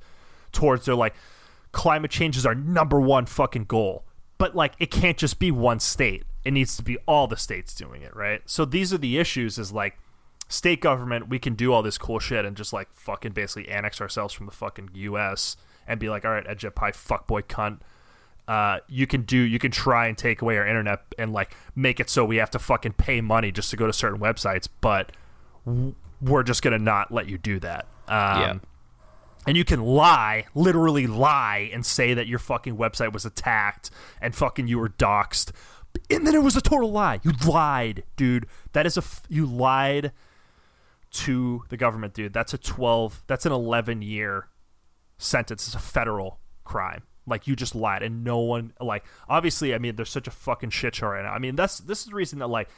towards 0.52 0.86
their 0.86 0.96
like 0.96 1.16
climate 1.72 2.12
change 2.12 2.38
is 2.38 2.46
our 2.46 2.56
number 2.56 3.02
one 3.02 3.26
fucking 3.26 3.66
goal. 3.66 4.06
But 4.38 4.56
like 4.56 4.76
it 4.80 4.92
can't 4.92 5.18
just 5.18 5.40
be 5.40 5.52
one 5.52 5.80
state. 5.80 6.24
It 6.44 6.52
needs 6.52 6.78
to 6.78 6.84
be 6.84 6.98
all 7.08 7.28
the 7.28 7.38
states 7.38 7.74
doing 7.74 8.02
it, 8.02 8.16
right? 8.16 8.42
So 8.46 8.66
these 8.66 8.94
are 8.94 8.98
the 8.98 9.18
issues 9.18 9.58
is 9.58 9.72
like 9.72 9.98
state 10.48 10.80
government, 10.80 11.28
we 11.28 11.40
can 11.40 11.56
do 11.56 11.74
all 11.74 11.82
this 11.82 11.98
cool 11.98 12.20
shit 12.20 12.46
and 12.46 12.56
just 12.56 12.72
like 12.72 12.88
fucking 12.94 13.32
basically 13.32 13.68
annex 13.68 14.00
ourselves 14.00 14.34
from 14.34 14.46
the 14.46 14.52
fucking 14.52 14.92
US 14.94 15.58
and 15.88 16.00
be 16.00 16.10
like, 16.10 16.26
all 16.26 16.32
right, 16.32 16.46
Ajit 16.48 16.76
Pai 16.76 16.92
fuckboy 16.92 17.44
cunt. 17.44 17.80
Uh, 18.48 18.78
you 18.88 19.08
can 19.08 19.24
do 19.24 19.38
you 19.38 19.58
can 19.58 19.72
try 19.72 20.06
and 20.08 20.16
take 20.18 20.42
away 20.44 20.56
our 20.58 20.68
internet 20.68 21.02
and 21.18 21.34
like 21.34 21.56
make 21.76 22.00
it 22.00 22.10
so 22.12 22.24
we 22.24 22.36
have 22.36 22.52
to 22.52 22.60
fucking 22.60 22.94
pay 22.94 23.20
money 23.20 23.52
just 23.52 23.72
to 23.72 23.76
go 23.76 23.88
to 23.88 23.94
certain 23.94 24.20
websites, 24.20 24.68
but 24.82 25.12
w- 25.66 25.96
we're 26.22 26.44
just 26.44 26.62
gonna 26.62 26.78
not 26.78 27.12
let 27.12 27.28
you 27.28 27.38
do 27.40 27.60
that. 27.62 27.88
Um, 28.08 28.40
Yeah. 28.42 28.54
and 29.48 29.58
you 29.58 29.66
can 29.66 29.82
lie, 29.82 30.46
literally 30.54 31.08
lie, 31.08 31.72
and 31.74 31.84
say 31.84 32.14
that 32.14 32.28
your 32.28 32.38
fucking 32.38 32.78
website 32.78 33.12
was 33.14 33.26
attacked 33.26 33.90
and 34.22 34.36
fucking 34.36 34.68
you 34.68 34.78
were 34.78 34.90
doxxed, 34.90 35.52
and 36.12 36.28
then 36.28 36.36
it 36.36 36.44
was 36.44 36.56
a 36.56 36.62
total 36.62 36.92
lie. 36.92 37.20
You 37.24 37.32
lied, 37.48 38.04
dude. 38.16 38.46
That 38.74 38.86
is 38.86 38.96
a 38.96 39.02
f- 39.02 39.24
you 39.28 39.48
lied 39.48 40.12
to 41.14 41.64
the 41.70 41.78
government, 41.78 42.14
dude. 42.14 42.34
That's 42.34 42.54
a 42.54 42.58
twelve. 42.60 43.24
That's 43.28 43.46
an 43.48 43.52
eleven 43.52 44.02
year 44.04 44.48
sentence. 45.18 45.68
It's 45.68 45.76
a 45.76 45.80
federal 45.80 46.40
crime. 46.64 47.04
Like 47.28 47.48
you 47.48 47.56
just 47.56 47.74
lied, 47.74 48.04
and 48.04 48.24
no 48.24 48.40
one 48.40 48.74
like. 48.80 49.04
Obviously, 49.28 49.74
I 49.74 49.80
mean, 49.80 49.96
there's 49.96 50.12
such 50.12 50.28
a 50.28 50.32
fucking 50.32 50.70
shit 50.70 50.96
show 50.96 51.08
right 51.08 51.24
now. 51.24 51.32
I 51.32 51.40
mean, 51.40 51.56
that's 51.56 51.80
this 51.80 52.02
is 52.02 52.06
the 52.06 52.16
reason 52.16 52.40
that 52.40 52.48
like 52.48 52.70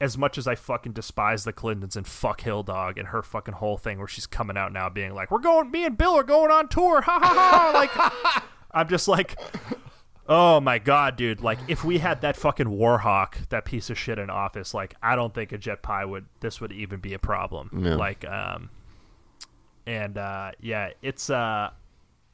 as 0.00 0.18
much 0.18 0.36
as 0.36 0.46
I 0.46 0.54
fucking 0.54 0.92
despise 0.92 1.44
the 1.44 1.52
Clintons 1.52 1.96
and 1.96 2.06
fuck 2.06 2.42
Hill 2.42 2.62
Dog 2.62 2.98
and 2.98 3.08
her 3.08 3.22
fucking 3.22 3.54
whole 3.54 3.76
thing 3.76 3.98
where 3.98 4.08
she's 4.08 4.26
coming 4.26 4.56
out 4.56 4.72
now 4.72 4.88
being 4.88 5.14
like, 5.14 5.30
"We're 5.30 5.38
going, 5.38 5.70
me 5.70 5.84
and 5.84 5.96
Bill 5.96 6.14
are 6.14 6.24
going 6.24 6.50
on 6.50 6.68
tour," 6.68 7.00
ha 7.00 7.18
ha 7.18 7.34
ha. 7.34 7.70
Like, 7.72 8.44
I'm 8.70 8.88
just 8.88 9.08
like, 9.08 9.38
oh 10.28 10.60
my 10.60 10.78
god, 10.78 11.16
dude. 11.16 11.40
Like, 11.40 11.58
if 11.68 11.84
we 11.84 11.98
had 11.98 12.20
that 12.22 12.36
fucking 12.36 12.66
Warhawk, 12.66 13.48
that 13.48 13.64
piece 13.64 13.88
of 13.88 13.98
shit 13.98 14.18
in 14.18 14.30
office, 14.30 14.74
like, 14.74 14.94
I 15.02 15.16
don't 15.16 15.32
think 15.32 15.50
Ajit 15.50 15.80
Pai 15.82 16.04
would. 16.04 16.26
This 16.40 16.60
would 16.60 16.72
even 16.72 17.00
be 17.00 17.14
a 17.14 17.18
problem. 17.18 17.70
Yeah. 17.84 17.94
Like, 17.94 18.24
um, 18.24 18.70
and 19.86 20.16
uh, 20.18 20.52
yeah, 20.60 20.90
it's 21.02 21.30
uh. 21.30 21.70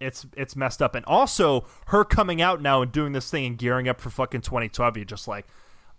It's 0.03 0.25
it's 0.35 0.57
messed 0.57 0.81
up, 0.81 0.95
and 0.95 1.05
also 1.05 1.67
her 1.89 2.05
coming 2.07 2.41
out 2.41 2.63
now 2.63 2.81
and 2.81 2.91
doing 2.91 3.13
this 3.13 3.31
thing 3.31 3.45
and 3.45 3.59
gearing 3.59 3.87
up 3.87 4.01
for 4.01 4.09
fucking 4.09 4.41
2012. 4.41 4.97
You're 4.97 5.05
just 5.05 5.29
like, 5.29 5.47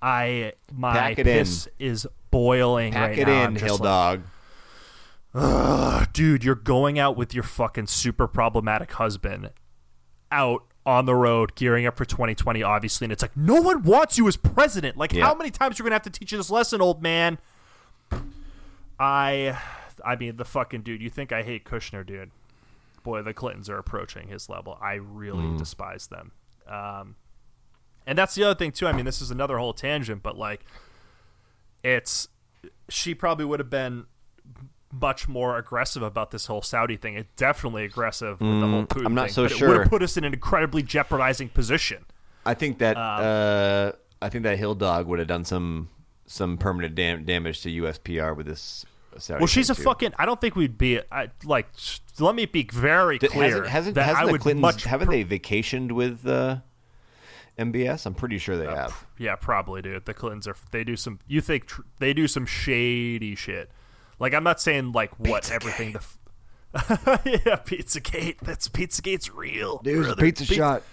I 0.02 0.54
my 0.74 1.10
it 1.12 1.20
in. 1.20 1.26
piss 1.26 1.68
is 1.78 2.08
boiling 2.32 2.94
Pack 2.94 3.10
right 3.12 3.20
it 3.20 3.28
now. 3.28 3.44
in, 3.46 3.56
Hill 3.58 3.76
like, 3.76 3.84
Dog. 3.84 4.22
"Ugh, 5.36 6.08
dude, 6.14 6.44
you're 6.44 6.56
going 6.56 6.98
out 6.98 7.16
with 7.16 7.36
your 7.36 7.44
fucking 7.44 7.86
super 7.86 8.28
problematic 8.28 8.92
husband 8.94 9.52
out 10.32 10.64
on 10.84 11.06
the 11.06 11.14
road, 11.14 11.54
gearing 11.54 11.86
up 11.86 11.96
for 11.96 12.04
2020, 12.06 12.64
obviously, 12.64 13.06
and 13.06 13.12
it's 13.12 13.22
like 13.22 13.38
no 13.38 13.62
one 13.62 13.84
wants 13.84 14.18
you 14.18 14.28
as 14.28 14.36
president. 14.36 14.98
Like, 14.98 15.14
Yeah. 15.14 15.26
how 15.28 15.36
many 15.36 15.52
times 15.52 15.78
you're 15.78 15.84
gonna 15.84 15.94
have 15.94 16.02
to 16.02 16.10
teach 16.10 16.32
you 16.32 16.40
this 16.40 16.50
lesson, 16.50 16.82
old 16.82 17.04
man? 17.04 17.38
I, 19.00 19.58
I 20.06 20.16
mean, 20.16 20.38
the 20.38 20.46
fucking 20.46 20.82
dude. 20.82 21.02
You 21.02 21.10
think 21.10 21.32
I 21.32 21.44
hate 21.44 21.66
Kushner, 21.66 22.06
dude? 22.06 22.32
Boy, 23.04 23.22
the 23.22 23.34
Clintons 23.34 23.70
are 23.70 23.78
approaching 23.78 24.28
his 24.28 24.48
level. 24.50 24.78
I 24.82 24.94
really 24.96 25.58
despise 25.58 26.08
them. 26.08 26.32
Um, 26.68 27.16
and 28.06 28.18
that's 28.18 28.36
the 28.36 28.44
other 28.44 28.56
thing 28.58 28.72
too. 28.72 28.88
I 28.88 28.94
mean, 28.94 29.06
this 29.06 29.22
is 29.22 29.32
another 29.32 29.58
whole 29.58 29.74
tangent, 29.74 30.22
but 30.24 30.38
like, 30.38 30.66
it's 31.84 32.28
she 32.90 33.16
probably 33.16 33.46
would 33.46 33.60
have 33.60 33.70
been 33.70 34.06
much 34.94 35.28
more 35.28 35.58
aggressive 35.58 36.04
about 36.04 36.32
this 36.32 36.48
whole 36.48 36.62
Saudi 36.62 36.98
thing. 36.98 37.16
It's 37.16 37.30
definitely 37.36 37.86
aggressive 37.86 38.40
with 38.42 38.60
the 38.60 38.68
whole 38.68 38.86
Putin 38.86 39.06
I'm 39.06 39.16
not 39.16 39.28
thing, 39.28 39.34
so 39.34 39.44
but 39.44 39.52
It 39.54 39.68
would 39.68 39.78
have 39.80 39.90
put 39.90 40.04
us 40.04 40.18
in 40.18 40.24
an 40.24 40.34
incredibly 40.34 40.84
jeopardizing 40.84 41.50
position. 41.50 42.06
I 42.46 42.54
think 42.54 42.80
that 42.80 42.98
Um, 42.98 43.04
uh, 43.24 43.92
I 44.22 44.30
think 44.30 44.44
that 44.44 44.58
Hill 44.58 44.76
Dog 44.76 45.08
would 45.08 45.20
have 45.20 45.28
done 45.28 45.46
some 45.46 45.90
some 46.28 46.58
permanent 46.58 46.96
dam- 46.96 47.26
damage 47.26 47.62
to 47.62 47.70
USPR 47.70 48.36
with 48.36 48.46
this. 48.48 48.86
Saudi 49.18 49.40
Well, 49.40 49.48
she's 49.48 49.70
a 49.70 49.76
too. 49.76 49.84
fucking. 49.84 50.14
I 50.18 50.26
don't 50.26 50.40
think 50.40 50.56
we'd 50.56 50.78
be 50.78 51.00
I, 51.12 51.30
like. 51.44 51.68
Let 52.20 52.36
me 52.36 52.46
be 52.46 52.64
very 52.72 53.18
Did- 53.20 53.32
clear 53.32 53.50
hasn't 53.50 53.68
hasn't, 53.68 53.96
that 53.96 54.04
hasn't 54.04 54.24
I 54.24 54.26
the 54.26 54.32
would 54.34 54.42
Clintons 54.42 54.62
much. 54.62 54.84
haven't 54.86 55.08
pr- 55.08 55.12
they 55.14 55.24
vacationed 55.26 55.92
with 55.92 56.26
uh, 56.28 56.58
MBS? 57.58 58.06
I'm 58.06 58.14
pretty 58.14 58.38
sure 58.38 58.58
they 58.58 58.68
Uh, 58.68 58.76
have. 58.76 59.06
Yeah, 59.18 59.36
probably, 59.36 59.82
do. 59.82 60.00
The 60.00 60.14
Clintons 60.14 60.48
are. 60.48 60.56
They 60.72 60.84
do 60.84 60.96
some. 60.96 61.20
You 61.28 61.42
think 61.42 61.66
tr- 61.68 61.82
they 62.00 62.14
do 62.14 62.28
some 62.28 62.46
shady 62.46 63.36
shit? 63.36 63.70
Like 64.20 64.34
I'm 64.34 64.44
not 64.44 64.62
saying 64.62 64.92
like 64.92 65.12
what 65.20 65.52
everything 65.52 65.94
the. 65.94 66.00
F- 66.00 66.18
yeah, 67.26 67.58
Pizzagate. 67.58 68.38
That's 68.42 68.70
Pizzagate's 68.70 69.30
real. 69.32 69.80
Dude, 69.84 70.06
brother. 70.06 70.22
pizza 70.22 70.46
Pi- 70.46 70.56
shot. 70.56 70.84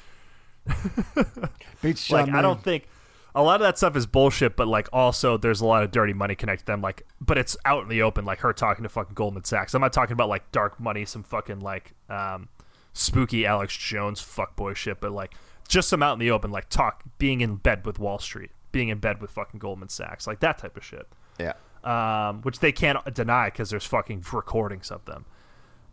pizza 1.82 2.04
shot. 2.04 2.26
Like 2.28 2.34
I 2.34 2.42
don't 2.42 2.62
think 2.62 2.88
a 3.34 3.42
lot 3.42 3.60
of 3.60 3.66
that 3.66 3.76
stuff 3.78 3.96
is 3.96 4.06
bullshit, 4.06 4.56
but 4.56 4.68
like 4.68 4.88
also 4.92 5.36
there's 5.36 5.60
a 5.60 5.66
lot 5.66 5.82
of 5.82 5.90
dirty 5.90 6.12
money 6.12 6.34
connected 6.34 6.66
to 6.66 6.72
them. 6.72 6.80
Like, 6.80 7.06
but 7.20 7.38
it's 7.38 7.56
out 7.64 7.82
in 7.82 7.88
the 7.88 8.02
open. 8.02 8.24
Like 8.24 8.40
her 8.40 8.52
talking 8.52 8.82
to 8.82 8.88
fucking 8.88 9.14
Goldman 9.14 9.44
Sachs. 9.44 9.74
I'm 9.74 9.80
not 9.80 9.92
talking 9.92 10.12
about 10.12 10.28
like 10.28 10.50
dark 10.52 10.80
money, 10.80 11.04
some 11.04 11.22
fucking 11.22 11.60
like 11.60 11.92
um, 12.08 12.48
spooky 12.92 13.46
Alex 13.46 13.76
Jones 13.76 14.20
fuckboy 14.20 14.74
shit, 14.76 15.00
but 15.00 15.12
like 15.12 15.34
just 15.68 15.88
some 15.88 16.02
out 16.02 16.14
in 16.14 16.18
the 16.18 16.30
open, 16.30 16.50
like 16.50 16.68
talk 16.68 17.04
being 17.18 17.40
in 17.40 17.56
bed 17.56 17.84
with 17.84 17.98
Wall 17.98 18.18
Street, 18.18 18.50
being 18.72 18.88
in 18.88 18.98
bed 18.98 19.20
with 19.20 19.30
fucking 19.30 19.60
Goldman 19.60 19.88
Sachs, 19.88 20.26
like 20.26 20.40
that 20.40 20.58
type 20.58 20.76
of 20.76 20.84
shit. 20.84 21.06
Yeah. 21.38 21.52
Um, 21.84 22.42
which 22.42 22.58
they 22.58 22.72
can't 22.72 22.98
deny 23.14 23.46
because 23.46 23.70
there's 23.70 23.84
fucking 23.84 24.24
recordings 24.32 24.90
of 24.90 25.04
them. 25.04 25.26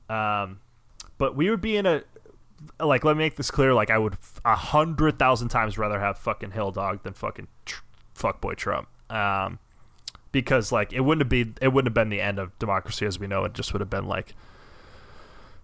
Um, 0.10 0.60
but 1.18 1.36
we 1.36 1.50
would 1.50 1.62
be 1.62 1.78
in 1.78 1.86
a 1.86 2.04
like 2.80 3.04
let 3.04 3.16
me 3.16 3.24
make 3.24 3.36
this 3.36 3.52
clear 3.52 3.74
like 3.74 3.90
i 3.90 3.98
would 3.98 4.18
a 4.44 4.56
hundred 4.56 5.20
thousand 5.20 5.50
times 5.50 5.78
rather 5.78 6.00
have 6.00 6.18
fucking 6.18 6.52
hill 6.52 6.72
dog 6.72 7.04
than 7.04 7.14
fucking 7.14 7.48
tr- 7.66 7.84
fuckboy 8.16 8.56
trump 8.56 8.88
um 9.12 9.60
because 10.32 10.72
like 10.72 10.94
it 10.94 11.02
wouldn't 11.02 11.22
have 11.22 11.30
been 11.30 11.56
it 11.62 11.70
wouldn't 11.70 11.88
have 11.88 11.94
been 11.94 12.10
the 12.10 12.22
end 12.22 12.40
of 12.40 12.58
democracy 12.60 13.06
as 13.06 13.20
we 13.20 13.28
know 13.28 13.44
it 13.44 13.54
just 13.54 13.74
would 13.74 13.80
have 13.80 13.90
been 13.90 14.08
like 14.08 14.36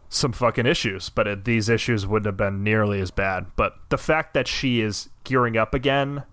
some 0.10 0.34
fucking 0.34 0.66
issues 0.66 1.10
but 1.10 1.28
it, 1.28 1.46
these 1.46 1.70
issues 1.70 2.06
wouldn't 2.06 2.26
have 2.26 2.38
been 2.38 2.64
nearly 2.64 3.00
as 3.00 3.12
bad 3.12 3.46
but 3.56 3.76
the 3.90 3.98
fact 3.98 4.34
that 4.34 4.48
she 4.48 4.82
is 4.82 5.10
gearing 5.24 5.56
up 5.58 5.74
again 5.74 6.24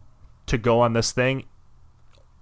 to 0.46 0.58
go 0.58 0.80
on 0.80 0.94
this 0.94 1.12
thing 1.12 1.44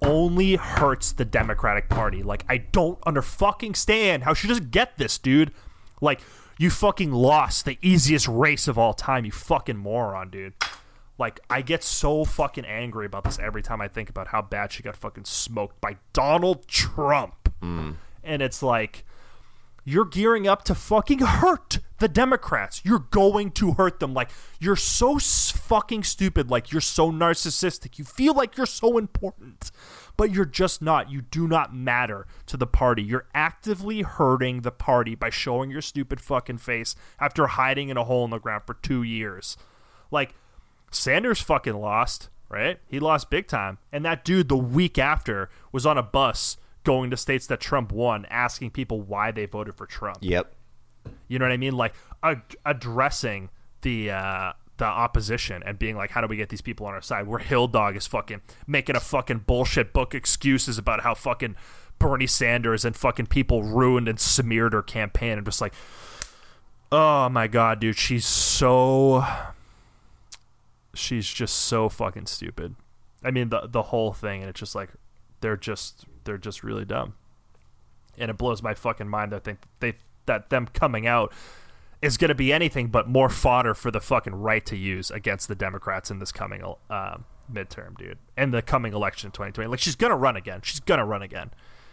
only 0.02 0.56
hurts 0.56 1.12
the 1.12 1.24
Democratic 1.24 1.88
Party. 1.88 2.22
Like, 2.22 2.44
I 2.48 2.58
don't 2.58 2.98
under 3.06 3.22
fucking 3.22 3.74
stand 3.74 4.24
how 4.24 4.34
she 4.34 4.48
doesn't 4.48 4.70
get 4.70 4.96
this, 4.98 5.18
dude. 5.18 5.52
Like, 6.00 6.20
you 6.58 6.70
fucking 6.70 7.12
lost 7.12 7.64
the 7.64 7.78
easiest 7.82 8.28
race 8.28 8.68
of 8.68 8.78
all 8.78 8.94
time, 8.94 9.24
you 9.24 9.32
fucking 9.32 9.76
moron, 9.76 10.30
dude. 10.30 10.54
Like, 11.18 11.40
I 11.48 11.62
get 11.62 11.82
so 11.82 12.24
fucking 12.24 12.66
angry 12.66 13.06
about 13.06 13.24
this 13.24 13.38
every 13.38 13.62
time 13.62 13.80
I 13.80 13.88
think 13.88 14.10
about 14.10 14.28
how 14.28 14.42
bad 14.42 14.72
she 14.72 14.82
got 14.82 14.96
fucking 14.96 15.24
smoked 15.24 15.80
by 15.80 15.96
Donald 16.12 16.68
Trump. 16.68 17.52
Mm. 17.62 17.96
And 18.22 18.42
it's 18.42 18.62
like, 18.62 19.04
you're 19.86 20.04
gearing 20.04 20.48
up 20.48 20.64
to 20.64 20.74
fucking 20.74 21.20
hurt 21.20 21.78
the 22.00 22.08
Democrats. 22.08 22.82
You're 22.84 23.06
going 23.10 23.52
to 23.52 23.74
hurt 23.74 24.00
them. 24.00 24.12
Like, 24.12 24.30
you're 24.58 24.74
so 24.74 25.18
fucking 25.20 26.02
stupid. 26.02 26.50
Like, 26.50 26.72
you're 26.72 26.80
so 26.80 27.12
narcissistic. 27.12 27.96
You 27.96 28.04
feel 28.04 28.34
like 28.34 28.56
you're 28.56 28.66
so 28.66 28.98
important, 28.98 29.70
but 30.16 30.34
you're 30.34 30.44
just 30.44 30.82
not. 30.82 31.08
You 31.08 31.22
do 31.22 31.46
not 31.46 31.72
matter 31.72 32.26
to 32.46 32.56
the 32.56 32.66
party. 32.66 33.04
You're 33.04 33.28
actively 33.32 34.02
hurting 34.02 34.62
the 34.62 34.72
party 34.72 35.14
by 35.14 35.30
showing 35.30 35.70
your 35.70 35.82
stupid 35.82 36.20
fucking 36.20 36.58
face 36.58 36.96
after 37.20 37.46
hiding 37.46 37.88
in 37.88 37.96
a 37.96 38.04
hole 38.04 38.24
in 38.24 38.30
the 38.30 38.40
ground 38.40 38.64
for 38.66 38.74
two 38.74 39.04
years. 39.04 39.56
Like, 40.10 40.34
Sanders 40.90 41.40
fucking 41.40 41.76
lost, 41.76 42.28
right? 42.48 42.80
He 42.88 42.98
lost 42.98 43.30
big 43.30 43.46
time. 43.46 43.78
And 43.92 44.04
that 44.04 44.24
dude, 44.24 44.48
the 44.48 44.56
week 44.56 44.98
after, 44.98 45.48
was 45.70 45.86
on 45.86 45.96
a 45.96 46.02
bus 46.02 46.56
going 46.86 47.10
to 47.10 47.16
states 47.16 47.48
that 47.48 47.60
Trump 47.60 47.90
won, 47.90 48.24
asking 48.30 48.70
people 48.70 49.00
why 49.00 49.32
they 49.32 49.44
voted 49.44 49.74
for 49.74 49.86
Trump. 49.86 50.18
Yep. 50.20 50.54
You 51.26 51.38
know 51.38 51.44
what 51.44 51.52
I 51.52 51.56
mean? 51.56 51.76
Like 51.76 51.94
ad- 52.22 52.42
addressing 52.64 53.50
the 53.82 54.12
uh, 54.12 54.52
the 54.76 54.84
opposition 54.84 55.62
and 55.66 55.78
being 55.78 55.96
like, 55.96 56.10
how 56.12 56.20
do 56.20 56.28
we 56.28 56.36
get 56.36 56.48
these 56.48 56.62
people 56.62 56.86
on 56.86 56.94
our 56.94 57.02
side? 57.02 57.26
Where 57.26 57.40
Hill 57.40 57.66
Dog 57.66 57.96
is 57.96 58.06
fucking 58.06 58.40
making 58.66 58.94
a 58.94 59.00
fucking 59.00 59.40
bullshit 59.40 59.92
book 59.92 60.14
excuses 60.14 60.78
about 60.78 61.00
how 61.00 61.14
fucking 61.14 61.56
Bernie 61.98 62.28
Sanders 62.28 62.84
and 62.84 62.96
fucking 62.96 63.26
people 63.26 63.64
ruined 63.64 64.06
and 64.06 64.20
smeared 64.20 64.72
her 64.72 64.82
campaign. 64.82 65.38
I'm 65.38 65.44
just 65.44 65.60
like, 65.60 65.74
oh 66.92 67.28
my 67.28 67.48
god, 67.48 67.80
dude, 67.80 67.96
she's 67.96 68.26
so 68.26 69.26
she's 70.94 71.26
just 71.26 71.56
so 71.56 71.88
fucking 71.88 72.26
stupid. 72.26 72.76
I 73.24 73.32
mean 73.32 73.48
the 73.48 73.66
the 73.66 73.82
whole 73.82 74.12
thing, 74.12 74.42
and 74.42 74.48
it's 74.48 74.60
just 74.60 74.76
like 74.76 74.90
they're 75.40 75.56
just 75.56 76.04
they're 76.26 76.36
just 76.38 76.62
really 76.62 76.84
dumb, 76.84 77.14
and 78.18 78.30
it 78.30 78.36
blows 78.36 78.62
my 78.62 78.74
fucking 78.74 79.08
mind 79.08 79.32
that 79.32 79.44
think 79.44 79.60
they 79.80 79.94
that 80.26 80.50
them 80.50 80.66
coming 80.74 81.06
out 81.06 81.32
is 82.02 82.16
going 82.18 82.28
to 82.28 82.34
be 82.34 82.52
anything 82.52 82.88
but 82.88 83.08
more 83.08 83.28
fodder 83.30 83.72
for 83.72 83.90
the 83.90 84.00
fucking 84.00 84.34
right 84.34 84.66
to 84.66 84.76
use 84.76 85.10
against 85.10 85.48
the 85.48 85.54
Democrats 85.54 86.10
in 86.10 86.18
this 86.18 86.30
coming 86.30 86.62
uh, 86.90 87.16
midterm, 87.50 87.96
dude, 87.96 88.18
and 88.36 88.52
the 88.52 88.60
coming 88.60 88.92
election 88.92 89.28
in 89.28 89.32
2020. 89.32 89.68
Like 89.68 89.78
she's 89.80 89.96
gonna 89.96 90.16
run 90.16 90.36
again. 90.36 90.60
She's 90.62 90.80
gonna 90.80 91.06
run 91.06 91.22
again. 91.22 91.50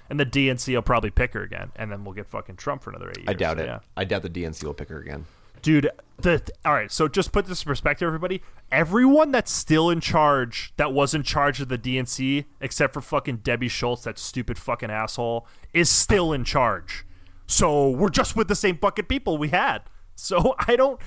And 0.09 0.19
the 0.19 0.25
DNC 0.25 0.73
will 0.75 0.81
probably 0.81 1.09
pick 1.11 1.33
her 1.33 1.41
again, 1.43 1.71
and 1.77 1.89
then 1.91 2.03
we'll 2.03 2.13
get 2.13 2.27
fucking 2.27 2.57
Trump 2.57 2.83
for 2.83 2.89
another 2.89 3.09
eight 3.11 3.19
years. 3.19 3.29
I 3.29 3.33
doubt 3.33 3.57
So, 3.57 3.63
it. 3.63 3.67
yeah 3.67 3.79
I 3.95 4.03
doubt 4.03 4.21
the 4.23 4.29
DNC 4.29 4.63
will 4.65 4.73
pick 4.73 4.89
her 4.89 4.99
again. 4.99 5.25
Dude 5.63 5.89
the 6.21 6.43
all 6.63 6.73
right 6.73 6.91
so 6.91 7.07
just 7.07 7.31
put 7.31 7.47
this 7.47 7.63
in 7.63 7.67
perspective 7.67 8.05
everybody. 8.05 8.43
Everyone 8.71 9.31
that's 9.31 9.51
still 9.51 9.89
in 9.89 9.99
charge 9.99 10.73
that 10.77 10.93
was 10.93 11.15
in 11.15 11.23
charge 11.23 11.59
of 11.59 11.69
the 11.69 11.77
dnc 11.77 12.45
except 12.61 12.93
for 12.93 13.01
fucking 13.01 13.37
debbie 13.37 13.67
schultz 13.67 14.03
that 14.03 14.19
stupid 14.19 14.59
fucking 14.59 14.91
asshole 14.91 15.47
is 15.73 15.89
still 15.89 16.31
in 16.31 16.43
charge. 16.43 17.05
So 17.47 17.89
we're 17.89 18.09
just 18.09 18.35
with 18.35 18.47
the 18.47 18.55
same 18.55 18.77
fucking 18.77 19.05
people 19.05 19.37
we 19.37 19.49
had. 19.49 19.79
So 20.15 20.53
i 20.59 20.75
don't 20.75 21.01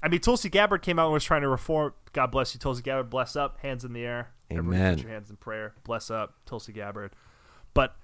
i 0.00 0.06
mean 0.08 0.20
tulsi 0.20 0.48
gabbard 0.48 0.80
came 0.80 0.96
out 1.00 1.06
and 1.06 1.12
was 1.12 1.24
trying 1.24 1.42
to 1.42 1.48
reform 1.48 1.92
god 2.12 2.30
bless 2.30 2.54
you 2.54 2.60
tulsi 2.60 2.82
gabbard 2.82 3.10
bless 3.10 3.34
up 3.34 3.58
hands 3.62 3.84
in 3.84 3.92
the 3.92 4.04
air. 4.06 4.30
Everybody 4.48 4.76
Amen. 4.76 4.94
put 4.94 5.02
your 5.02 5.12
hands 5.12 5.28
in 5.28 5.36
prayer 5.36 5.74
bless 5.82 6.08
up 6.08 6.34
tulsi 6.46 6.72
gabbard. 6.72 7.16
But 7.74 7.96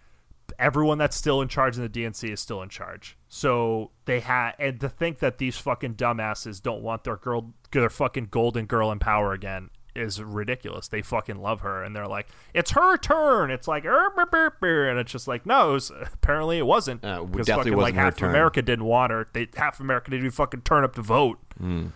everyone 0.61 0.99
that's 0.99 1.17
still 1.17 1.41
in 1.41 1.49
charge 1.49 1.77
in 1.77 1.83
the 1.83 1.89
DNC 1.89 2.31
is 2.31 2.41
still 2.41 2.63
in 2.63 2.69
charge. 2.69 3.17
So 3.29 3.91
they 4.05 4.21
had, 4.21 4.53
and 4.59 4.79
to 4.81 4.89
think 4.89 5.19
that 5.19 5.39
these 5.39 5.57
fucking 5.57 5.95
dumbasses 5.95 6.63
don't 6.63 6.83
want 6.83 7.05
their 7.05 7.17
girl, 7.17 7.55
their 7.73 7.91
fucking 7.91 8.29
golden 8.31 8.67
girl 8.67 8.93
in 8.93 8.99
power 8.99 9.33
again 9.33 9.71
is 9.95 10.23
ridiculous. 10.23 10.89
They 10.89 11.03
fucking 11.03 11.41
love 11.41 11.61
her, 11.61 11.83
and 11.83 11.97
they're 11.97 12.07
like, 12.07 12.29
"It's 12.55 12.73
her 12.73 12.97
turn." 12.97 13.51
It's 13.51 13.67
like, 13.67 13.85
"Er, 13.85 14.11
brr, 14.15 14.51
brr," 14.61 14.89
and 14.89 14.99
it's 14.99 15.11
just 15.11 15.27
like, 15.27 15.47
no, 15.47 15.71
it 15.71 15.73
was, 15.73 15.91
apparently 16.13 16.59
it 16.59 16.67
wasn't. 16.67 17.05
Uh, 17.05 17.25
because 17.25 17.47
definitely 17.47 17.73
fucking 17.73 17.77
wasn't 17.77 17.97
like 17.97 18.05
half 18.05 18.17
turn. 18.17 18.31
America 18.31 18.63
didn't 18.63 18.85
want 18.85 19.11
her. 19.11 19.27
They 19.33 19.49
half 19.57 19.81
America 19.81 20.11
didn't 20.11 20.27
even 20.27 20.33
fucking 20.33 20.63
turn 20.63 20.85
up 20.85 20.95
to 20.95 21.03
vote. 21.03 21.39
Hmm. 21.59 21.87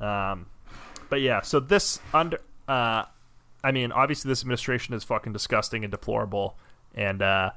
Um, 0.00 0.46
but 1.10 1.20
yeah, 1.20 1.40
so 1.40 1.58
this 1.58 2.00
under, 2.14 2.38
uh, 2.68 3.04
I 3.64 3.72
mean, 3.72 3.90
obviously 3.90 4.28
this 4.28 4.42
administration 4.42 4.94
is 4.94 5.02
fucking 5.04 5.32
disgusting 5.32 5.84
and 5.84 5.90
deplorable, 5.90 6.56
and 6.94 7.20
uh, 7.22 7.50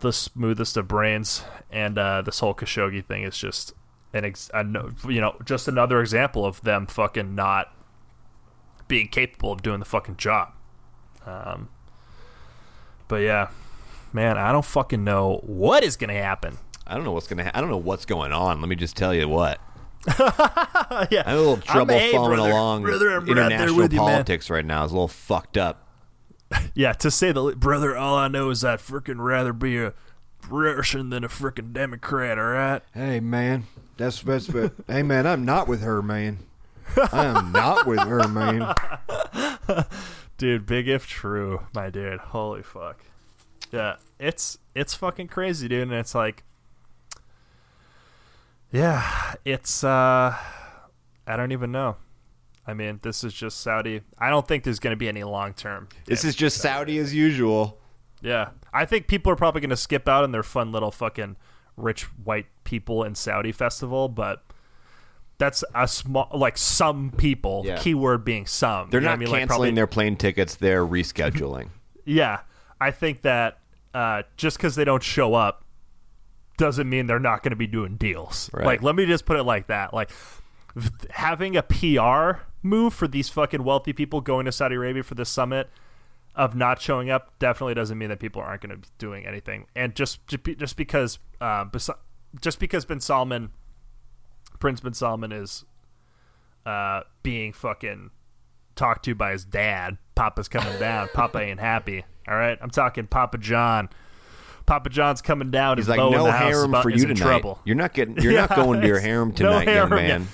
the 0.00 0.12
smoothest 0.12 0.76
of 0.76 0.88
brains, 0.88 1.44
and 1.70 1.98
uh, 1.98 2.22
this 2.22 2.40
whole 2.40 2.54
Khashoggi 2.54 3.04
thing 3.04 3.22
is 3.22 3.36
just 3.38 3.72
an, 4.12 4.24
ex- 4.24 4.50
a 4.52 4.64
you 5.08 5.20
know, 5.20 5.36
just 5.44 5.68
another 5.68 6.00
example 6.00 6.44
of 6.44 6.60
them 6.62 6.86
fucking 6.86 7.34
not 7.34 7.72
being 8.88 9.08
capable 9.08 9.52
of 9.52 9.62
doing 9.62 9.78
the 9.78 9.86
fucking 9.86 10.16
job. 10.16 10.52
Um, 11.26 11.68
but 13.08 13.16
yeah, 13.16 13.48
man, 14.12 14.36
I 14.36 14.52
don't 14.52 14.64
fucking 14.64 15.02
know 15.02 15.40
what 15.44 15.82
is 15.82 15.96
gonna 15.96 16.12
happen. 16.12 16.58
I 16.86 16.94
don't 16.96 17.04
know 17.04 17.12
what's 17.12 17.26
gonna. 17.26 17.44
Ha- 17.44 17.52
I 17.54 17.60
don't 17.60 17.70
know 17.70 17.78
what's 17.78 18.04
going 18.04 18.32
on. 18.32 18.60
Let 18.60 18.68
me 18.68 18.76
just 18.76 18.96
tell 18.96 19.14
you 19.14 19.28
what. 19.28 19.58
yeah, 20.06 20.14
I 20.18 21.06
have 21.10 21.26
a 21.26 21.36
little 21.36 21.56
trouble 21.56 21.98
following 21.98 22.36
brother. 22.36 22.50
along 22.50 22.82
Brother, 22.82 23.08
I'm 23.08 23.24
right 23.24 23.34
there 23.34 23.44
international 23.46 23.82
you, 23.84 23.88
man. 23.88 23.98
politics 23.98 24.50
right 24.50 24.64
now. 24.66 24.84
It's 24.84 24.92
a 24.92 24.94
little 24.94 25.08
fucked 25.08 25.56
up. 25.56 25.83
Yeah, 26.74 26.92
to 26.94 27.10
say 27.10 27.30
the 27.32 27.40
le- 27.42 27.56
brother, 27.56 27.96
all 27.96 28.16
I 28.16 28.28
know 28.28 28.50
is 28.50 28.64
I'd 28.64 28.80
freaking 28.80 29.22
rather 29.24 29.52
be 29.52 29.78
a 29.78 29.92
Russian 30.48 31.10
than 31.10 31.22
a 31.24 31.28
freaking 31.28 31.72
Democrat. 31.72 32.38
All 32.38 32.46
right. 32.46 32.82
Hey 32.92 33.20
man, 33.20 33.64
that's 33.96 34.22
that's. 34.22 34.48
what- 34.48 34.74
hey 34.88 35.02
man, 35.02 35.26
I'm 35.26 35.44
not 35.44 35.68
with 35.68 35.82
her, 35.82 36.02
man. 36.02 36.38
I 37.12 37.24
am 37.26 37.52
not 37.52 37.86
with 37.86 38.00
her, 38.00 38.26
man. 38.28 38.74
dude 40.36 40.66
big 40.66 40.88
if 40.88 41.06
true 41.06 41.60
my 41.74 41.88
dude 41.90 42.18
holy 42.18 42.60
fuck 42.60 43.04
yeah 43.70 43.94
it's 44.18 44.58
it's 44.74 44.92
fucking 44.92 45.28
crazy 45.28 45.68
dude 45.68 45.82
and 45.82 45.92
it's 45.92 46.12
like 46.12 46.42
yeah 48.72 49.34
it's 49.44 49.84
uh 49.84 50.34
i 51.26 51.36
don't 51.36 51.52
even 51.52 51.70
know 51.70 51.96
i 52.66 52.74
mean 52.74 52.98
this 53.02 53.22
is 53.24 53.32
just 53.34 53.60
saudi 53.60 54.00
i 54.18 54.28
don't 54.30 54.46
think 54.48 54.64
there's 54.64 54.78
gonna 54.78 54.96
be 54.96 55.08
any 55.08 55.22
long 55.24 55.52
term 55.54 55.88
This 56.06 56.24
is 56.24 56.34
just 56.34 56.58
Saudi 56.58 56.98
as 56.98 57.14
usual. 57.14 57.78
yeah 58.22 58.50
i 58.72 58.84
think 58.84 59.06
people 59.06 59.30
are 59.32 59.36
probably 59.36 59.60
gonna 59.60 59.76
skip 59.76 60.08
out 60.08 60.24
on 60.24 60.32
their 60.32 60.42
fun 60.42 60.72
little 60.72 60.90
fucking 60.90 61.36
rich 61.76 62.04
white 62.24 62.46
people 62.64 63.02
in 63.04 63.14
saudi 63.14 63.52
festival 63.52 64.08
but 64.08 64.44
that's 65.38 65.64
a 65.74 65.88
small 65.88 66.28
like 66.32 66.56
some 66.56 67.10
people 67.10 67.62
Yeah. 67.66 67.76
keyword 67.76 68.24
being 68.24 68.46
some 68.46 68.88
They're 68.90 69.00
You 69.00 69.04
know 69.06 69.10
not 69.10 69.14
I 69.14 69.18
mean? 69.18 69.28
Like, 69.30 69.38
canceling 69.40 69.56
probably- 69.58 69.70
their 69.72 69.86
plane 69.88 70.16
tickets. 70.16 70.54
They're 70.54 70.86
rescheduling. 70.86 71.68
Yeah, 72.06 72.40
I 72.80 72.90
think 72.92 73.22
that 73.22 73.58
uh, 73.94 74.22
just 74.36 74.58
because 74.58 74.74
they 74.76 74.84
don't 74.84 75.02
show 75.02 75.32
up 75.34 75.64
doesn't 76.58 76.88
mean 76.88 77.06
they're 77.08 77.18
not 77.18 77.42
going 77.42 77.50
to 77.50 77.56
be 77.56 77.66
doing 77.66 77.96
deals. 77.96 78.48
Right. 78.52 78.64
Like, 78.66 78.82
let 78.82 78.94
me 78.94 79.06
just 79.06 79.24
put 79.24 79.38
it 79.38 79.42
like 79.44 79.66
that. 79.68 79.92
Like, 79.94 80.10
having 81.10 81.56
a 81.56 81.62
PR 81.62 82.42
move 82.64 82.94
for 82.94 83.06
these 83.06 83.28
fucking 83.28 83.62
wealthy 83.62 83.92
people 83.92 84.20
going 84.20 84.46
to 84.46 84.52
Saudi 84.52 84.74
Arabia 84.74 85.02
for 85.02 85.14
this 85.14 85.28
summit 85.28 85.68
of 86.34 86.56
not 86.56 86.80
showing 86.80 87.10
up 87.10 87.38
definitely 87.38 87.74
doesn't 87.74 87.96
mean 87.96 88.08
that 88.08 88.18
people 88.18 88.42
aren't 88.42 88.62
going 88.62 88.70
to 88.70 88.78
be 88.78 88.88
doing 88.98 89.26
anything. 89.26 89.66
And 89.76 89.94
just 89.94 90.26
just 90.26 90.76
because 90.76 91.18
uh, 91.40 91.66
just 92.40 92.58
because 92.58 92.84
bin 92.84 93.00
Salman, 93.00 93.50
Prince 94.58 94.80
bin 94.80 94.94
Salman 94.94 95.30
is 95.30 95.64
uh, 96.66 97.02
being 97.22 97.52
fucking 97.52 98.10
talked 98.74 99.04
to 99.04 99.14
by 99.14 99.32
his 99.32 99.44
dad. 99.44 99.98
Papa's 100.14 100.48
coming 100.48 100.78
down. 100.78 101.08
Papa 101.14 101.38
ain't 101.38 101.60
happy. 101.60 102.04
All 102.26 102.36
right, 102.36 102.58
I'm 102.60 102.70
talking 102.70 103.06
Papa 103.06 103.38
John. 103.38 103.88
Papa 104.66 104.88
John's 104.88 105.20
coming 105.20 105.50
down. 105.50 105.76
He's 105.76 105.88
like, 105.88 105.98
no 105.98 106.24
the 106.24 106.32
harem 106.32 106.74
for 106.80 106.88
you 106.88 107.06
tonight. 107.06 107.16
Trouble. 107.16 107.60
You're 107.64 107.76
not 107.76 107.92
getting. 107.92 108.16
You're 108.18 108.32
not 108.48 108.56
going 108.56 108.80
to 108.80 108.86
your 108.86 108.98
harem 108.98 109.28
no 109.28 109.34
tonight, 109.34 109.64
young 109.66 109.74
harem, 109.74 109.90
yeah. 109.92 109.96
man. 110.18 110.28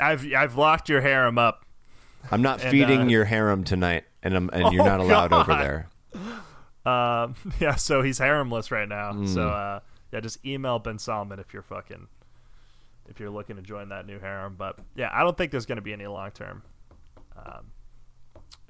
I've 0.00 0.32
I've 0.32 0.56
locked 0.56 0.88
your 0.88 1.00
harem 1.00 1.38
up. 1.38 1.63
I'm 2.30 2.42
not 2.42 2.60
And, 2.62 2.70
feeding 2.70 3.00
uh, 3.02 3.06
your 3.06 3.24
harem 3.24 3.64
tonight, 3.64 4.04
and 4.22 4.34
I'm, 4.34 4.50
and 4.52 4.72
you're 4.72 4.82
Oh, 4.82 4.86
not 4.86 5.00
allowed 5.00 5.32
over 5.32 5.54
there. 5.54 5.88
Um, 6.86 7.34
yeah, 7.60 7.74
so 7.76 8.02
he's 8.02 8.18
haremless 8.18 8.70
right 8.70 8.88
now. 8.88 9.12
Hmm. 9.12 9.26
So 9.26 9.48
uh, 9.48 9.80
yeah, 10.12 10.20
just 10.20 10.44
email 10.44 10.78
bin 10.78 10.98
Salman 10.98 11.38
if 11.38 11.52
you're 11.52 11.62
fucking 11.62 12.08
if 13.08 13.20
you're 13.20 13.30
looking 13.30 13.56
to 13.56 13.62
join 13.62 13.88
that 13.90 14.06
new 14.06 14.18
harem. 14.18 14.54
But 14.56 14.78
yeah, 14.94 15.10
I 15.12 15.22
don't 15.22 15.36
think 15.36 15.50
there's 15.50 15.66
going 15.66 15.76
to 15.76 15.82
be 15.82 15.92
any 15.92 16.06
long 16.06 16.30
term 16.30 16.62
um, 17.36 17.70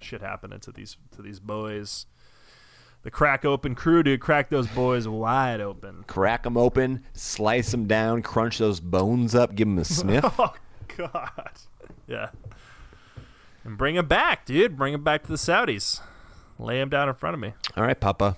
shit 0.00 0.20
happening 0.20 0.60
to 0.60 0.72
these 0.72 0.96
to 1.16 1.22
these 1.22 1.40
boys. 1.40 2.06
The 3.02 3.10
crack 3.10 3.44
open 3.44 3.74
crew, 3.74 4.02
dude, 4.02 4.20
crack 4.20 4.48
those 4.48 4.66
boys 4.68 5.06
wide 5.06 5.60
open. 5.60 6.04
Crack 6.06 6.44
them 6.44 6.56
open, 6.56 7.04
slice 7.12 7.70
them 7.70 7.86
down, 7.86 8.22
crunch 8.22 8.56
those 8.56 8.80
bones 8.80 9.34
up, 9.34 9.54
give 9.54 9.68
them 9.68 9.76
a 9.78 9.84
sniff. 9.84 10.24
Oh 10.38 10.54
God, 10.96 11.50
yeah, 12.06 12.30
and 13.64 13.76
bring 13.78 13.96
him 13.96 14.06
back, 14.06 14.44
dude. 14.46 14.76
Bring 14.76 14.94
him 14.94 15.02
back 15.04 15.22
to 15.24 15.28
the 15.28 15.36
Saudis. 15.36 16.00
Lay 16.58 16.80
him 16.80 16.88
down 16.88 17.08
in 17.08 17.14
front 17.14 17.34
of 17.34 17.40
me. 17.40 17.52
All 17.76 17.82
right, 17.84 17.98
Papa. 17.98 18.36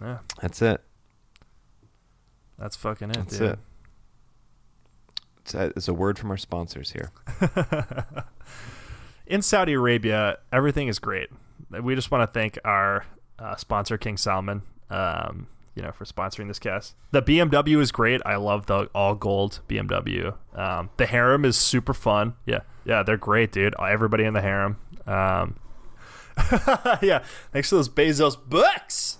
Yeah, 0.00 0.18
That's 0.40 0.62
it. 0.62 0.80
that's 2.58 2.76
fucking 2.76 3.10
it, 3.10 3.16
That's 3.16 3.38
dude. 3.38 3.50
it. 3.50 3.58
It's 5.40 5.54
a, 5.54 5.72
it's 5.76 5.88
a 5.88 5.94
word 5.94 6.18
from 6.18 6.30
our 6.30 6.36
sponsors 6.36 6.92
here. 6.92 7.10
in 9.26 9.42
Saudi 9.42 9.72
Arabia, 9.72 10.38
everything 10.52 10.88
is 10.88 10.98
great. 10.98 11.30
We 11.70 11.94
just 11.94 12.10
want 12.10 12.22
to 12.22 12.32
thank 12.32 12.58
our 12.64 13.04
uh, 13.38 13.56
sponsor, 13.56 13.98
King 13.98 14.16
Salman, 14.18 14.62
um, 14.90 15.48
you 15.78 15.84
know, 15.84 15.92
for 15.92 16.04
sponsoring 16.04 16.48
this 16.48 16.58
cast. 16.58 16.96
The 17.12 17.22
BMW 17.22 17.80
is 17.80 17.92
great. 17.92 18.20
I 18.26 18.34
love 18.34 18.66
the 18.66 18.90
all 18.96 19.14
gold 19.14 19.60
BMW. 19.68 20.34
Um, 20.52 20.90
the 20.96 21.06
harem 21.06 21.44
is 21.44 21.56
super 21.56 21.94
fun. 21.94 22.34
Yeah, 22.46 22.62
yeah, 22.84 23.04
they're 23.04 23.16
great, 23.16 23.52
dude. 23.52 23.76
Everybody 23.80 24.24
in 24.24 24.34
the 24.34 24.40
harem. 24.40 24.76
Um, 25.06 25.54
yeah, 27.00 27.22
thanks 27.52 27.68
to 27.68 27.76
those 27.76 27.88
Bezos 27.88 28.36
books. 28.44 29.18